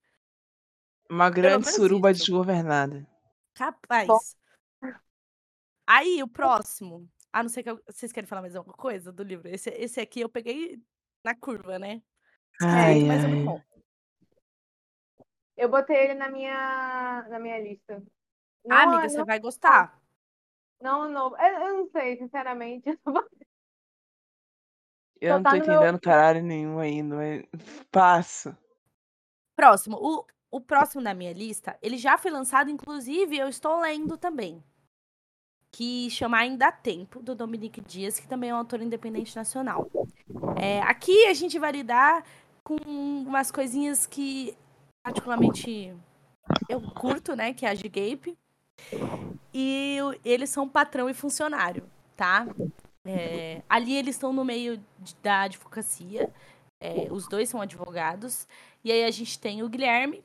Uma 1.11 1.29
grande 1.29 1.69
suruba 1.69 2.13
isso. 2.13 2.21
desgovernada. 2.21 3.05
Capaz. 3.55 4.07
Bom. 4.07 4.19
Aí, 5.85 6.23
o 6.23 6.29
próximo. 6.29 7.11
A 7.33 7.43
não 7.43 7.51
ser 7.51 7.65
que 7.65 7.71
eu, 7.71 7.83
vocês 7.85 8.13
querem 8.13 8.29
falar 8.29 8.43
mais 8.43 8.55
alguma 8.55 8.77
coisa 8.77 9.13
do 9.13 9.25
livro. 9.25 9.49
Esse, 9.49 9.71
esse 9.71 10.01
aqui 10.01 10.21
eu 10.21 10.29
peguei 10.29 10.81
na 11.25 11.35
curva, 11.35 11.79
né? 11.79 12.01
Ai, 12.63 13.01
mas 13.01 13.25
é 13.25 13.27
muito 13.27 13.45
bom. 13.45 13.61
Eu 15.57 15.69
botei 15.69 15.97
ele 15.97 16.15
na 16.15 16.31
minha, 16.31 17.27
na 17.29 17.39
minha 17.39 17.59
lista. 17.59 18.03
Não, 18.65 18.77
ah, 18.77 18.83
amiga, 18.83 19.03
não... 19.03 19.09
você 19.09 19.25
vai 19.25 19.41
gostar. 19.41 20.01
Não, 20.81 21.11
não. 21.11 21.37
Eu, 21.39 21.59
eu 21.67 21.77
não 21.77 21.91
sei, 21.91 22.17
sinceramente. 22.19 22.89
Eu 25.21 25.39
não 25.39 25.51
tô 25.51 25.57
entendendo 25.57 25.93
meu... 25.93 26.01
caralho 26.01 26.43
nenhum 26.43 26.79
ainda, 26.79 27.15
mas 27.15 27.45
passo. 27.93 28.57
Próximo. 29.55 29.99
O, 30.01 30.25
o 30.51 30.61
próximo 30.61 31.03
da 31.03 31.15
minha 31.15 31.33
lista, 31.33 31.79
ele 31.81 31.97
já 31.97 32.19
foi 32.19 32.31
lançado, 32.31 32.71
inclusive 32.71 33.39
eu 33.39 33.49
estou 33.49 33.81
lendo 33.81 34.17
também. 34.17 34.63
Que 35.73 36.11
chama 36.11 36.39
Ainda 36.39 36.73
Tempo, 36.73 37.23
do 37.23 37.35
Dominique 37.35 37.81
Dias, 37.81 38.19
que 38.19 38.27
também 38.27 38.51
é 38.51 38.55
um 38.55 38.59
autor 38.59 38.83
independente 38.83 39.37
nacional. 39.37 39.89
É, 40.61 40.81
aqui 40.83 41.27
a 41.27 41.35
gente 41.35 41.59
vai 41.61 41.71
lidar 41.71 42.25
com 42.65 42.77
umas 42.85 43.53
coisinhas 43.53 44.05
que, 44.05 44.57
particularmente, 45.05 45.95
eu 46.69 46.81
curto, 46.81 47.37
né? 47.37 47.55
Que 47.55 47.67
é 47.67 47.71
a 47.71 47.75
Gape. 47.75 48.37
E 49.55 49.99
eles 50.25 50.51
são 50.51 50.69
patrão 50.69 51.09
e 51.09 51.15
funcionário, 51.15 51.89
tá? 52.17 52.49
É, 53.05 53.63
ali 53.69 53.95
eles 53.95 54.17
estão 54.17 54.33
no 54.33 54.45
meio 54.45 54.83
da 55.23 55.43
advocacia. 55.43 56.33
É, 56.81 57.09
os 57.11 57.29
dois 57.29 57.49
são 57.49 57.61
advogados. 57.61 58.49
E 58.83 58.91
aí 58.91 59.05
a 59.05 59.11
gente 59.11 59.39
tem 59.39 59.63
o 59.63 59.69
Guilherme, 59.69 60.25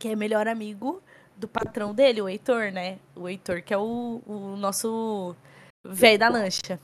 que 0.00 0.08
é 0.08 0.16
melhor 0.16 0.48
amigo 0.48 1.02
do 1.36 1.46
patrão 1.46 1.94
dele, 1.94 2.22
o 2.22 2.28
Heitor, 2.28 2.72
né? 2.72 2.98
O 3.14 3.28
Heitor, 3.28 3.62
que 3.62 3.72
é 3.72 3.78
o, 3.78 4.22
o 4.26 4.56
nosso 4.56 5.36
velho 5.84 6.18
da 6.18 6.28
lancha. 6.28 6.80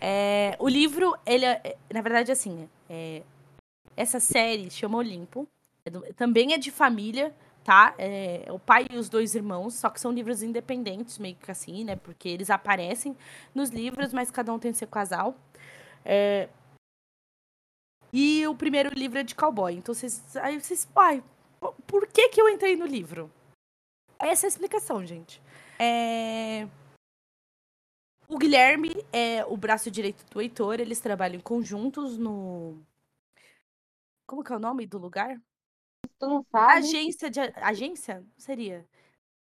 É, 0.00 0.56
o 0.58 0.68
livro, 0.68 1.14
ele 1.24 1.44
é, 1.44 1.76
na 1.92 2.00
verdade, 2.00 2.32
assim, 2.32 2.68
é, 2.88 3.22
essa 3.96 4.18
série 4.18 4.70
chama 4.70 4.98
Olimpo. 4.98 5.46
É 5.84 5.90
do, 5.90 6.00
também 6.14 6.54
é 6.54 6.58
de 6.58 6.70
família, 6.70 7.34
tá? 7.62 7.94
É, 7.98 8.46
o 8.50 8.58
pai 8.58 8.86
e 8.90 8.96
os 8.96 9.10
dois 9.10 9.34
irmãos, 9.34 9.74
só 9.74 9.90
que 9.90 10.00
são 10.00 10.10
livros 10.10 10.42
independentes, 10.42 11.18
meio 11.18 11.36
que 11.36 11.50
assim, 11.50 11.84
né? 11.84 11.96
Porque 11.96 12.28
eles 12.28 12.48
aparecem 12.48 13.14
nos 13.54 13.68
livros, 13.68 14.14
mas 14.14 14.30
cada 14.30 14.52
um 14.52 14.58
tem 14.58 14.72
seu 14.72 14.88
casal. 14.88 15.36
É, 16.04 16.48
e 18.16 18.46
o 18.46 18.54
primeiro 18.54 18.90
livro 18.94 19.18
é 19.18 19.22
de 19.22 19.34
cowboy. 19.34 19.74
Então 19.74 19.94
vocês. 19.94 20.36
Aí 20.36 20.58
vocês. 20.58 20.88
Ai, 20.96 21.22
por 21.72 22.06
que, 22.06 22.28
que 22.28 22.40
eu 22.40 22.48
entrei 22.48 22.76
no 22.76 22.86
livro? 22.86 23.30
Essa 24.18 24.46
é 24.46 24.48
a 24.48 24.48
explicação, 24.48 25.04
gente. 25.04 25.42
É... 25.78 26.68
O 28.28 28.38
Guilherme 28.38 28.90
é 29.12 29.44
o 29.44 29.56
braço 29.56 29.90
direito 29.90 30.24
do 30.30 30.40
Heitor, 30.40 30.80
eles 30.80 31.00
trabalham 31.00 31.40
conjuntos 31.40 32.16
no. 32.16 32.82
Como 34.26 34.42
que 34.42 34.52
é 34.52 34.56
o 34.56 34.60
nome 34.60 34.86
do 34.86 34.98
lugar? 34.98 35.40
Tu 36.18 36.26
não 36.26 36.44
sabe? 36.50 36.72
Agência 36.78 37.30
de. 37.30 37.40
Agência? 37.56 38.24
Seria? 38.36 38.86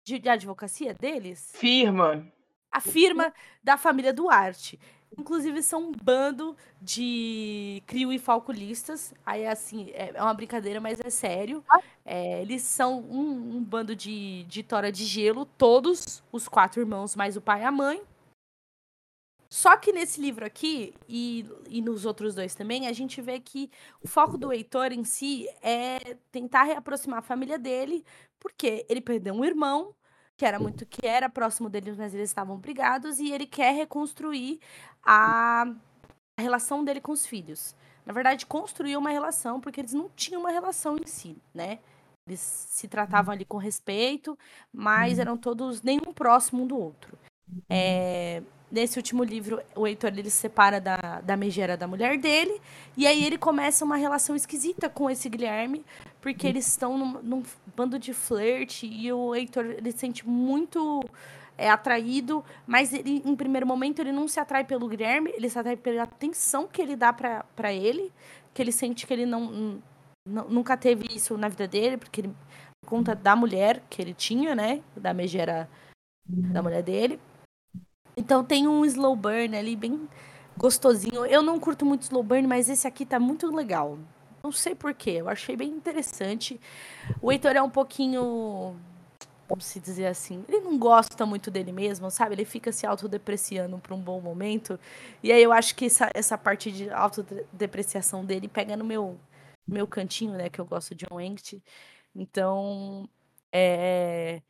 De, 0.05 0.18
de 0.18 0.29
advocacia 0.29 0.94
deles? 0.94 1.53
Firma. 1.55 2.27
A 2.70 2.81
firma 2.81 3.35
da 3.62 3.77
família 3.77 4.12
Duarte. 4.12 4.79
Inclusive, 5.18 5.62
são 5.62 5.88
um 5.88 5.92
bando 5.92 6.57
de 6.81 7.83
crio 7.87 8.12
e 8.12 8.18
falculistas. 8.18 9.12
Aí, 9.27 9.46
assim, 9.46 9.90
é 9.90 10.12
é 10.14 10.23
uma 10.23 10.35
brincadeira, 10.35 10.81
mas 10.81 11.01
é 11.01 11.11
sério. 11.11 11.64
É, 12.05 12.40
eles 12.42 12.62
são 12.62 13.01
um, 13.01 13.57
um 13.57 13.64
bando 13.64 13.94
de, 13.94 14.44
de 14.44 14.62
tora 14.62 14.90
de 14.90 15.05
gelo, 15.05 15.44
todos, 15.44 16.23
os 16.33 16.49
quatro 16.49 16.81
irmãos, 16.81 17.16
mais 17.16 17.37
o 17.37 17.40
pai 17.40 17.62
e 17.62 17.64
a 17.64 17.73
mãe. 17.73 18.03
Só 19.53 19.77
que 19.77 19.92
nesse 19.92 20.20
livro 20.20 20.46
aqui, 20.46 20.94
e, 21.09 21.44
e 21.68 21.83
nos 21.83 22.05
outros 22.05 22.37
dois 22.37 22.55
também, 22.55 22.87
a 22.87 22.92
gente 22.92 23.20
vê 23.20 23.40
que 23.40 23.68
o 24.01 24.07
foco 24.07 24.38
do 24.38 24.53
Heitor 24.53 24.92
em 24.92 25.03
si 25.03 25.49
é 25.61 26.16
tentar 26.31 26.62
reaproximar 26.62 27.18
a 27.18 27.23
família 27.23 27.59
dele, 27.59 28.05
porque 28.38 28.87
ele 28.88 29.01
perdeu 29.01 29.35
um 29.35 29.44
irmão, 29.44 29.92
que 30.37 30.46
era 30.46 30.59
muito 30.59 30.87
que 30.87 31.05
era 31.05 31.29
próximo 31.29 31.68
deles, 31.68 31.96
mas 31.96 32.14
eles 32.14 32.31
estavam 32.31 32.59
brigados, 32.59 33.18
e 33.18 33.33
ele 33.33 33.44
quer 33.44 33.75
reconstruir 33.75 34.61
a, 35.04 35.66
a 36.36 36.42
relação 36.42 36.84
dele 36.84 37.00
com 37.00 37.12
os 37.12 37.26
filhos. 37.26 37.74
Na 38.04 38.12
verdade, 38.12 38.46
construir 38.46 38.96
uma 38.96 39.10
relação, 39.10 39.60
porque 39.60 39.80
eles 39.80 39.92
não 39.92 40.08
tinham 40.16 40.40
uma 40.40 40.50
relação 40.50 40.96
em 40.96 41.06
si, 41.06 41.36
né? 41.54 41.78
Eles 42.26 42.40
se 42.40 42.88
tratavam 42.88 43.32
ali 43.32 43.44
com 43.44 43.56
respeito, 43.56 44.38
mas 44.72 45.18
eram 45.18 45.36
todos 45.36 45.82
nenhum 45.82 46.12
próximo 46.14 46.62
um 46.62 46.66
do 46.66 46.78
outro. 46.78 47.18
É, 47.68 48.42
nesse 48.70 48.98
último 48.98 49.24
livro, 49.24 49.60
o 49.74 49.86
Heitor 49.86 50.10
ele 50.10 50.30
se 50.30 50.36
separa 50.36 50.80
da, 50.80 51.20
da 51.22 51.36
megera 51.36 51.76
da 51.76 51.88
mulher 51.88 52.18
dele, 52.18 52.60
e 52.96 53.06
aí 53.06 53.24
ele 53.24 53.36
começa 53.36 53.84
uma 53.84 53.96
relação 53.96 54.36
esquisita 54.36 54.88
com 54.88 55.10
esse 55.10 55.28
Guilherme, 55.28 55.84
porque 56.20 56.46
eles 56.46 56.66
estão 56.68 56.96
num, 56.96 57.22
num 57.22 57.42
bando 57.76 57.98
de 57.98 58.14
flerte, 58.14 58.86
e 58.86 59.12
o 59.12 59.34
Heitor 59.34 59.64
ele 59.66 59.90
se 59.90 59.98
sente 59.98 60.26
muito 60.26 61.04
é, 61.61 61.70
atraído, 61.70 62.44
mas 62.66 62.92
ele, 62.92 63.23
em 63.25 63.37
primeiro 63.37 63.66
momento 63.66 64.01
ele 64.01 64.12
não 64.12 64.27
se 64.29 64.40
atrai 64.40 64.64
pelo 64.64 64.88
Guilherme, 64.88 65.31
ele 65.37 65.49
se 65.49 65.59
atrai 65.59 65.77
pela 65.77 66.03
atenção 66.05 66.66
que 66.66 66.81
ele 66.83 66.96
dá 66.96 67.12
pra 67.12 67.73
ele, 67.73 68.12
que 68.55 68.62
ele 68.62 68.73
sente 68.73 69.07
que 69.07 69.12
ele 69.12 69.27
não, 69.27 69.81
não- 70.29 70.49
nunca 70.49 70.77
teve 70.77 71.07
isso 71.14 71.37
na 71.37 71.49
vida 71.49 71.68
dele, 71.68 71.96
porque 71.96 72.23
ele, 72.23 72.35
por 72.83 72.88
conta 72.90 73.14
da 73.14 73.37
mulher 73.37 73.83
que 73.90 74.01
ele 74.03 74.14
tinha, 74.14 74.55
né, 74.55 74.83
da 74.96 75.12
megera 75.14 75.68
da 76.27 76.62
mulher 76.62 76.83
dele. 76.83 77.20
Então 78.16 78.44
tem 78.44 78.66
um 78.68 78.85
slow 78.85 79.16
burn 79.16 79.57
ali 79.57 79.77
bem 79.77 80.09
gostosinho. 80.57 81.25
Eu 81.27 81.42
não 81.42 81.59
curto 81.59 81.85
muito 81.87 82.03
slow 82.03 82.23
burn, 82.23 82.46
mas 82.46 82.68
esse 82.68 82.87
aqui 82.87 83.07
tá 83.07 83.18
muito 83.18 83.46
legal. 83.55 83.99
Não 84.42 84.53
sei 84.53 84.75
porquê, 84.75 85.12
eu 85.12 85.29
achei 85.29 85.57
bem 85.57 85.68
interessante. 85.70 86.61
O 87.20 87.31
Heitor 87.31 87.53
é 87.57 87.62
um 87.62 87.70
pouquinho. 87.70 88.77
Como 89.50 89.60
se 89.60 89.80
dizer 89.80 90.06
assim? 90.06 90.44
Ele 90.48 90.60
não 90.60 90.78
gosta 90.78 91.26
muito 91.26 91.50
dele 91.50 91.72
mesmo, 91.72 92.08
sabe? 92.08 92.36
Ele 92.36 92.44
fica 92.44 92.70
se 92.70 92.86
autodepreciando 92.86 93.80
por 93.80 93.92
um 93.92 94.00
bom 94.00 94.20
momento. 94.20 94.78
E 95.24 95.32
aí 95.32 95.42
eu 95.42 95.50
acho 95.50 95.74
que 95.74 95.86
essa, 95.86 96.08
essa 96.14 96.38
parte 96.38 96.70
de 96.70 96.88
autodepreciação 96.88 98.24
dele 98.24 98.46
pega 98.46 98.76
no 98.76 98.84
meu, 98.84 99.18
meu 99.66 99.88
cantinho, 99.88 100.34
né? 100.34 100.48
Que 100.48 100.60
eu 100.60 100.64
gosto 100.64 100.94
de 100.94 101.04
John 101.04 101.20
Engt. 101.20 101.60
Então. 102.14 103.08
É. 103.52 104.40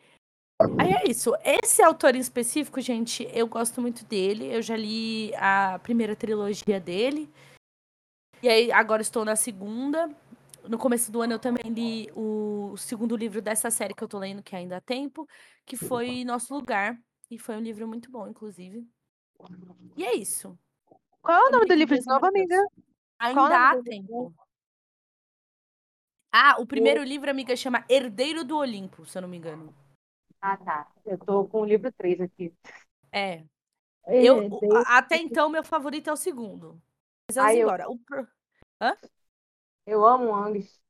Aí 0.79 0.93
é 0.93 1.11
isso. 1.11 1.33
Esse 1.43 1.83
autor 1.83 2.15
em 2.15 2.19
específico, 2.19 2.79
gente, 2.83 3.27
eu 3.33 3.47
gosto 3.47 3.81
muito 3.81 4.05
dele. 4.05 4.55
Eu 4.55 4.61
já 4.61 4.77
li 4.77 5.35
a 5.37 5.81
primeira 5.83 6.15
trilogia 6.15 6.79
dele. 6.79 7.27
E 8.43 8.51
aí 8.51 8.71
agora 8.71 9.01
estou 9.01 9.25
na 9.25 9.35
segunda. 9.35 10.15
No 10.71 10.79
começo 10.79 11.11
do 11.11 11.21
ano 11.21 11.33
eu 11.33 11.39
também 11.41 11.65
li 11.73 12.09
o 12.15 12.77
segundo 12.77 13.17
livro 13.17 13.43
dessa 13.43 13.73
série 13.73 13.93
que 13.93 14.05
eu 14.05 14.07
tô 14.07 14.21
lendo, 14.21 14.41
que 14.41 14.55
ainda 14.55 14.77
há 14.77 14.81
tempo, 14.81 15.27
que 15.67 15.77
foi 15.77 16.23
Nosso 16.25 16.55
Lugar. 16.55 16.97
E 17.29 17.41
foi 17.41 17.57
um 17.57 17.61
livro 17.61 17.89
muito 17.89 18.09
bom, 18.09 18.29
inclusive. 18.29 18.87
E 19.97 20.05
é 20.05 20.15
isso. 20.15 20.57
Qual 21.21 21.37
é 21.37 21.43
o 21.43 21.47
Eu 21.47 21.53
nome 21.55 21.67
do 21.67 21.75
livro 21.75 21.99
de 21.99 22.07
novo, 22.07 22.25
amiga? 22.25 22.57
Ainda 23.19 23.41
é 23.41 23.49
o 23.49 23.53
há 23.53 23.83
tempo. 23.83 24.35
Ah, 26.31 26.55
o 26.61 26.65
primeiro 26.67 27.03
livro, 27.03 27.29
amiga, 27.29 27.57
chama 27.57 27.85
Herdeiro 27.89 28.45
do 28.45 28.57
Olimpo, 28.57 29.05
se 29.05 29.19
eu 29.19 29.23
não 29.23 29.29
me 29.29 29.39
engano. 29.39 29.75
Ah, 30.41 30.57
tá. 30.57 30.89
Eu 31.05 31.19
tô 31.19 31.49
com 31.49 31.63
o 31.63 31.65
livro 31.65 31.91
3 31.91 32.21
aqui. 32.21 32.55
É. 33.11 33.45
Eu, 34.07 34.47
o- 34.47 34.61
até 34.87 35.17
então, 35.17 35.49
meu 35.49 35.65
favorito 35.65 36.09
é 36.09 36.13
o 36.13 36.17
segundo. 36.17 36.81
Mas 37.29 37.35
vamos 37.35 37.51
Ai, 37.51 37.57
eu- 37.59 37.63
embora. 37.63 37.91
O 37.91 37.99
pro- 37.99 38.29
Eu 39.87 40.07
amo 40.07 40.35
Angus. 40.35 40.81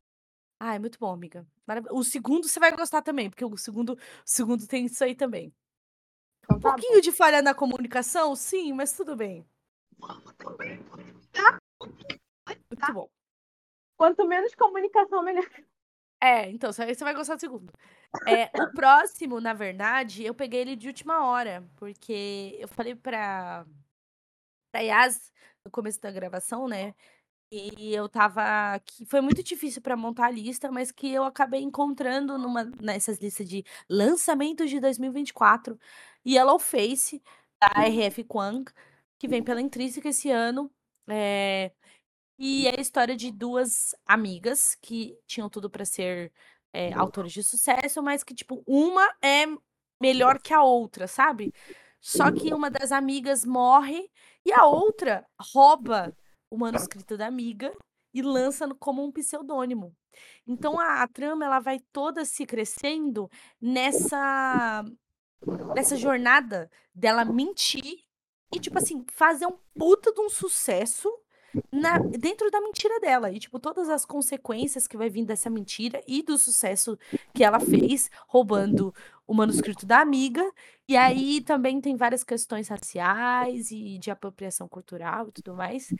Ah, 0.58 0.74
é 0.74 0.78
muito 0.78 0.98
bom, 0.98 1.12
amiga. 1.12 1.46
Marav- 1.66 1.86
O 1.90 2.04
segundo 2.04 2.46
você 2.48 2.60
vai 2.60 2.70
gostar 2.76 3.02
também, 3.02 3.30
porque 3.30 3.44
o 3.44 3.56
segundo, 3.56 3.94
o 3.94 3.98
segundo 4.24 4.66
tem 4.66 4.86
isso 4.86 5.02
aí 5.02 5.14
também. 5.14 5.54
Então 6.44 6.56
Um 6.56 6.60
tá 6.60 6.76
bom. 6.76 6.82
pouquinho 6.82 7.00
de 7.02 7.12
falha 7.12 7.42
na 7.42 7.54
comunicação, 7.54 8.34
sim, 8.36 8.72
mas 8.72 8.92
tudo 8.92 9.16
bem. 9.16 9.46
Muito 12.70 12.92
bom. 12.92 13.08
Quanto 13.96 14.26
menos 14.26 14.54
comunicação, 14.56 15.22
melhor. 15.22 15.48
É, 16.22 16.50
então, 16.50 16.72
você 16.72 16.86
você 16.94 17.04
vai 17.04 17.14
gostar 17.14 17.36
do 17.36 17.40
segundo. 17.40 17.72
É, 18.26 18.50
o 18.54 18.66
próximo, 18.68 19.40
na 19.40 19.54
verdade, 19.54 20.24
eu 20.24 20.34
peguei 20.34 20.60
ele 20.62 20.76
de 20.76 20.88
última 20.88 21.26
hora, 21.26 21.68
porque 21.76 22.56
eu 22.60 22.68
falei 22.68 22.94
pra, 22.94 23.66
pra 24.70 24.80
Yas 24.80 25.32
no 25.64 25.70
começo 25.70 26.00
da 26.00 26.10
gravação, 26.10 26.68
né? 26.68 26.94
E 27.50 27.92
eu 27.92 28.08
tava. 28.08 28.78
Que 28.84 29.04
foi 29.04 29.20
muito 29.20 29.42
difícil 29.42 29.82
pra 29.82 29.96
montar 29.96 30.26
a 30.26 30.30
lista, 30.30 30.70
mas 30.70 30.92
que 30.92 31.12
eu 31.12 31.24
acabei 31.24 31.60
encontrando 31.60 32.38
numa, 32.38 32.64
nessas 32.80 33.18
listas 33.18 33.48
de 33.48 33.64
lançamentos 33.88 34.70
de 34.70 34.78
2024. 34.78 35.78
Yellow 36.26 36.58
Face, 36.58 37.22
da 37.60 37.82
RF 37.86 38.24
Kwang, 38.24 38.70
que 39.18 39.26
vem 39.26 39.42
pela 39.42 39.60
Intrínseca 39.60 40.08
esse 40.08 40.30
ano. 40.30 40.70
É, 41.08 41.72
e 42.38 42.68
é 42.68 42.78
a 42.78 42.80
história 42.80 43.16
de 43.16 43.30
duas 43.32 43.94
amigas 44.06 44.76
que 44.80 45.18
tinham 45.26 45.48
tudo 45.48 45.68
pra 45.68 45.84
ser 45.84 46.32
é, 46.72 46.92
autores 46.92 47.32
de 47.32 47.42
sucesso, 47.42 48.02
mas 48.02 48.22
que, 48.22 48.34
tipo, 48.34 48.62
uma 48.66 49.04
é 49.20 49.44
melhor 50.00 50.40
que 50.40 50.54
a 50.54 50.62
outra, 50.62 51.06
sabe? 51.06 51.52
Só 52.00 52.30
que 52.32 52.54
uma 52.54 52.70
das 52.70 52.92
amigas 52.92 53.44
morre 53.44 54.10
e 54.44 54.52
a 54.52 54.64
outra 54.64 55.26
rouba 55.38 56.16
o 56.50 56.58
manuscrito 56.58 57.16
da 57.16 57.26
amiga 57.26 57.72
e 58.12 58.22
lança 58.22 58.68
como 58.74 59.04
um 59.04 59.12
pseudônimo. 59.12 59.94
Então 60.46 60.78
a, 60.78 61.02
a 61.02 61.08
trama 61.08 61.44
ela 61.44 61.60
vai 61.60 61.80
toda 61.92 62.24
se 62.24 62.44
crescendo 62.44 63.30
nessa 63.60 64.84
nessa 65.74 65.96
jornada 65.96 66.70
dela 66.94 67.24
mentir 67.24 68.04
e 68.54 68.58
tipo 68.60 68.78
assim 68.78 69.04
fazer 69.12 69.46
um 69.46 69.56
puta 69.78 70.12
de 70.12 70.20
um 70.20 70.28
sucesso 70.28 71.08
na- 71.72 71.98
dentro 71.98 72.50
da 72.50 72.60
mentira 72.60 73.00
dela. 73.00 73.30
E, 73.32 73.38
tipo, 73.38 73.58
todas 73.58 73.88
as 73.88 74.04
consequências 74.04 74.86
que 74.86 74.96
vai 74.96 75.08
vir 75.10 75.24
dessa 75.24 75.50
mentira 75.50 76.02
e 76.06 76.22
do 76.22 76.38
sucesso 76.38 76.98
que 77.34 77.42
ela 77.44 77.58
fez, 77.60 78.10
roubando 78.28 78.94
o 79.26 79.34
manuscrito 79.34 79.86
da 79.86 80.00
amiga. 80.00 80.42
E 80.88 80.96
aí 80.96 81.40
também 81.40 81.80
tem 81.80 81.96
várias 81.96 82.24
questões 82.24 82.68
raciais 82.68 83.70
e 83.70 83.98
de 83.98 84.10
apropriação 84.10 84.68
cultural 84.68 85.28
e 85.28 85.32
tudo 85.32 85.54
mais. 85.54 85.92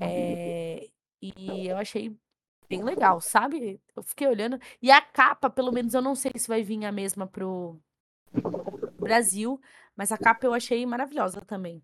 É, 0.00 0.88
e 1.20 1.68
eu 1.68 1.76
achei 1.76 2.16
bem 2.68 2.82
legal, 2.82 3.20
sabe? 3.20 3.80
Eu 3.94 4.02
fiquei 4.02 4.26
olhando. 4.26 4.58
E 4.82 4.90
a 4.90 5.00
capa, 5.00 5.48
pelo 5.48 5.72
menos, 5.72 5.94
eu 5.94 6.02
não 6.02 6.14
sei 6.14 6.32
se 6.36 6.48
vai 6.48 6.62
vir 6.62 6.84
a 6.84 6.92
mesma 6.92 7.26
pro 7.26 7.80
Brasil, 8.98 9.60
mas 9.96 10.10
a 10.10 10.18
capa 10.18 10.46
eu 10.46 10.54
achei 10.54 10.84
maravilhosa 10.84 11.40
também. 11.40 11.82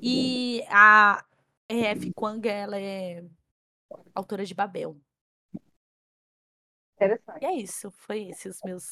E 0.00 0.62
a 0.68 1.24
RF 1.68 2.12
Kwang, 2.14 2.48
ela 2.48 2.78
é 2.78 3.24
autora 4.14 4.44
de 4.44 4.54
Babel. 4.54 4.98
Interessante. 6.96 7.42
E 7.42 7.46
é 7.46 7.54
isso, 7.54 7.90
foi 7.90 8.28
esses 8.28 8.56
os 8.56 8.62
meus 8.64 8.90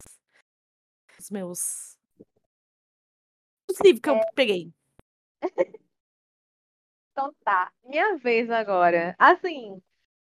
os 1.18 1.30
meus 1.30 1.98
os 3.70 3.80
livros 3.80 4.00
que 4.00 4.10
eu 4.10 4.20
peguei. 4.34 4.72
Então 7.12 7.32
tá. 7.44 7.72
Minha 7.84 8.16
vez 8.18 8.50
agora. 8.50 9.14
Assim, 9.18 9.82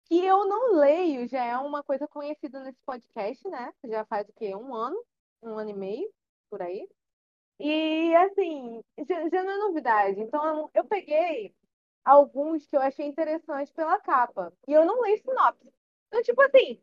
que 0.06 0.24
eu 0.26 0.46
não 0.48 0.76
leio 0.76 1.28
já 1.28 1.44
é 1.44 1.58
uma 1.58 1.84
coisa 1.84 2.08
conhecida 2.08 2.60
nesse 2.62 2.80
podcast, 2.86 3.48
né? 3.50 3.74
Já 3.86 4.06
faz 4.06 4.28
o 4.30 4.34
quê? 4.34 4.56
Um 4.56 4.74
ano? 4.74 5.04
Um 5.42 5.58
ano 5.58 5.70
e 5.72 5.74
meio? 5.74 6.12
Por 6.50 6.62
aí. 6.62 6.88
E 7.60 8.16
assim, 8.16 8.84
já, 9.08 9.30
já 9.30 9.44
não 9.44 9.52
é 9.54 9.58
novidade. 9.60 10.20
Então 10.22 10.70
eu 10.74 10.86
peguei 10.86 11.56
alguns 12.04 12.68
que 12.68 12.76
eu 12.76 12.82
achei 12.82 13.06
interessantes 13.08 13.74
pela 13.74 14.00
capa. 14.00 14.54
E 14.68 14.74
eu 14.74 14.86
não 14.86 15.02
leio 15.02 15.18
sinopse. 15.20 15.74
Então, 16.08 16.22
tipo 16.24 16.42
assim, 16.44 16.82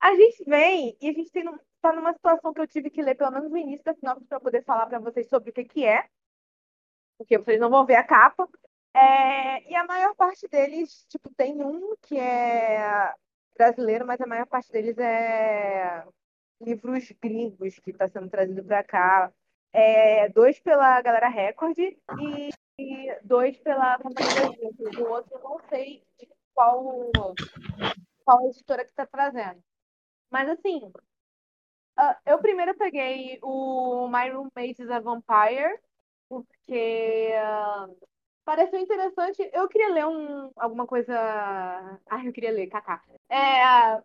a 0.00 0.14
gente 0.16 0.44
vem 0.44 0.96
e 1.00 1.08
a 1.08 1.12
gente 1.12 1.30
tem, 1.32 1.44
tá 1.80 1.92
numa 1.92 2.12
situação 2.14 2.52
que 2.52 2.60
eu 2.60 2.66
tive 2.68 2.90
que 2.90 3.02
ler 3.02 3.16
pelo 3.16 3.30
menos 3.32 3.52
o 3.52 3.56
início 3.56 3.84
da 3.84 3.94
sinopse 3.94 4.26
para 4.26 4.40
poder 4.40 4.64
falar 4.64 4.86
para 4.86 4.98
vocês 5.00 5.28
sobre 5.28 5.50
o 5.50 5.52
que 5.52 5.64
que 5.64 5.84
é. 5.86 6.08
porque 7.16 7.38
vocês 7.38 7.60
não 7.60 7.70
vão 7.70 7.86
ver 7.86 7.96
a 7.96 8.04
capa. 8.04 8.48
É, 8.94 9.70
e 9.70 9.76
a 9.76 9.84
maior 9.84 10.14
parte 10.14 10.48
deles, 10.48 11.06
tipo, 11.08 11.32
tem 11.34 11.62
um 11.62 11.94
que 12.02 12.18
é 12.18 13.14
brasileiro, 13.56 14.06
mas 14.06 14.20
a 14.20 14.26
maior 14.26 14.46
parte 14.46 14.70
deles 14.72 14.96
é 14.98 16.04
livros 16.60 17.12
gringos 17.20 17.78
que 17.78 17.90
está 17.90 18.08
sendo 18.08 18.28
trazido 18.28 18.64
para 18.64 18.82
cá. 18.82 19.32
É, 19.72 20.28
dois 20.30 20.58
pela 20.60 21.00
Galera 21.02 21.28
Record 21.28 21.78
e, 21.78 21.98
e 22.78 23.18
dois 23.22 23.58
pela 23.58 23.98
Companhia 23.98 24.34
das. 24.34 24.96
O 24.96 25.08
outro 25.08 25.36
eu 25.36 25.42
não 25.42 25.60
sei 25.68 26.02
de 26.18 26.28
qual, 26.54 27.10
qual 28.24 28.46
editora 28.46 28.84
que 28.84 28.90
está 28.90 29.06
trazendo. 29.06 29.62
Mas 30.30 30.48
assim, 30.48 30.90
eu 32.24 32.38
primeiro 32.38 32.76
peguei 32.76 33.38
o 33.42 34.08
My 34.08 34.30
Roommate 34.30 34.82
is 34.82 34.90
a 34.90 35.00
Vampire, 35.00 35.78
porque 36.28 37.32
pareceu 38.48 38.80
interessante. 38.80 39.50
Eu 39.52 39.68
queria 39.68 39.92
ler 39.92 40.06
um, 40.06 40.50
alguma 40.56 40.86
coisa. 40.86 41.12
Ai, 42.08 42.26
eu 42.26 42.32
queria 42.32 42.50
ler, 42.50 42.66
kaká. 42.68 43.02
É, 43.28 43.98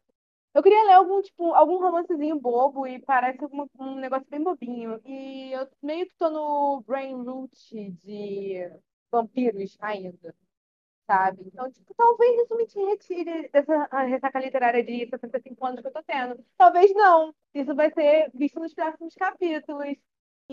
eu 0.53 0.61
queria 0.61 0.83
ler 0.83 0.93
algum, 0.95 1.21
tipo, 1.21 1.53
algum 1.53 1.79
romancezinho 1.79 2.37
bobo 2.37 2.85
e 2.85 2.99
parece 2.99 3.39
um 3.79 3.95
negócio 3.95 4.27
bem 4.29 4.43
bobinho. 4.43 4.99
E 5.05 5.53
eu 5.53 5.65
meio 5.81 6.05
que 6.07 6.15
tô 6.17 6.29
no 6.29 6.83
brain 6.85 7.23
root 7.23 7.55
de 8.03 8.69
vampiros 9.09 9.77
ainda, 9.79 10.35
sabe? 11.07 11.43
Então, 11.47 11.71
tipo, 11.71 11.93
talvez 11.95 12.41
isso 12.43 12.77
me 12.77 12.85
retire 12.85 13.49
dessa 13.49 13.85
ressaca 14.05 14.41
literária 14.41 14.83
de 14.83 15.07
65 15.09 15.65
anos 15.65 15.81
que 15.81 15.87
eu 15.87 15.93
tô 15.93 16.03
tendo. 16.03 16.43
Talvez 16.57 16.93
não. 16.93 17.33
Isso 17.53 17.73
vai 17.75 17.91
ser 17.93 18.29
visto 18.33 18.59
nos 18.59 18.73
próximos 18.73 19.15
capítulos. 19.15 19.97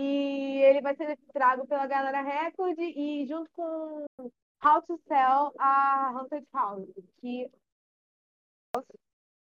E 0.03 0.63
ele 0.63 0.81
vai 0.81 0.97
ser 0.97 1.15
trago 1.31 1.67
pela 1.67 1.87
Galera 1.87 2.23
Record 2.23 2.79
e 2.79 3.27
junto 3.27 3.51
com 3.53 4.07
How 4.65 4.81
to 4.83 4.99
Sell 5.07 5.53
a 5.59 6.09
Haunted 6.09 6.47
House, 6.55 6.89
que 7.21 7.51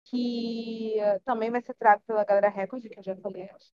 que 0.06 0.96
também 1.26 1.52
vai 1.52 1.62
ser 1.62 1.76
trago 1.76 2.02
pela 2.08 2.24
Galera 2.24 2.50
Record, 2.50 2.82
que 2.82 2.98
eu 2.98 3.04
já 3.04 3.16
falei 3.18 3.44
antes. 3.44 3.72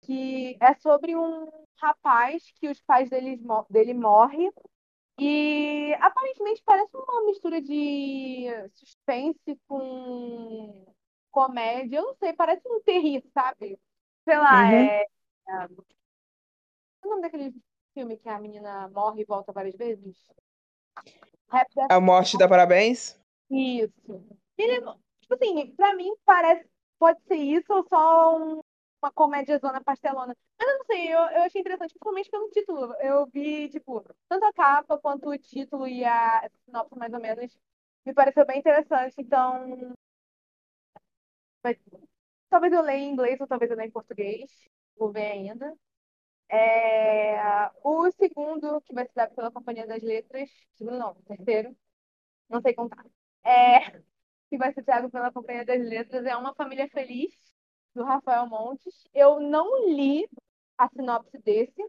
Que 0.00 0.56
é 0.58 0.72
sobre 0.76 1.14
um 1.14 1.50
rapaz 1.76 2.50
que 2.52 2.68
os 2.68 2.80
pais 2.80 3.10
dele, 3.10 3.38
dele 3.68 3.92
morrem 3.92 4.50
e 5.18 5.92
aparentemente 6.00 6.62
parece 6.64 6.96
uma 6.96 7.26
mistura 7.26 7.60
de 7.60 8.46
suspense 8.72 9.60
com 9.66 10.94
comédia. 11.30 11.98
Eu 11.98 12.06
não 12.06 12.14
sei, 12.14 12.32
parece 12.32 12.66
um 12.66 12.80
terri, 12.80 13.22
sabe? 13.34 13.78
Sei 14.24 14.38
lá, 14.38 14.64
uhum. 14.64 14.72
é. 14.72 15.17
É... 15.48 15.68
O 17.04 17.08
nome 17.08 17.22
daquele 17.22 17.54
filme 17.94 18.16
que 18.16 18.28
a 18.28 18.38
menina 18.38 18.88
morre 18.88 19.22
e 19.22 19.24
volta 19.24 19.52
várias 19.52 19.76
vezes? 19.76 20.16
A 21.88 22.00
Morte 22.00 22.36
dá 22.36 22.46
Parabéns? 22.48 23.18
Isso. 23.50 23.92
Ele, 24.58 24.82
Tipo 25.28 25.34
assim, 25.34 25.74
pra 25.76 25.94
mim 25.94 26.10
parece. 26.24 26.66
Pode 26.98 27.20
ser 27.28 27.36
isso 27.36 27.72
ou 27.72 27.86
só 27.88 28.36
um, 28.36 28.60
uma 29.00 29.12
comédia 29.12 29.58
zona 29.58 29.80
pastelona. 29.82 30.34
Mas 30.58 30.68
eu 30.68 30.78
não 30.78 30.84
sei, 30.86 31.06
eu, 31.14 31.18
eu 31.18 31.42
achei 31.44 31.60
interessante, 31.60 31.90
principalmente 31.90 32.30
pelo 32.30 32.50
título. 32.50 32.94
Eu 32.94 33.26
vi, 33.26 33.68
tipo, 33.68 34.04
tanto 34.28 34.44
a 34.46 34.52
capa 34.52 34.98
quanto 34.98 35.28
o 35.28 35.38
título 35.38 35.86
e 35.86 36.04
a 36.04 36.48
sinopse, 36.64 36.98
mais 36.98 37.12
ou 37.12 37.20
menos, 37.20 37.56
me 38.04 38.14
pareceu 38.14 38.44
bem 38.46 38.58
interessante. 38.58 39.14
Então. 39.18 39.94
Mas, 41.62 41.76
talvez 42.50 42.72
eu 42.72 42.82
leia 42.82 42.98
em 43.00 43.12
inglês 43.12 43.40
ou 43.40 43.46
talvez 43.46 43.70
eu 43.70 43.76
leia 43.76 43.88
em 43.88 43.90
português. 43.92 44.50
Vou 44.98 45.12
ver 45.12 45.32
ainda. 45.32 45.74
É... 46.50 47.70
O 47.84 48.10
segundo, 48.12 48.80
que 48.82 48.94
vai 48.94 49.06
ser 49.06 49.12
dado 49.14 49.34
pela 49.34 49.50
Companhia 49.52 49.86
das 49.86 50.02
Letras. 50.02 50.50
Segundo 50.76 50.98
não, 50.98 51.14
terceiro. 51.22 51.76
Não 52.48 52.60
sei 52.60 52.74
contar. 52.74 53.04
É 53.44 54.02
que 54.48 54.56
vai 54.56 54.72
ser 54.72 54.82
trago 54.82 55.10
pela 55.10 55.32
Companhia 55.32 55.64
das 55.64 55.80
Letras, 55.80 56.24
é 56.24 56.36
Uma 56.36 56.54
Família 56.54 56.88
Feliz, 56.88 57.32
do 57.94 58.04
Rafael 58.04 58.46
Montes. 58.46 59.06
Eu 59.14 59.40
não 59.40 59.88
li 59.88 60.28
a 60.76 60.88
sinopse 60.88 61.38
desse, 61.38 61.82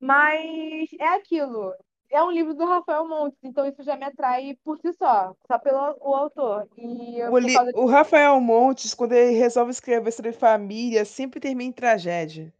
mas 0.00 0.92
é 0.98 1.08
aquilo. 1.08 1.74
É 2.10 2.22
um 2.22 2.30
livro 2.30 2.54
do 2.54 2.64
Rafael 2.64 3.06
Montes, 3.06 3.38
então 3.42 3.66
isso 3.66 3.82
já 3.82 3.94
me 3.94 4.04
atrai 4.04 4.58
por 4.64 4.78
si 4.78 4.92
só, 4.94 5.34
só 5.46 5.58
pelo 5.58 5.78
o 6.00 6.14
autor. 6.14 6.66
E 6.76 7.22
o, 7.24 7.38
li... 7.38 7.52
de... 7.52 7.78
o 7.78 7.86
Rafael 7.86 8.40
Montes, 8.40 8.94
quando 8.94 9.12
ele 9.12 9.36
resolve 9.36 9.70
escrever 9.70 10.10
sobre 10.10 10.32
família, 10.32 11.04
sempre 11.04 11.38
termina 11.38 11.68
em 11.68 11.72
tragédia. 11.72 12.52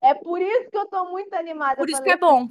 É 0.00 0.14
por 0.14 0.40
isso 0.40 0.70
que 0.70 0.78
eu 0.78 0.86
tô 0.86 1.10
muito 1.10 1.34
animada. 1.34 1.76
Por 1.76 1.88
isso 1.88 2.02
que 2.02 2.10
é 2.10 2.16
bom. 2.16 2.48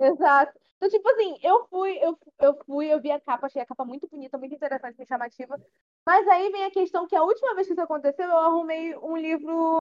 Exato. 0.00 0.52
Então, 0.76 0.90
tipo 0.90 1.08
assim, 1.10 1.38
eu 1.42 1.64
fui, 1.66 1.96
eu, 2.00 2.18
eu 2.40 2.58
fui, 2.66 2.86
eu 2.92 3.00
vi 3.00 3.12
a 3.12 3.20
capa, 3.20 3.46
achei 3.46 3.62
a 3.62 3.66
capa 3.66 3.84
muito 3.84 4.08
bonita, 4.08 4.36
muito 4.36 4.54
interessante, 4.54 4.96
muito 4.96 5.08
chamativa. 5.08 5.60
Mas 6.04 6.26
aí 6.26 6.50
vem 6.50 6.64
a 6.64 6.72
questão 6.72 7.06
que 7.06 7.14
a 7.14 7.22
última 7.22 7.54
vez 7.54 7.68
que 7.68 7.72
isso 7.72 7.82
aconteceu, 7.82 8.26
eu 8.28 8.36
arrumei 8.36 8.96
um 8.96 9.16
livro 9.16 9.78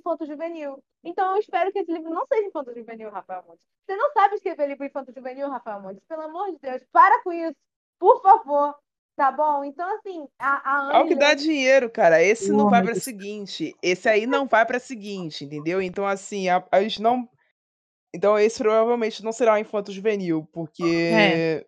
infanto 0.00 0.26
juvenil. 0.26 0.82
Então 1.04 1.34
eu 1.34 1.40
espero 1.40 1.72
que 1.72 1.78
esse 1.78 1.92
livro 1.92 2.10
não 2.10 2.26
seja 2.26 2.48
infanto 2.48 2.74
juvenil, 2.74 3.10
Rafael 3.10 3.44
Montes. 3.46 3.64
Você 3.86 3.96
não 3.96 4.10
sabe 4.12 4.34
escrever 4.34 4.66
livro 4.66 4.84
infanto 4.84 5.12
juvenil, 5.12 5.48
Rafael 5.48 5.80
Montes? 5.80 6.02
Pelo 6.08 6.22
amor 6.22 6.50
de 6.52 6.58
Deus, 6.58 6.82
para 6.92 7.22
com 7.22 7.32
isso. 7.32 7.56
Por 7.98 8.20
favor. 8.20 8.74
Tá 9.16 9.30
bom? 9.30 9.62
Então, 9.64 9.86
assim, 9.96 10.26
a, 10.38 10.94
a 10.94 11.02
o 11.02 11.06
que 11.06 11.14
dá 11.14 11.34
dinheiro, 11.34 11.90
cara. 11.90 12.22
Esse 12.22 12.50
não 12.50 12.70
vai 12.70 12.82
para 12.82 12.94
seguinte. 12.94 13.76
Esse 13.82 14.08
aí 14.08 14.26
não 14.26 14.46
vai 14.46 14.64
para 14.64 14.78
seguinte, 14.78 15.44
entendeu? 15.44 15.82
Então, 15.82 16.06
assim, 16.06 16.48
a, 16.48 16.64
a 16.72 16.80
gente 16.80 17.02
não 17.02 17.28
então 18.14 18.38
esse 18.38 18.58
provavelmente 18.58 19.22
não 19.22 19.32
será 19.32 19.54
um 19.54 19.58
infanto 19.58 19.92
juvenil, 19.92 20.48
porque 20.52 21.10
é. 21.12 21.66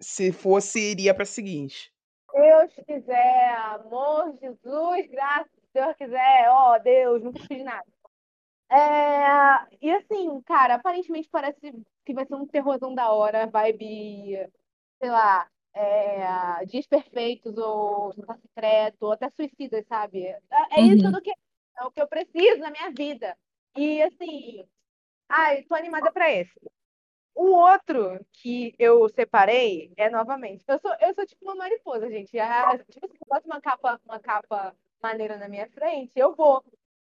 se 0.00 0.32
fosse, 0.32 0.80
iria 0.80 1.14
para 1.14 1.24
seguinte. 1.24 1.92
Deus 2.32 2.72
quiser, 2.86 3.56
amor, 3.74 4.36
Jesus, 4.40 5.10
graças, 5.10 5.59
Deus 5.72 5.96
quiser, 5.96 6.48
ó, 6.50 6.74
oh, 6.74 6.78
Deus, 6.80 7.22
nunca 7.22 7.40
fiz 7.46 7.64
nada. 7.64 7.86
É, 8.70 9.76
e 9.80 9.90
assim, 9.92 10.40
cara, 10.42 10.74
aparentemente 10.74 11.28
parece 11.28 11.58
que 12.04 12.14
vai 12.14 12.24
ser 12.26 12.34
um 12.34 12.46
terrorzão 12.46 12.94
da 12.94 13.10
hora, 13.10 13.46
vibe, 13.46 14.48
sei 15.00 15.10
lá, 15.10 15.48
é, 15.74 16.64
Dias 16.66 16.86
Perfeitos 16.86 17.56
ou 17.58 18.12
Juntar 18.12 18.38
Secreto, 18.38 19.02
ou 19.02 19.12
até 19.12 19.28
Suicida, 19.30 19.82
sabe? 19.88 20.24
É, 20.24 20.38
é 20.50 20.80
uhum. 20.80 20.92
isso 20.94 21.10
do 21.10 21.20
que, 21.20 21.30
é 21.30 21.84
o 21.84 21.90
que 21.90 22.00
eu 22.00 22.08
preciso 22.08 22.58
na 22.58 22.70
minha 22.70 22.90
vida. 22.92 23.36
E 23.76 24.02
assim, 24.02 24.64
Ai, 25.30 25.62
tô 25.62 25.76
animada 25.76 26.10
para 26.12 26.28
esse. 26.30 26.52
O 27.34 27.54
outro 27.54 28.18
que 28.32 28.74
eu 28.78 29.08
separei 29.10 29.92
é 29.96 30.10
novamente. 30.10 30.64
Eu 30.66 30.78
sou, 30.80 30.92
eu 31.00 31.14
sou 31.14 31.24
tipo 31.24 31.44
uma 31.44 31.54
mariposa, 31.54 32.10
gente. 32.10 32.36
A, 32.36 32.76
tipo, 32.78 33.06
se 33.06 33.14
eu 33.14 33.26
boto 33.28 33.46
uma 33.46 33.60
capa, 33.60 34.00
uma 34.04 34.18
capa 34.18 34.74
maneira 35.02 35.36
na 35.36 35.48
minha 35.48 35.68
frente, 35.70 36.12
eu 36.16 36.34
vou. 36.34 36.64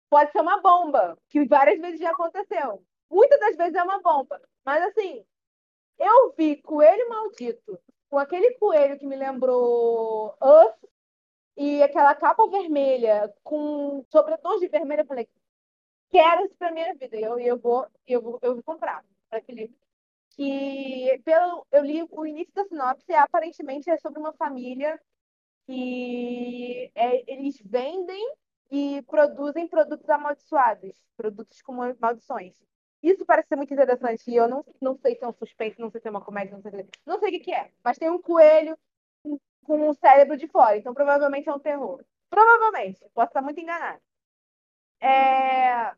Pode 0.08 0.32
ser 0.32 0.40
uma 0.40 0.60
bomba, 0.60 1.16
que 1.28 1.44
várias 1.46 1.80
vezes 1.80 2.00
já 2.00 2.10
aconteceu. 2.10 2.84
Muitas 3.10 3.38
das 3.40 3.56
vezes 3.56 3.74
é 3.74 3.82
uma 3.82 4.00
bomba. 4.00 4.40
Mas 4.64 4.82
assim, 4.84 5.24
eu 5.98 6.32
vi 6.36 6.56
Coelho 6.62 7.08
Maldito 7.08 7.80
com 8.08 8.18
aquele 8.18 8.52
coelho 8.54 8.98
que 8.98 9.06
me 9.06 9.16
lembrou 9.16 10.34
Us 10.42 10.90
e 11.56 11.82
aquela 11.82 12.14
capa 12.14 12.48
vermelha 12.48 13.32
com 13.44 14.04
sobretons 14.10 14.60
de 14.60 14.68
vermelho. 14.68 15.02
Eu 15.02 15.06
falei, 15.06 15.28
quero 16.10 16.44
isso 16.46 16.56
para 16.56 16.72
minha 16.72 16.94
vida. 16.94 17.16
E 17.16 17.22
eu, 17.22 17.38
eu, 17.38 17.58
vou, 17.58 17.86
eu, 18.06 18.20
vou, 18.22 18.38
eu 18.42 18.54
vou 18.54 18.62
comprar 18.64 19.04
para 19.28 19.38
aquele 19.38 19.72
que 20.30 21.20
pelo 21.24 21.66
eu 21.72 21.84
li 21.84 22.06
o 22.10 22.26
início 22.26 22.54
da 22.54 22.64
sinopse 22.64 23.12
aparentemente 23.12 23.90
é 23.90 23.98
sobre 23.98 24.20
uma 24.20 24.32
família 24.32 24.98
que 25.70 26.90
é, 26.96 27.32
eles 27.32 27.60
vendem 27.64 28.34
e 28.70 29.02
produzem 29.02 29.68
produtos 29.68 30.08
amaldiçoados, 30.08 30.96
produtos 31.16 31.62
com 31.62 31.74
maldições. 32.00 32.56
Isso 33.02 33.24
parece 33.24 33.48
ser 33.48 33.56
muito 33.56 33.72
interessante 33.72 34.28
e 34.28 34.36
eu 34.36 34.48
não, 34.48 34.64
não 34.80 34.96
sei 34.96 35.14
se 35.16 35.24
é 35.24 35.28
um 35.28 35.32
suspense, 35.32 35.80
não 35.80 35.90
sei 35.90 36.00
se 36.00 36.08
é 36.08 36.10
uma 36.10 36.20
comédia, 36.20 36.52
não 36.52 36.60
sei, 36.60 36.88
não 37.06 37.18
sei 37.20 37.28
o 37.28 37.32
que, 37.32 37.40
que 37.40 37.54
é. 37.54 37.70
Mas 37.84 37.98
tem 37.98 38.10
um 38.10 38.20
coelho 38.20 38.76
com 39.64 39.88
um 39.88 39.94
cérebro 39.94 40.36
de 40.36 40.48
fora, 40.48 40.76
então 40.76 40.92
provavelmente 40.92 41.48
é 41.48 41.54
um 41.54 41.58
terror. 41.60 42.04
Provavelmente, 42.28 43.00
posso 43.14 43.28
estar 43.28 43.42
muito 43.42 43.60
enganado. 43.60 44.00
É... 45.00 45.94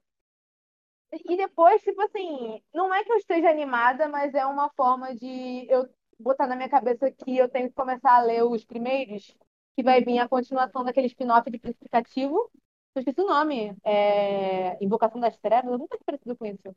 E 1.13 1.37
depois, 1.37 1.83
tipo 1.83 2.01
assim, 2.03 2.63
não 2.73 2.93
é 2.95 3.05
que 3.05 3.13
eu 3.13 3.17
esteja 3.17 3.51
animada, 3.51 4.09
mas 4.09 4.35
é 4.35 4.47
uma 4.47 4.71
forma 4.71 5.15
de 5.15 5.67
eu 5.69 5.89
botar 6.19 6.47
na 6.47 6.57
minha 6.57 6.69
cabeça 6.69 7.11
que 7.11 7.37
eu 7.37 7.49
tenho 7.49 7.69
que 7.69 7.75
começar 7.75 8.17
a 8.17 8.23
ler 8.23 8.45
os 8.45 8.65
primeiros, 8.65 9.37
que 9.77 9.83
vai 9.83 10.03
vir 10.03 10.19
a 10.19 10.29
continuação 10.29 10.85
daquele 10.85 11.07
spin-off 11.09 11.51
de 11.51 11.59
Precipitativo. 11.59 12.51
Eu 12.95 13.01
esqueci 13.01 13.21
o 13.21 13.27
nome. 13.27 13.77
É... 13.85 14.83
Invocação 14.85 15.21
das 15.21 15.37
Trevas, 15.39 15.73
eu 15.73 15.79
nunca 15.79 15.99
parecido 16.05 16.37
com 16.37 16.47
isso. 16.47 16.77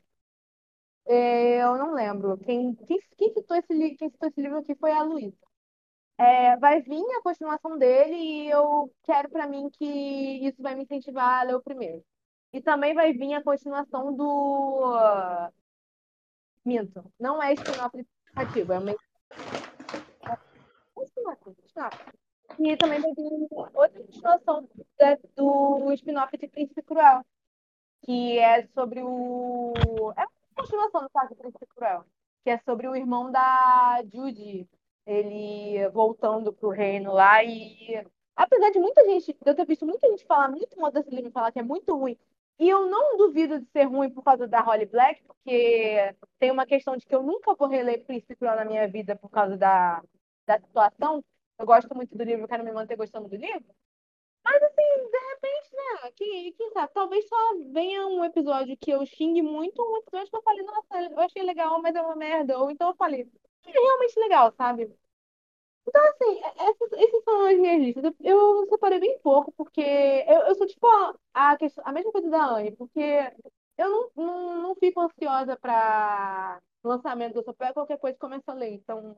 É... 1.06 1.62
Eu 1.62 1.76
não 1.78 1.94
lembro. 1.94 2.38
Quem, 2.38 2.74
quem, 2.74 2.98
quem, 3.16 3.32
citou 3.34 3.56
esse, 3.56 3.96
quem 3.96 4.10
citou 4.10 4.28
esse 4.28 4.40
livro 4.40 4.58
aqui 4.58 4.74
foi 4.76 4.92
a 4.92 5.02
Luísa. 5.02 5.36
É, 6.18 6.56
vai 6.56 6.80
vir 6.80 7.04
a 7.18 7.22
continuação 7.22 7.76
dele 7.78 8.14
e 8.16 8.50
eu 8.50 8.90
quero 9.04 9.28
para 9.28 9.46
mim 9.46 9.68
que 9.70 9.84
isso 10.46 10.62
vai 10.62 10.74
me 10.74 10.84
incentivar 10.84 11.40
a 11.40 11.42
ler 11.42 11.54
o 11.56 11.62
primeiro. 11.62 12.02
E 12.52 12.60
também 12.62 12.94
vai 12.94 13.12
vir 13.12 13.34
a 13.34 13.42
continuação 13.42 14.16
do 14.16 15.50
Minto. 16.64 17.12
Não 17.18 17.42
é 17.42 17.52
spin-off 17.54 18.06
narrativo, 18.34 18.72
é 18.72 18.78
uma. 18.78 18.90
É 18.92 18.96
spin-off, 21.04 21.56
spin-off. 21.66 22.25
E 22.58 22.76
também 22.76 23.02
ter 23.02 23.12
outra 23.74 24.02
continuação 24.02 24.68
da- 24.98 25.18
do 25.34 25.92
spin-off 25.92 26.36
de 26.38 26.48
Príncipe 26.48 26.82
Cruel, 26.82 27.24
que 28.02 28.38
é 28.38 28.66
sobre 28.68 29.02
o. 29.02 29.74
É 30.16 30.20
uma 30.22 30.30
continuação 30.56 31.02
do 31.02 31.10
caso 31.10 31.30
do 31.30 31.36
Príncipe 31.36 31.66
Cruel, 31.74 32.04
que 32.44 32.50
é 32.50 32.58
sobre 32.58 32.88
o 32.88 32.96
irmão 32.96 33.30
da 33.30 34.02
Judy, 34.12 34.66
ele 35.06 35.88
voltando 35.90 36.52
pro 36.52 36.70
reino 36.70 37.12
lá 37.12 37.44
e. 37.44 38.04
Apesar 38.34 38.70
de 38.70 38.78
muita 38.78 39.04
gente, 39.04 39.32
de 39.32 39.50
eu 39.50 39.54
ter 39.54 39.66
visto 39.66 39.86
muita 39.86 40.08
gente 40.08 40.24
falar 40.26 40.48
muito 40.48 40.78
mal 40.78 40.90
desse 40.90 41.10
livro, 41.10 41.30
falar 41.30 41.50
que 41.52 41.58
é 41.58 41.62
muito 41.62 41.96
ruim, 41.96 42.18
e 42.58 42.68
eu 42.68 42.86
não 42.86 43.16
duvido 43.16 43.58
de 43.58 43.66
ser 43.70 43.84
ruim 43.84 44.10
por 44.10 44.22
causa 44.22 44.46
da 44.46 44.60
Holly 44.60 44.86
Black, 44.86 45.22
porque 45.24 46.14
tem 46.38 46.50
uma 46.50 46.66
questão 46.66 46.96
de 46.96 47.06
que 47.06 47.14
eu 47.14 47.22
nunca 47.22 47.54
vou 47.54 47.68
reler 47.68 48.04
Príncipe 48.04 48.36
Cruel 48.36 48.56
na 48.56 48.64
minha 48.64 48.86
vida 48.88 49.16
por 49.16 49.30
causa 49.30 49.56
da, 49.56 50.02
da 50.46 50.58
situação. 50.58 51.22
Eu 51.58 51.66
gosto 51.66 51.94
muito 51.94 52.16
do 52.16 52.24
livro, 52.24 52.46
quero 52.48 52.64
me 52.64 52.72
manter 52.72 52.96
gostando 52.96 53.28
do 53.28 53.36
livro. 53.36 53.64
Mas 54.44 54.62
assim, 54.62 55.10
de 55.10 55.18
repente, 55.30 55.76
né? 55.76 56.12
Que, 56.16 56.52
quem 56.54 56.70
sabe? 56.72 56.92
Talvez 56.94 57.28
só 57.28 57.36
venha 57.72 58.06
um 58.08 58.24
episódio 58.24 58.76
que 58.78 58.90
eu 58.92 59.06
xingue 59.06 59.42
muito, 59.42 59.82
um 59.82 59.98
episódio 59.98 60.30
que 60.30 60.36
eu 60.36 60.42
falei, 60.42 60.64
nossa, 60.64 61.02
eu 61.02 61.20
achei 61.20 61.42
legal, 61.44 61.80
mas 61.82 61.94
é 61.96 62.02
uma 62.02 62.16
merda. 62.16 62.58
Ou 62.58 62.70
então 62.70 62.88
eu 62.90 62.96
falei, 62.96 63.22
é 63.66 63.70
realmente 63.72 64.20
legal, 64.20 64.52
sabe? 64.52 64.94
Então, 65.88 66.02
assim, 66.10 66.40
é- 66.42 66.70
essas, 66.70 66.92
essas 66.92 67.24
são 67.24 67.46
as 67.46 67.58
minhas 67.58 67.80
listas. 67.80 68.04
Eu, 68.04 68.12
eu 68.60 68.66
separei 68.68 68.98
bem 69.00 69.18
pouco, 69.20 69.52
porque 69.52 69.80
eu, 69.82 70.40
eu 70.48 70.54
sou 70.56 70.66
tipo 70.66 70.86
a, 70.86 71.14
a, 71.34 71.56
questão- 71.56 71.84
a 71.86 71.92
mesma 71.92 72.12
coisa 72.12 72.28
da 72.30 72.44
Anne, 72.46 72.72
porque 72.76 73.00
eu 73.78 73.88
não, 73.90 74.10
não, 74.16 74.62
não 74.62 74.74
fico 74.76 75.00
ansiosa 75.00 75.56
para 75.56 76.60
lançamento, 76.82 77.36
eu 77.36 77.42
só 77.44 77.52
pego 77.52 77.74
qualquer 77.74 77.98
coisa 77.98 78.16
e 78.16 78.20
começo 78.20 78.50
a 78.50 78.54
ler. 78.54 78.72
Então, 78.74 79.16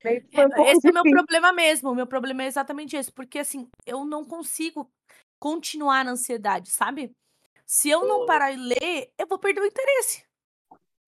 foi 0.00 0.46
um 0.46 0.50
pouco 0.50 0.70
Esse 0.70 0.86
é 0.86 0.90
o 0.90 0.94
meu 0.94 1.02
problema 1.02 1.52
mesmo. 1.52 1.90
O 1.90 1.94
meu 1.94 2.06
problema 2.06 2.42
é 2.42 2.46
exatamente 2.46 2.96
esse. 2.96 3.12
Porque, 3.12 3.38
assim, 3.38 3.68
eu 3.86 4.04
não 4.04 4.24
consigo 4.24 4.90
continuar 5.38 6.04
na 6.04 6.12
ansiedade, 6.12 6.70
sabe? 6.70 7.12
Se 7.66 7.88
eu 7.88 8.06
não 8.06 8.26
parar 8.26 8.50
e 8.50 8.56
ler, 8.56 9.12
eu 9.18 9.26
vou 9.26 9.38
perder 9.38 9.60
o 9.60 9.66
interesse. 9.66 10.24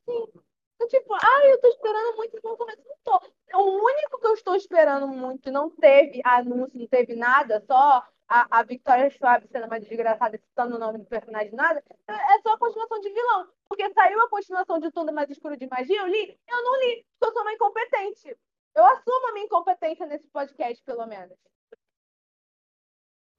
Eu, 0.06 0.88
tipo, 0.88 1.14
ah, 1.14 1.46
eu 1.46 1.60
tô 1.60 1.68
esperando 1.68 2.16
muito 2.16 2.38
lançamento. 2.42 2.82
Não 2.86 2.96
tô. 3.02 3.58
O 3.58 3.84
único 3.84 4.18
que 4.18 4.26
eu 4.26 4.34
estou 4.34 4.54
esperando 4.54 5.06
muito, 5.08 5.50
não 5.50 5.70
teve 5.70 6.20
anúncio, 6.24 6.78
não 6.78 6.86
teve 6.86 7.14
nada, 7.14 7.62
só 7.66 8.06
a, 8.28 8.60
a 8.60 8.62
Victoria 8.62 9.10
Schwab 9.10 9.46
sendo 9.46 9.66
uma 9.66 9.78
desgraçada, 9.78 10.38
citando 10.38 10.76
o 10.76 10.78
nome 10.78 10.98
do 10.98 11.04
personagem, 11.04 11.52
nada, 11.52 11.82
é 12.08 12.12
é 12.12 12.40
só 12.42 12.54
a 12.54 12.58
continuação 12.58 12.98
de 13.00 13.10
vilão. 13.10 13.48
Porque 13.68 13.92
saiu 13.92 14.20
a 14.20 14.28
continuação 14.28 14.78
de 14.78 14.90
Tudo 14.90 15.12
Mais 15.12 15.28
Escuro 15.28 15.56
de 15.56 15.66
Magia, 15.66 16.00
eu 16.00 16.06
li, 16.06 16.38
eu 16.48 16.64
não 16.64 16.80
li, 16.80 17.04
porque 17.18 17.30
eu 17.30 17.32
sou 17.32 17.42
uma 17.42 17.52
incompetente. 17.52 18.36
Eu 18.74 18.84
assumo 18.86 19.28
a 19.28 19.32
minha 19.32 19.46
incompetência 19.46 20.06
nesse 20.06 20.26
podcast, 20.28 20.82
pelo 20.84 21.06
menos. 21.06 21.36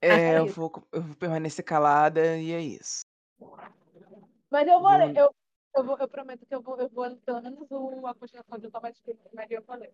É, 0.01 0.07
é 0.07 0.39
eu 0.39 0.47
vou, 0.47 0.71
eu 0.91 1.01
vou 1.01 1.15
permanecer 1.15 1.63
calada 1.63 2.37
e 2.37 2.51
é 2.51 2.59
isso. 2.59 3.05
Mas 4.51 4.67
eu 4.67 4.79
vou 4.79 4.91
ler, 4.91 5.15
eu, 5.17 5.33
eu, 5.75 5.83
vou, 5.83 5.97
eu 5.97 6.07
prometo 6.07 6.45
que 6.45 6.53
eu 6.53 6.61
vou, 6.61 6.77
eu 6.77 6.89
vou 6.89 7.05
ler 7.05 7.17
pelo 7.25 7.41
menos 7.41 7.71
o, 7.71 8.05
a 8.05 8.13
continuação 8.13 8.59
de 8.59 8.67
Escuro 8.67 9.17
de 9.17 9.35
Magia, 9.35 9.57
eu 9.57 9.63
vou 9.63 9.75
ler. 9.75 9.93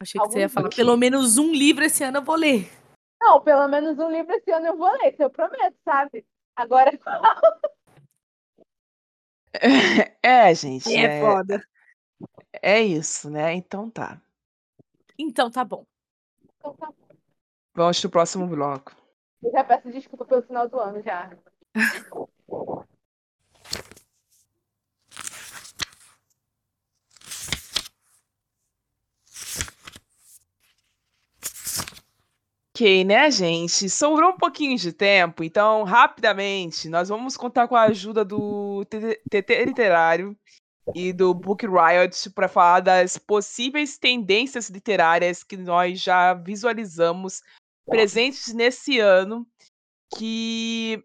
Achei 0.00 0.20
que 0.20 0.26
você 0.26 0.40
ia 0.40 0.48
falar, 0.48 0.64
livros. 0.64 0.76
pelo 0.76 0.96
menos 0.96 1.38
um 1.38 1.52
livro 1.52 1.84
esse 1.84 2.02
ano 2.02 2.18
eu 2.18 2.24
vou 2.24 2.34
ler. 2.34 2.68
Não, 3.20 3.40
pelo 3.40 3.68
menos 3.68 3.98
um 3.98 4.10
livro 4.10 4.34
esse 4.34 4.50
ano 4.50 4.66
eu 4.66 4.76
vou 4.76 4.90
ler, 4.92 5.14
eu 5.18 5.30
prometo, 5.30 5.76
sabe? 5.84 6.26
Agora, 6.56 6.90
É, 10.22 10.54
gente, 10.54 10.92
É 10.92 11.04
é, 11.04 11.20
foda. 11.20 11.64
é 12.60 12.80
isso, 12.80 13.30
né? 13.30 13.54
Então 13.54 13.88
tá. 13.88 14.20
Então 15.18 15.50
tá 15.50 15.64
bom. 15.64 15.84
então 16.58 16.74
tá 16.74 16.86
bom. 16.86 17.14
Vamos 17.74 18.00
pro 18.00 18.10
próximo 18.10 18.46
bloco. 18.46 18.94
eu 19.42 19.50
já 19.50 19.64
peço 19.64 19.90
desculpa 19.90 20.24
pelo 20.24 20.42
final 20.42 20.68
do 20.68 20.78
ano 20.78 21.02
já. 21.02 21.30
Ok, 32.76 33.04
né, 33.04 33.30
gente? 33.30 33.88
Sobrou 33.88 34.30
um 34.30 34.36
pouquinho 34.36 34.76
de 34.76 34.92
tempo, 34.92 35.44
então, 35.44 35.84
rapidamente, 35.84 36.88
nós 36.88 37.08
vamos 37.08 37.36
contar 37.36 37.68
com 37.68 37.76
a 37.76 37.82
ajuda 37.82 38.24
do 38.24 38.84
TT 39.30 39.64
Literário 39.64 40.36
e 40.94 41.12
do 41.12 41.32
Book 41.32 41.66
Riot 41.66 42.30
para 42.30 42.48
falar 42.48 42.80
das 42.80 43.16
possíveis 43.16 43.96
tendências 43.96 44.68
literárias 44.68 45.42
que 45.42 45.56
nós 45.56 46.00
já 46.00 46.34
visualizamos 46.34 47.42
presentes 47.86 48.52
nesse 48.52 48.98
ano, 48.98 49.46
que 50.16 51.02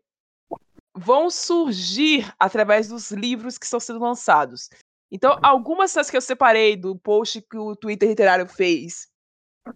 vão 0.95 1.29
surgir 1.29 2.33
através 2.39 2.87
dos 2.87 3.11
livros 3.11 3.57
que 3.57 3.65
estão 3.65 3.79
sendo 3.79 3.99
lançados. 3.99 4.69
Então, 5.11 5.37
algumas 5.41 5.93
das 5.93 6.09
que 6.09 6.17
eu 6.17 6.21
separei 6.21 6.75
do 6.75 6.97
post 6.97 7.41
que 7.41 7.57
o 7.57 7.75
Twitter 7.75 8.09
Literário 8.09 8.47
fez 8.47 9.07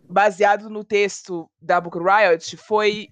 baseado 0.09 0.69
no 0.69 0.83
texto 0.83 1.49
da 1.61 1.79
Book 1.79 1.97
Riot 1.97 2.57
foi 2.57 3.09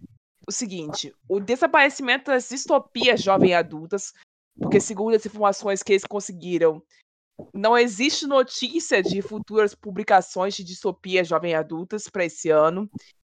o 0.47 0.51
seguinte: 0.51 1.13
o 1.27 1.39
desaparecimento 1.39 2.25
das 2.31 2.49
distopias 2.49 3.21
jovem 3.21 3.53
adultas, 3.53 4.13
porque 4.59 4.79
segundo 4.79 5.15
as 5.15 5.25
informações 5.25 5.81
que 5.83 5.93
eles 5.93 6.03
conseguiram, 6.05 6.81
não 7.53 7.77
existe 7.77 8.27
notícia 8.27 9.01
de 9.01 9.21
futuras 9.21 9.73
publicações 9.73 10.55
de 10.55 10.63
distopia 10.63 11.23
jovem 11.23 11.55
adultas 11.55 12.07
para 12.07 12.25
esse 12.25 12.49
ano. 12.49 12.89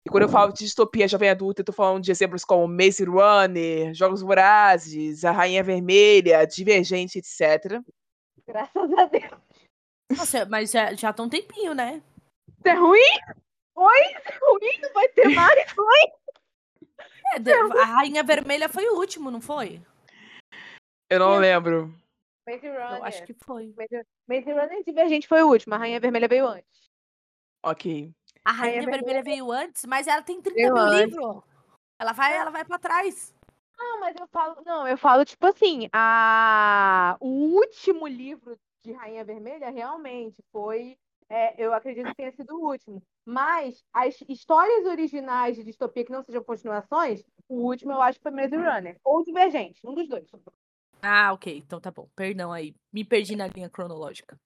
E 0.06 0.10
quando 0.10 0.22
eu 0.22 0.28
falo 0.28 0.52
de 0.52 0.60
distopia 0.64 1.06
jovem 1.06 1.28
adulta, 1.28 1.60
eu 1.60 1.64
tô 1.66 1.72
falando 1.72 2.02
de 2.02 2.10
exemplos 2.10 2.44
como 2.44 2.66
Maze 2.66 3.04
Runner, 3.04 3.92
Jogos 3.92 4.22
Vorazes, 4.22 5.24
A 5.24 5.32
Rainha 5.32 5.62
Vermelha, 5.62 6.46
Divergente, 6.46 7.18
etc. 7.18 7.82
Graças 8.46 8.92
a 8.92 9.04
Deus. 9.04 9.32
Nossa, 10.16 10.46
mas 10.46 10.70
já, 10.70 10.94
já 10.94 11.12
tá 11.12 11.22
um 11.22 11.28
tempinho, 11.28 11.74
né? 11.74 12.00
Isso 12.48 12.68
é 12.68 12.72
ruim? 12.74 13.00
Oi? 13.74 14.00
Isso 14.06 14.28
é 14.28 14.38
ruim? 14.40 14.80
Não 14.80 14.92
vai 14.94 15.08
ter 15.08 15.28
mais? 15.28 15.74
É, 17.34 17.38
de- 17.38 17.52
a 17.52 17.84
Rainha 17.84 18.22
Vermelha 18.22 18.70
foi 18.70 18.88
o 18.88 18.96
último, 18.96 19.30
não 19.30 19.40
foi? 19.42 19.82
Eu 21.10 21.18
não 21.18 21.36
lembro. 21.38 21.94
Maze 22.46 22.66
Eu 22.66 22.72
Runner. 22.72 23.04
acho 23.04 23.24
que 23.24 23.34
foi. 23.44 23.72
Maze, 23.76 24.06
Maze 24.26 24.52
Runner 24.52 24.82
Divergente 24.84 25.28
foi 25.28 25.42
o 25.42 25.48
último. 25.48 25.74
A 25.74 25.78
Rainha 25.78 26.00
Vermelha 26.00 26.28
veio 26.28 26.46
antes. 26.46 26.88
Ok. 27.62 28.12
A 28.44 28.52
Rainha 28.52 28.80
Vermelha 28.80 28.98
Vermelha 29.02 29.22
veio 29.22 29.50
antes, 29.52 29.84
mas 29.84 30.06
ela 30.06 30.22
tem 30.22 30.40
30 30.40 30.54
Veio 30.56 30.72
mil 30.74 30.82
antes. 30.82 31.00
livros. 31.16 31.42
Ela 31.98 32.12
vai, 32.12 32.36
ela 32.36 32.50
vai 32.50 32.64
pra 32.64 32.78
trás. 32.78 33.34
Não, 33.76 34.00
mas 34.00 34.16
eu 34.18 34.26
falo. 34.28 34.62
Não, 34.64 34.86
eu 34.88 34.96
falo, 34.96 35.24
tipo 35.24 35.46
assim, 35.46 35.88
a... 35.92 37.16
o 37.20 37.28
último 37.56 38.06
livro 38.06 38.58
de 38.84 38.92
Rainha 38.92 39.24
Vermelha 39.24 39.70
realmente 39.70 40.42
foi. 40.52 40.96
é, 41.28 41.54
eu 41.62 41.74
acredito 41.74 42.06
que 42.08 42.14
tenha 42.14 42.32
sido 42.32 42.56
o 42.56 42.66
último. 42.70 43.02
Mas 43.26 43.84
as 43.92 44.18
histórias 44.28 44.86
originais 44.86 45.56
de 45.56 45.64
distopia 45.64 46.04
que 46.04 46.12
não 46.12 46.22
sejam 46.22 46.42
continuações, 46.42 47.22
o 47.48 47.56
último 47.66 47.92
eu 47.92 48.00
acho 48.00 48.18
que 48.18 48.22
foi 48.22 48.32
Maze 48.32 48.56
Runner. 48.56 48.98
Ou 49.04 49.22
Divergente, 49.22 49.80
um 49.86 49.94
dos 49.94 50.08
dois. 50.08 50.26
Ah, 51.02 51.32
ok. 51.32 51.56
Então 51.58 51.80
tá 51.80 51.90
bom. 51.90 52.08
Perdão 52.14 52.52
aí. 52.52 52.74
Me 52.92 53.04
perdi 53.04 53.36
na 53.36 53.46
linha 53.46 53.68
cronológica. 53.68 54.38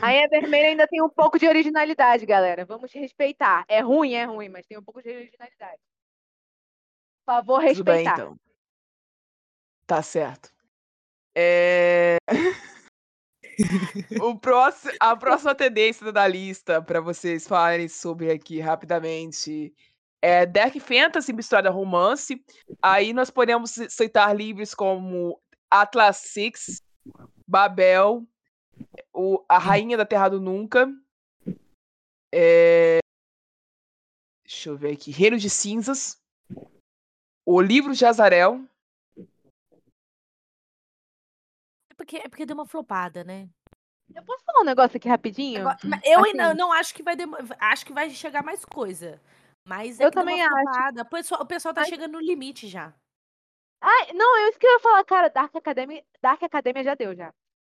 Rainha 0.00 0.28
Vermelha 0.28 0.68
ainda 0.68 0.86
tem 0.86 1.02
um 1.02 1.08
pouco 1.08 1.38
de 1.38 1.46
originalidade, 1.46 2.24
galera. 2.24 2.64
Vamos 2.64 2.92
respeitar. 2.92 3.64
É 3.68 3.80
ruim, 3.80 4.14
é 4.14 4.24
ruim, 4.24 4.48
mas 4.48 4.66
tem 4.66 4.78
um 4.78 4.82
pouco 4.82 5.02
de 5.02 5.10
originalidade. 5.10 5.80
Por 7.24 7.34
favor, 7.34 7.60
Tudo 7.60 7.84
bem, 7.84 7.96
respeitar. 7.96 8.14
então. 8.14 8.36
Tá 9.86 10.02
certo. 10.02 10.52
É... 11.36 12.16
o 14.22 14.38
próximo, 14.38 14.92
a 14.98 15.16
próxima 15.16 15.54
tendência 15.54 16.10
da 16.10 16.26
lista, 16.26 16.80
para 16.82 17.00
vocês 17.00 17.46
falarem 17.46 17.88
sobre 17.88 18.30
aqui 18.30 18.58
rapidamente, 18.58 19.72
é 20.22 20.46
Dark 20.46 20.74
Fantasy 20.78 21.32
misturada 21.32 21.68
a 21.68 21.72
romance. 21.72 22.42
Aí 22.82 23.12
nós 23.12 23.30
podemos 23.30 23.72
citar 23.88 24.34
livros 24.34 24.74
como 24.74 25.40
Atlas 25.70 26.16
Six, 26.18 26.82
Babel, 27.46 28.26
o, 29.12 29.44
A 29.48 29.58
Rainha 29.58 29.96
da 29.96 30.04
Terra 30.04 30.28
do 30.28 30.40
Nunca. 30.40 30.88
é, 32.32 32.98
Deixa 34.44 34.68
eu 34.68 34.76
ver 34.76 34.94
aqui. 34.94 35.10
Reino 35.12 35.38
de 35.38 35.48
Cinzas. 35.48 36.20
O 37.46 37.60
livro 37.60 37.94
de 37.94 38.04
Azarel. 38.04 38.64
É 41.88 41.94
porque, 41.96 42.16
é 42.16 42.28
porque 42.28 42.44
deu 42.44 42.54
uma 42.54 42.66
flopada, 42.66 43.22
né? 43.22 43.48
Eu 44.12 44.24
posso 44.24 44.44
falar 44.44 44.62
um 44.62 44.64
negócio 44.64 44.96
aqui 44.96 45.08
rapidinho? 45.08 45.60
Agora- 45.60 45.78
eu 46.04 46.18
Assim. 46.20 46.30
ainda 46.30 46.52
não 46.54 46.72
acho 46.72 46.92
que 46.92 47.02
vai 47.02 47.14
demo- 47.14 47.36
acho 47.60 47.86
que 47.86 47.92
vai 47.92 48.10
chegar 48.10 48.42
mais 48.42 48.64
coisa. 48.64 49.20
Mas 49.64 50.00
é 50.00 50.04
Eu 50.06 50.10
também 50.10 50.42
acho. 50.42 51.00
O 51.00 51.04
pessoal, 51.04 51.42
o 51.42 51.46
pessoal 51.46 51.72
tá 51.72 51.82
Ai. 51.82 51.88
chegando 51.88 52.12
no 52.12 52.20
limite 52.20 52.66
já. 52.66 52.92
Ai, 53.80 54.12
não, 54.12 54.38
é 54.38 54.48
isso 54.48 54.58
que 54.58 54.66
eu 54.66 54.72
ia 54.72 54.80
falar, 54.80 55.04
cara. 55.04 55.28
Dark 55.28 55.54
Academia, 55.54 56.04
Dark 56.20 56.42
Academia 56.42 56.84
já 56.84 56.94
deu, 56.94 57.14
já. 57.14 57.32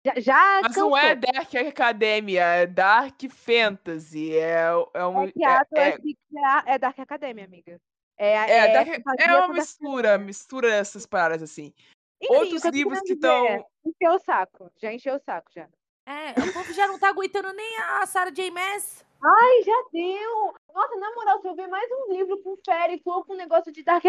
Já, 0.06 0.20
já 0.20 0.60
Mas 0.62 0.76
cansou. 0.76 0.89
não 0.89 0.97
é 0.97 1.16
Dark 1.16 1.56
Academia, 1.56 2.43
é 2.43 2.68
Dark 2.68 3.22
Fantasy. 3.30 4.38
É, 4.38 4.66
é 4.93 5.06
um. 5.06 5.24
É 5.24 5.45
Atlas 5.45 5.80
é, 5.80 5.95
é, 5.95 6.74
é 6.74 6.78
Dark 6.78 6.99
Academia, 6.99 7.45
amiga. 7.45 7.80
É, 8.18 8.34
é, 8.34 8.58
é, 8.58 8.74
Dark- 8.74 8.89
é 8.89 9.26
uma 9.28 9.38
com 9.38 9.38
Dark 9.38 9.54
mistura, 9.54 10.18
mistura 10.18 10.70
dessas 10.70 11.06
paradas 11.06 11.41
assim. 11.41 11.74
Enfim, 12.22 12.36
Outros 12.36 12.66
livros 12.66 12.99
que 13.01 13.16
dizer 13.16 13.28
é, 13.28 13.56
estão. 13.56 13.70
Encheu 13.86 14.12
o 14.12 14.20
saco. 14.20 14.72
Já 14.78 14.93
encheu 14.93 15.16
o 15.16 15.20
saco, 15.20 15.51
já. 15.54 15.68
É, 16.06 16.32
o 16.32 16.54
povo 16.54 16.74
já 16.74 16.86
não 16.86 16.99
tá 16.99 17.10
aguentando 17.10 17.54
nem 17.54 17.78
a 17.78 18.06
Sarah 18.06 18.32
J. 18.32 18.51
Maas. 18.51 19.06
Ai, 19.24 19.64
já 19.64 19.86
deu! 19.93 20.54
Nossa, 20.74 20.95
na 20.97 21.16
moral, 21.16 21.41
se 21.41 21.47
eu 21.47 21.56
ver 21.56 21.68
mais 21.68 21.89
um 21.89 22.12
livro 22.12 22.43
com 22.43 22.58
férico 22.66 23.10
ou 23.10 23.24
com 23.24 23.36
negócio 23.36 23.72
de 23.72 23.82
Dark... 23.84 24.04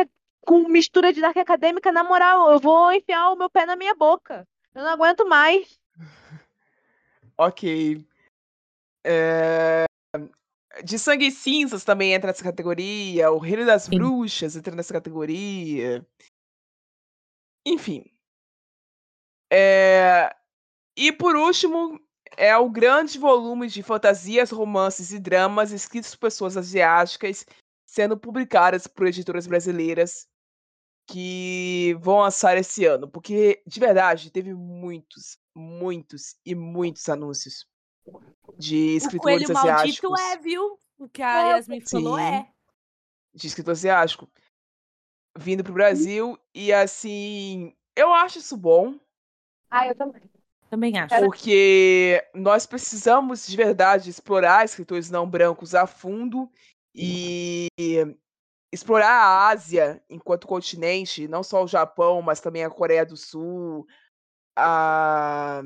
Com 0.46 0.68
mistura 0.68 1.12
de 1.12 1.20
Dark 1.20 1.36
Acadêmica, 1.36 1.90
na 1.90 2.04
moral, 2.04 2.52
eu 2.52 2.58
vou 2.58 2.92
enfiar 2.92 3.30
o 3.30 3.36
meu 3.36 3.48
pé 3.48 3.64
na 3.66 3.76
minha 3.76 3.94
boca. 3.94 4.46
Eu 4.74 4.82
não 4.82 4.90
aguento 4.90 5.26
mais. 5.26 5.78
Ok. 7.36 8.06
É, 9.04 9.84
De 10.84 11.00
Sangue 11.00 11.26
e 11.26 11.32
Cinzas 11.32 11.82
também 11.82 12.12
entra 12.12 12.28
nessa 12.28 12.44
categoria. 12.44 13.32
O 13.32 13.38
Reino 13.38 13.66
das 13.66 13.84
Sim. 13.84 13.96
Bruxas 13.96 14.54
entra 14.54 14.72
nessa 14.72 14.92
categoria. 14.92 16.06
Enfim. 17.66 18.04
É, 19.52 20.32
E 20.96 21.10
por 21.10 21.34
último, 21.34 22.00
é 22.36 22.56
o 22.56 22.70
grande 22.70 23.18
volume 23.18 23.66
de 23.66 23.82
fantasias, 23.82 24.52
romances 24.52 25.10
e 25.10 25.18
dramas 25.18 25.72
escritos 25.72 26.14
por 26.14 26.20
pessoas 26.28 26.56
asiáticas 26.56 27.44
sendo 27.84 28.16
publicadas 28.16 28.86
por 28.86 29.06
editoras 29.08 29.46
brasileiras 29.48 30.28
que 31.06 31.96
vão 32.00 32.20
lançar 32.20 32.56
esse 32.56 32.84
ano. 32.84 33.08
Porque, 33.08 33.62
de 33.66 33.80
verdade, 33.80 34.30
teve 34.30 34.54
muitos, 34.54 35.38
muitos 35.54 36.36
e 36.44 36.54
muitos 36.54 37.08
anúncios 37.08 37.66
de 38.58 38.94
O 38.94 38.96
escritores 38.96 39.46
coelho 39.46 39.54
maldito 39.54 40.12
asiáticos. 40.12 40.20
é, 40.20 40.38
viu? 40.38 40.78
O 40.98 41.08
que 41.08 41.22
a 41.22 41.56
Yasmin 41.56 41.80
falou 41.80 42.18
é. 42.18 42.48
de 43.34 43.46
escritor 43.46 43.72
asiático 43.72 44.30
vindo 45.36 45.64
pro 45.64 45.72
Brasil 45.72 46.38
e 46.54 46.72
assim, 46.72 47.74
eu 47.96 48.12
acho 48.14 48.38
isso 48.38 48.56
bom, 48.56 48.94
Ah, 49.70 49.88
eu 49.88 49.94
também. 49.96 50.22
Também 50.70 50.98
acho. 50.98 51.14
porque 51.16 52.24
nós 52.34 52.66
precisamos 52.66 53.46
de 53.46 53.56
verdade 53.56 54.10
explorar 54.10 54.64
escritores 54.64 55.10
não 55.10 55.28
brancos 55.28 55.74
a 55.74 55.86
fundo 55.86 56.50
e 56.94 57.68
explorar 58.74 59.08
a 59.10 59.48
Ásia 59.48 60.02
enquanto 60.10 60.46
continente, 60.46 61.28
não 61.28 61.42
só 61.42 61.62
o 61.64 61.68
Japão, 61.68 62.20
mas 62.20 62.40
também 62.40 62.64
a 62.64 62.70
Coreia 62.70 63.06
do 63.06 63.16
Sul, 63.16 63.86
a 64.56 65.62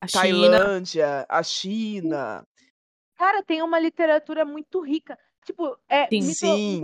A 0.00 0.06
China. 0.06 0.22
Tailândia, 0.22 1.26
a 1.28 1.42
China. 1.42 2.46
Cara, 3.16 3.42
tem 3.42 3.62
uma 3.62 3.78
literatura 3.78 4.44
muito 4.44 4.80
rica. 4.80 5.18
Tipo, 5.44 5.78
é, 5.88 6.06
Sim. 6.08 6.20
mito- 6.20 6.34
Sim. 6.34 6.82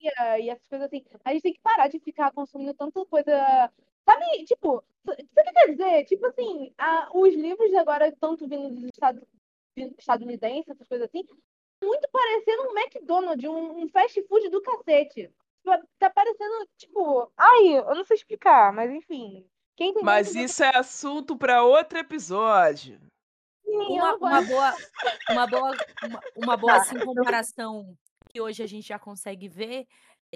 e 0.00 0.50
essas 0.50 0.66
coisas 0.68 0.86
assim. 0.86 1.04
A 1.24 1.32
gente 1.32 1.42
tem 1.42 1.52
que 1.54 1.60
parar 1.60 1.88
de 1.88 1.98
ficar 2.00 2.30
consumindo 2.32 2.74
tanta 2.74 3.04
coisa. 3.06 3.70
Sabe, 4.08 4.44
tipo, 4.44 4.82
o 5.06 5.16
que 5.16 5.52
quer 5.52 5.70
dizer? 5.70 6.04
Tipo 6.04 6.26
assim, 6.26 6.72
a- 6.78 7.08
os 7.14 7.34
livros 7.34 7.72
agora, 7.74 8.10
tanto 8.20 8.48
vindo 8.48 8.70
dos 8.74 8.84
Estados 8.84 9.22
estadunidenses, 9.98 10.68
essas 10.70 10.88
coisas 10.88 11.08
assim, 11.08 11.24
muito 11.82 12.08
parecendo 12.10 12.62
um 12.70 12.78
McDonald's, 12.78 13.48
um, 13.48 13.82
um 13.84 13.88
fast 13.88 14.22
food 14.26 14.48
do 14.48 14.62
cacete. 14.62 15.22
Tipo, 15.22 15.88
Tá 15.98 16.10
parecendo, 16.10 16.68
tipo, 16.76 17.32
ai, 17.36 17.78
eu 17.78 17.94
não 17.94 18.04
sei 18.04 18.16
explicar, 18.16 18.72
mas 18.72 18.90
enfim. 18.90 19.46
Quem 19.76 19.90
entendeu, 19.90 20.04
Mas 20.04 20.34
isso 20.34 20.62
é 20.62 20.76
assunto 20.76 21.36
para 21.36 21.62
outro 21.62 21.98
episódio. 21.98 23.00
Uma, 23.64 24.16
uma 24.16 24.42
boa, 24.42 24.74
uma 25.30 25.46
boa, 25.46 25.76
uma, 26.02 26.20
uma 26.36 26.56
boa 26.56 26.74
Tá. 26.74 26.80
assim, 26.80 26.98
comparação 26.98 27.96
que 28.28 28.40
hoje 28.40 28.62
a 28.62 28.66
gente 28.66 28.88
já 28.88 28.98
consegue 28.98 29.48
ver 29.48 29.86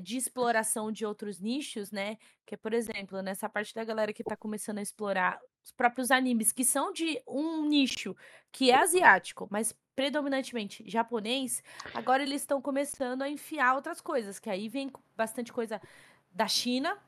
de 0.00 0.16
exploração 0.16 0.90
de 0.90 1.06
outros 1.06 1.40
nichos, 1.40 1.90
né? 1.90 2.16
Que 2.46 2.54
é, 2.54 2.58
por 2.58 2.72
exemplo, 2.72 3.22
nessa 3.22 3.48
parte 3.48 3.74
da 3.74 3.84
galera 3.84 4.12
que 4.12 4.24
tá 4.24 4.36
começando 4.36 4.78
a 4.78 4.82
explorar 4.82 5.38
os 5.64 5.72
próprios 5.72 6.10
animes, 6.10 6.52
que 6.52 6.64
são 6.64 6.92
de 6.92 7.20
um 7.26 7.64
nicho 7.64 8.14
que 8.52 8.70
é 8.70 8.76
asiático, 8.76 9.48
mas 9.50 9.74
predominantemente 9.94 10.84
japonês, 10.86 11.62
agora 11.94 12.22
eles 12.22 12.42
estão 12.42 12.60
começando 12.60 13.22
a 13.22 13.28
enfiar 13.28 13.74
outras 13.74 14.00
coisas, 14.00 14.38
que 14.38 14.50
aí 14.50 14.68
vem 14.68 14.90
bastante 15.16 15.52
coisa 15.52 15.80
da 16.32 16.48
China, 16.48 16.98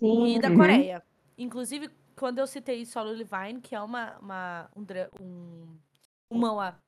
e 0.00 0.38
da 0.38 0.48
Uhum. 0.48 0.56
Coreia. 0.56 1.02
Inclusive, 1.38 1.90
quando 2.16 2.38
eu 2.38 2.46
citei 2.46 2.84
Solo 2.84 3.10
Levine, 3.10 3.60
que 3.60 3.74
é 3.74 3.80
uma, 3.80 4.16
uma, 4.18 4.70
um, 4.76 4.84
um, 5.22 5.78
um 6.30 6.38
manhwa 6.38 6.78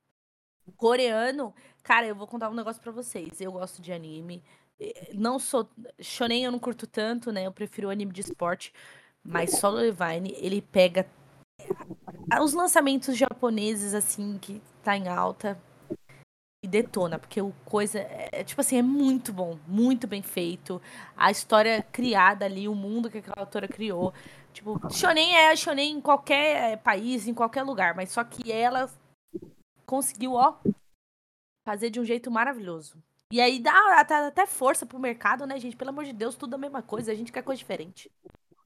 coreano, 0.76 1.54
cara, 1.82 2.06
eu 2.06 2.14
vou 2.14 2.26
contar 2.26 2.50
um 2.50 2.54
negócio 2.54 2.82
pra 2.82 2.92
vocês. 2.92 3.40
Eu 3.40 3.52
gosto 3.52 3.80
de 3.80 3.92
anime. 3.92 4.42
Não 5.14 5.38
sou. 5.38 5.68
Shonen 6.00 6.44
eu 6.44 6.52
não 6.52 6.58
curto 6.58 6.86
tanto, 6.86 7.32
né? 7.32 7.46
Eu 7.46 7.52
prefiro 7.52 7.90
anime 7.90 8.12
de 8.12 8.20
esporte. 8.20 8.72
Mas 9.22 9.58
Solo 9.58 9.76
Levine, 9.76 10.34
ele 10.38 10.62
pega 10.62 11.06
os 12.42 12.52
lançamentos 12.52 13.16
japoneses, 13.16 13.94
assim, 13.94 14.38
que 14.38 14.62
tá 14.89 14.97
em 14.97 15.07
alta 15.07 15.61
e 16.64 16.66
detona, 16.66 17.18
porque 17.18 17.43
o 17.43 17.53
coisa 17.66 17.99
é, 17.99 18.30
é, 18.32 18.45
tipo 18.45 18.61
assim, 18.61 18.78
é 18.78 18.82
muito 18.82 19.34
bom, 19.34 19.59
muito 19.66 20.07
bem 20.07 20.22
feito. 20.22 20.80
A 21.14 21.30
história 21.30 21.82
criada 21.82 22.47
ali, 22.47 22.66
o 22.66 22.74
mundo 22.74 23.11
que 23.11 23.18
aquela 23.18 23.36
autora 23.41 23.68
criou. 23.68 24.14
Tipo, 24.53 24.80
shonen 24.91 25.34
é 25.34 25.55
shonen 25.55 25.93
em 25.93 26.01
qualquer 26.01 26.72
eh, 26.72 26.76
país, 26.78 27.28
em 27.28 27.34
qualquer 27.34 27.62
lugar, 27.62 27.95
mas 27.95 28.11
só 28.11 28.24
que 28.24 28.51
ela 28.51 28.91
conseguiu, 29.84 30.32
ó, 30.32 30.59
fazer 31.66 31.91
de 31.91 32.01
um 32.01 32.05
jeito 32.05 32.30
maravilhoso. 32.30 32.97
E 33.30 33.43
aí 33.43 33.61
dá 33.61 34.01
até, 34.01 34.14
até 34.26 34.47
força 34.47 34.86
pro 34.86 34.99
mercado, 34.99 35.47
né, 35.47 35.61
gente? 35.61 35.76
Pelo 35.76 35.91
amor 35.91 36.05
de 36.05 36.14
Deus, 36.14 36.34
tudo 36.34 36.55
a 36.55 36.59
mesma 36.59 36.82
coisa, 36.82 37.12
a 37.12 37.14
gente 37.14 37.30
quer 37.30 37.43
coisa 37.43 37.59
diferente. 37.59 38.11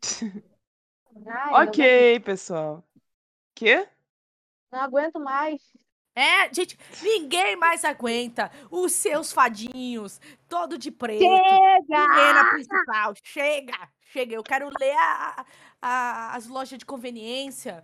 Ai, 1.27 1.67
Ok, 1.67 2.21
pessoal. 2.21 2.83
Quê? 3.55 3.89
Não 4.71 4.81
aguento 4.81 5.21
mais. 5.21 5.61
É, 6.15 6.53
gente, 6.53 6.77
ninguém 7.03 7.57
mais 7.57 7.85
aguenta 7.85 8.51
os 8.71 8.93
seus 8.93 9.33
fadinhos, 9.33 10.21
todo 10.49 10.77
de 10.77 10.91
preto. 10.91 11.21
Chega! 11.23 12.05
Helena 12.05 12.45
principal, 12.51 13.15
chega, 13.25 13.89
chega. 14.11 14.35
Eu 14.35 14.43
quero 14.43 14.69
ler 14.79 14.95
a- 14.95 15.47
a- 15.81 16.37
as 16.37 16.47
lojas 16.47 16.79
de 16.79 16.85
conveniência, 16.85 17.83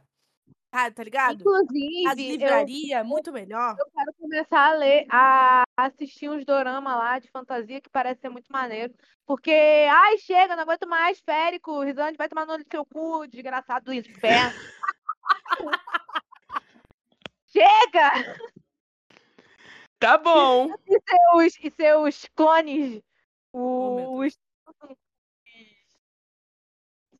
ah, 0.70 0.90
tá 0.90 1.02
ligado? 1.02 1.36
As 1.36 1.40
Inclusive, 1.40 2.04
eu, 2.04 2.14
livrarias, 2.32 3.06
muito 3.06 3.32
melhor. 3.32 3.76
eu 3.78 3.86
quero 3.90 4.12
começar 4.20 4.72
a 4.72 4.74
ler, 4.74 5.06
a 5.10 5.64
assistir 5.78 6.28
uns 6.28 6.44
dorama 6.44 6.96
lá 6.96 7.18
de 7.18 7.30
fantasia 7.30 7.80
que 7.80 7.88
parece 7.88 8.20
ser 8.20 8.28
muito 8.28 8.52
maneiro. 8.52 8.92
Porque, 9.24 9.50
ai, 9.90 10.18
chega, 10.18 10.54
não 10.54 10.64
aguento 10.64 10.86
mais, 10.86 11.18
férico, 11.20 11.82
Risante 11.82 12.18
vai 12.18 12.28
tomar 12.28 12.44
no 12.44 12.52
olho 12.52 12.64
do 12.64 12.70
seu 12.70 12.84
cu, 12.84 13.26
desgraçado 13.26 13.86
do 13.86 13.92
inferno. 13.94 14.52
chega! 17.50 18.36
Tá 19.98 20.16
bom. 20.16 20.68
E 20.86 21.00
seus, 21.08 21.54
e 21.64 21.70
seus 21.74 22.26
clones, 22.34 23.02
Oh, 23.52 24.20
os... 24.20 24.38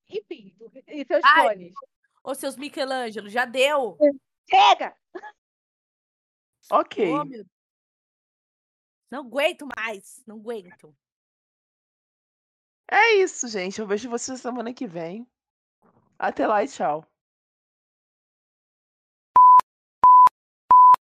Enfim, 0.08 0.56
e 0.86 1.04
seus 1.04 1.24
Ai. 1.24 1.42
clones. 1.54 1.74
Ô, 2.22 2.34
seus 2.34 2.56
Michelangelo, 2.56 3.28
já 3.28 3.44
deu. 3.44 3.98
Chega! 4.48 4.96
Ok. 6.70 7.04
Meu- 7.24 7.44
Não 9.10 9.20
aguento 9.26 9.66
mais, 9.76 10.22
não 10.26 10.36
aguento. 10.36 10.94
É 12.90 13.14
isso, 13.16 13.48
gente. 13.48 13.80
Eu 13.80 13.86
vejo 13.86 14.08
vocês 14.08 14.40
semana 14.40 14.72
que 14.72 14.86
vem. 14.86 15.26
Até 16.18 16.46
lá 16.46 16.62
e 16.62 16.68
tchau. 16.68 17.04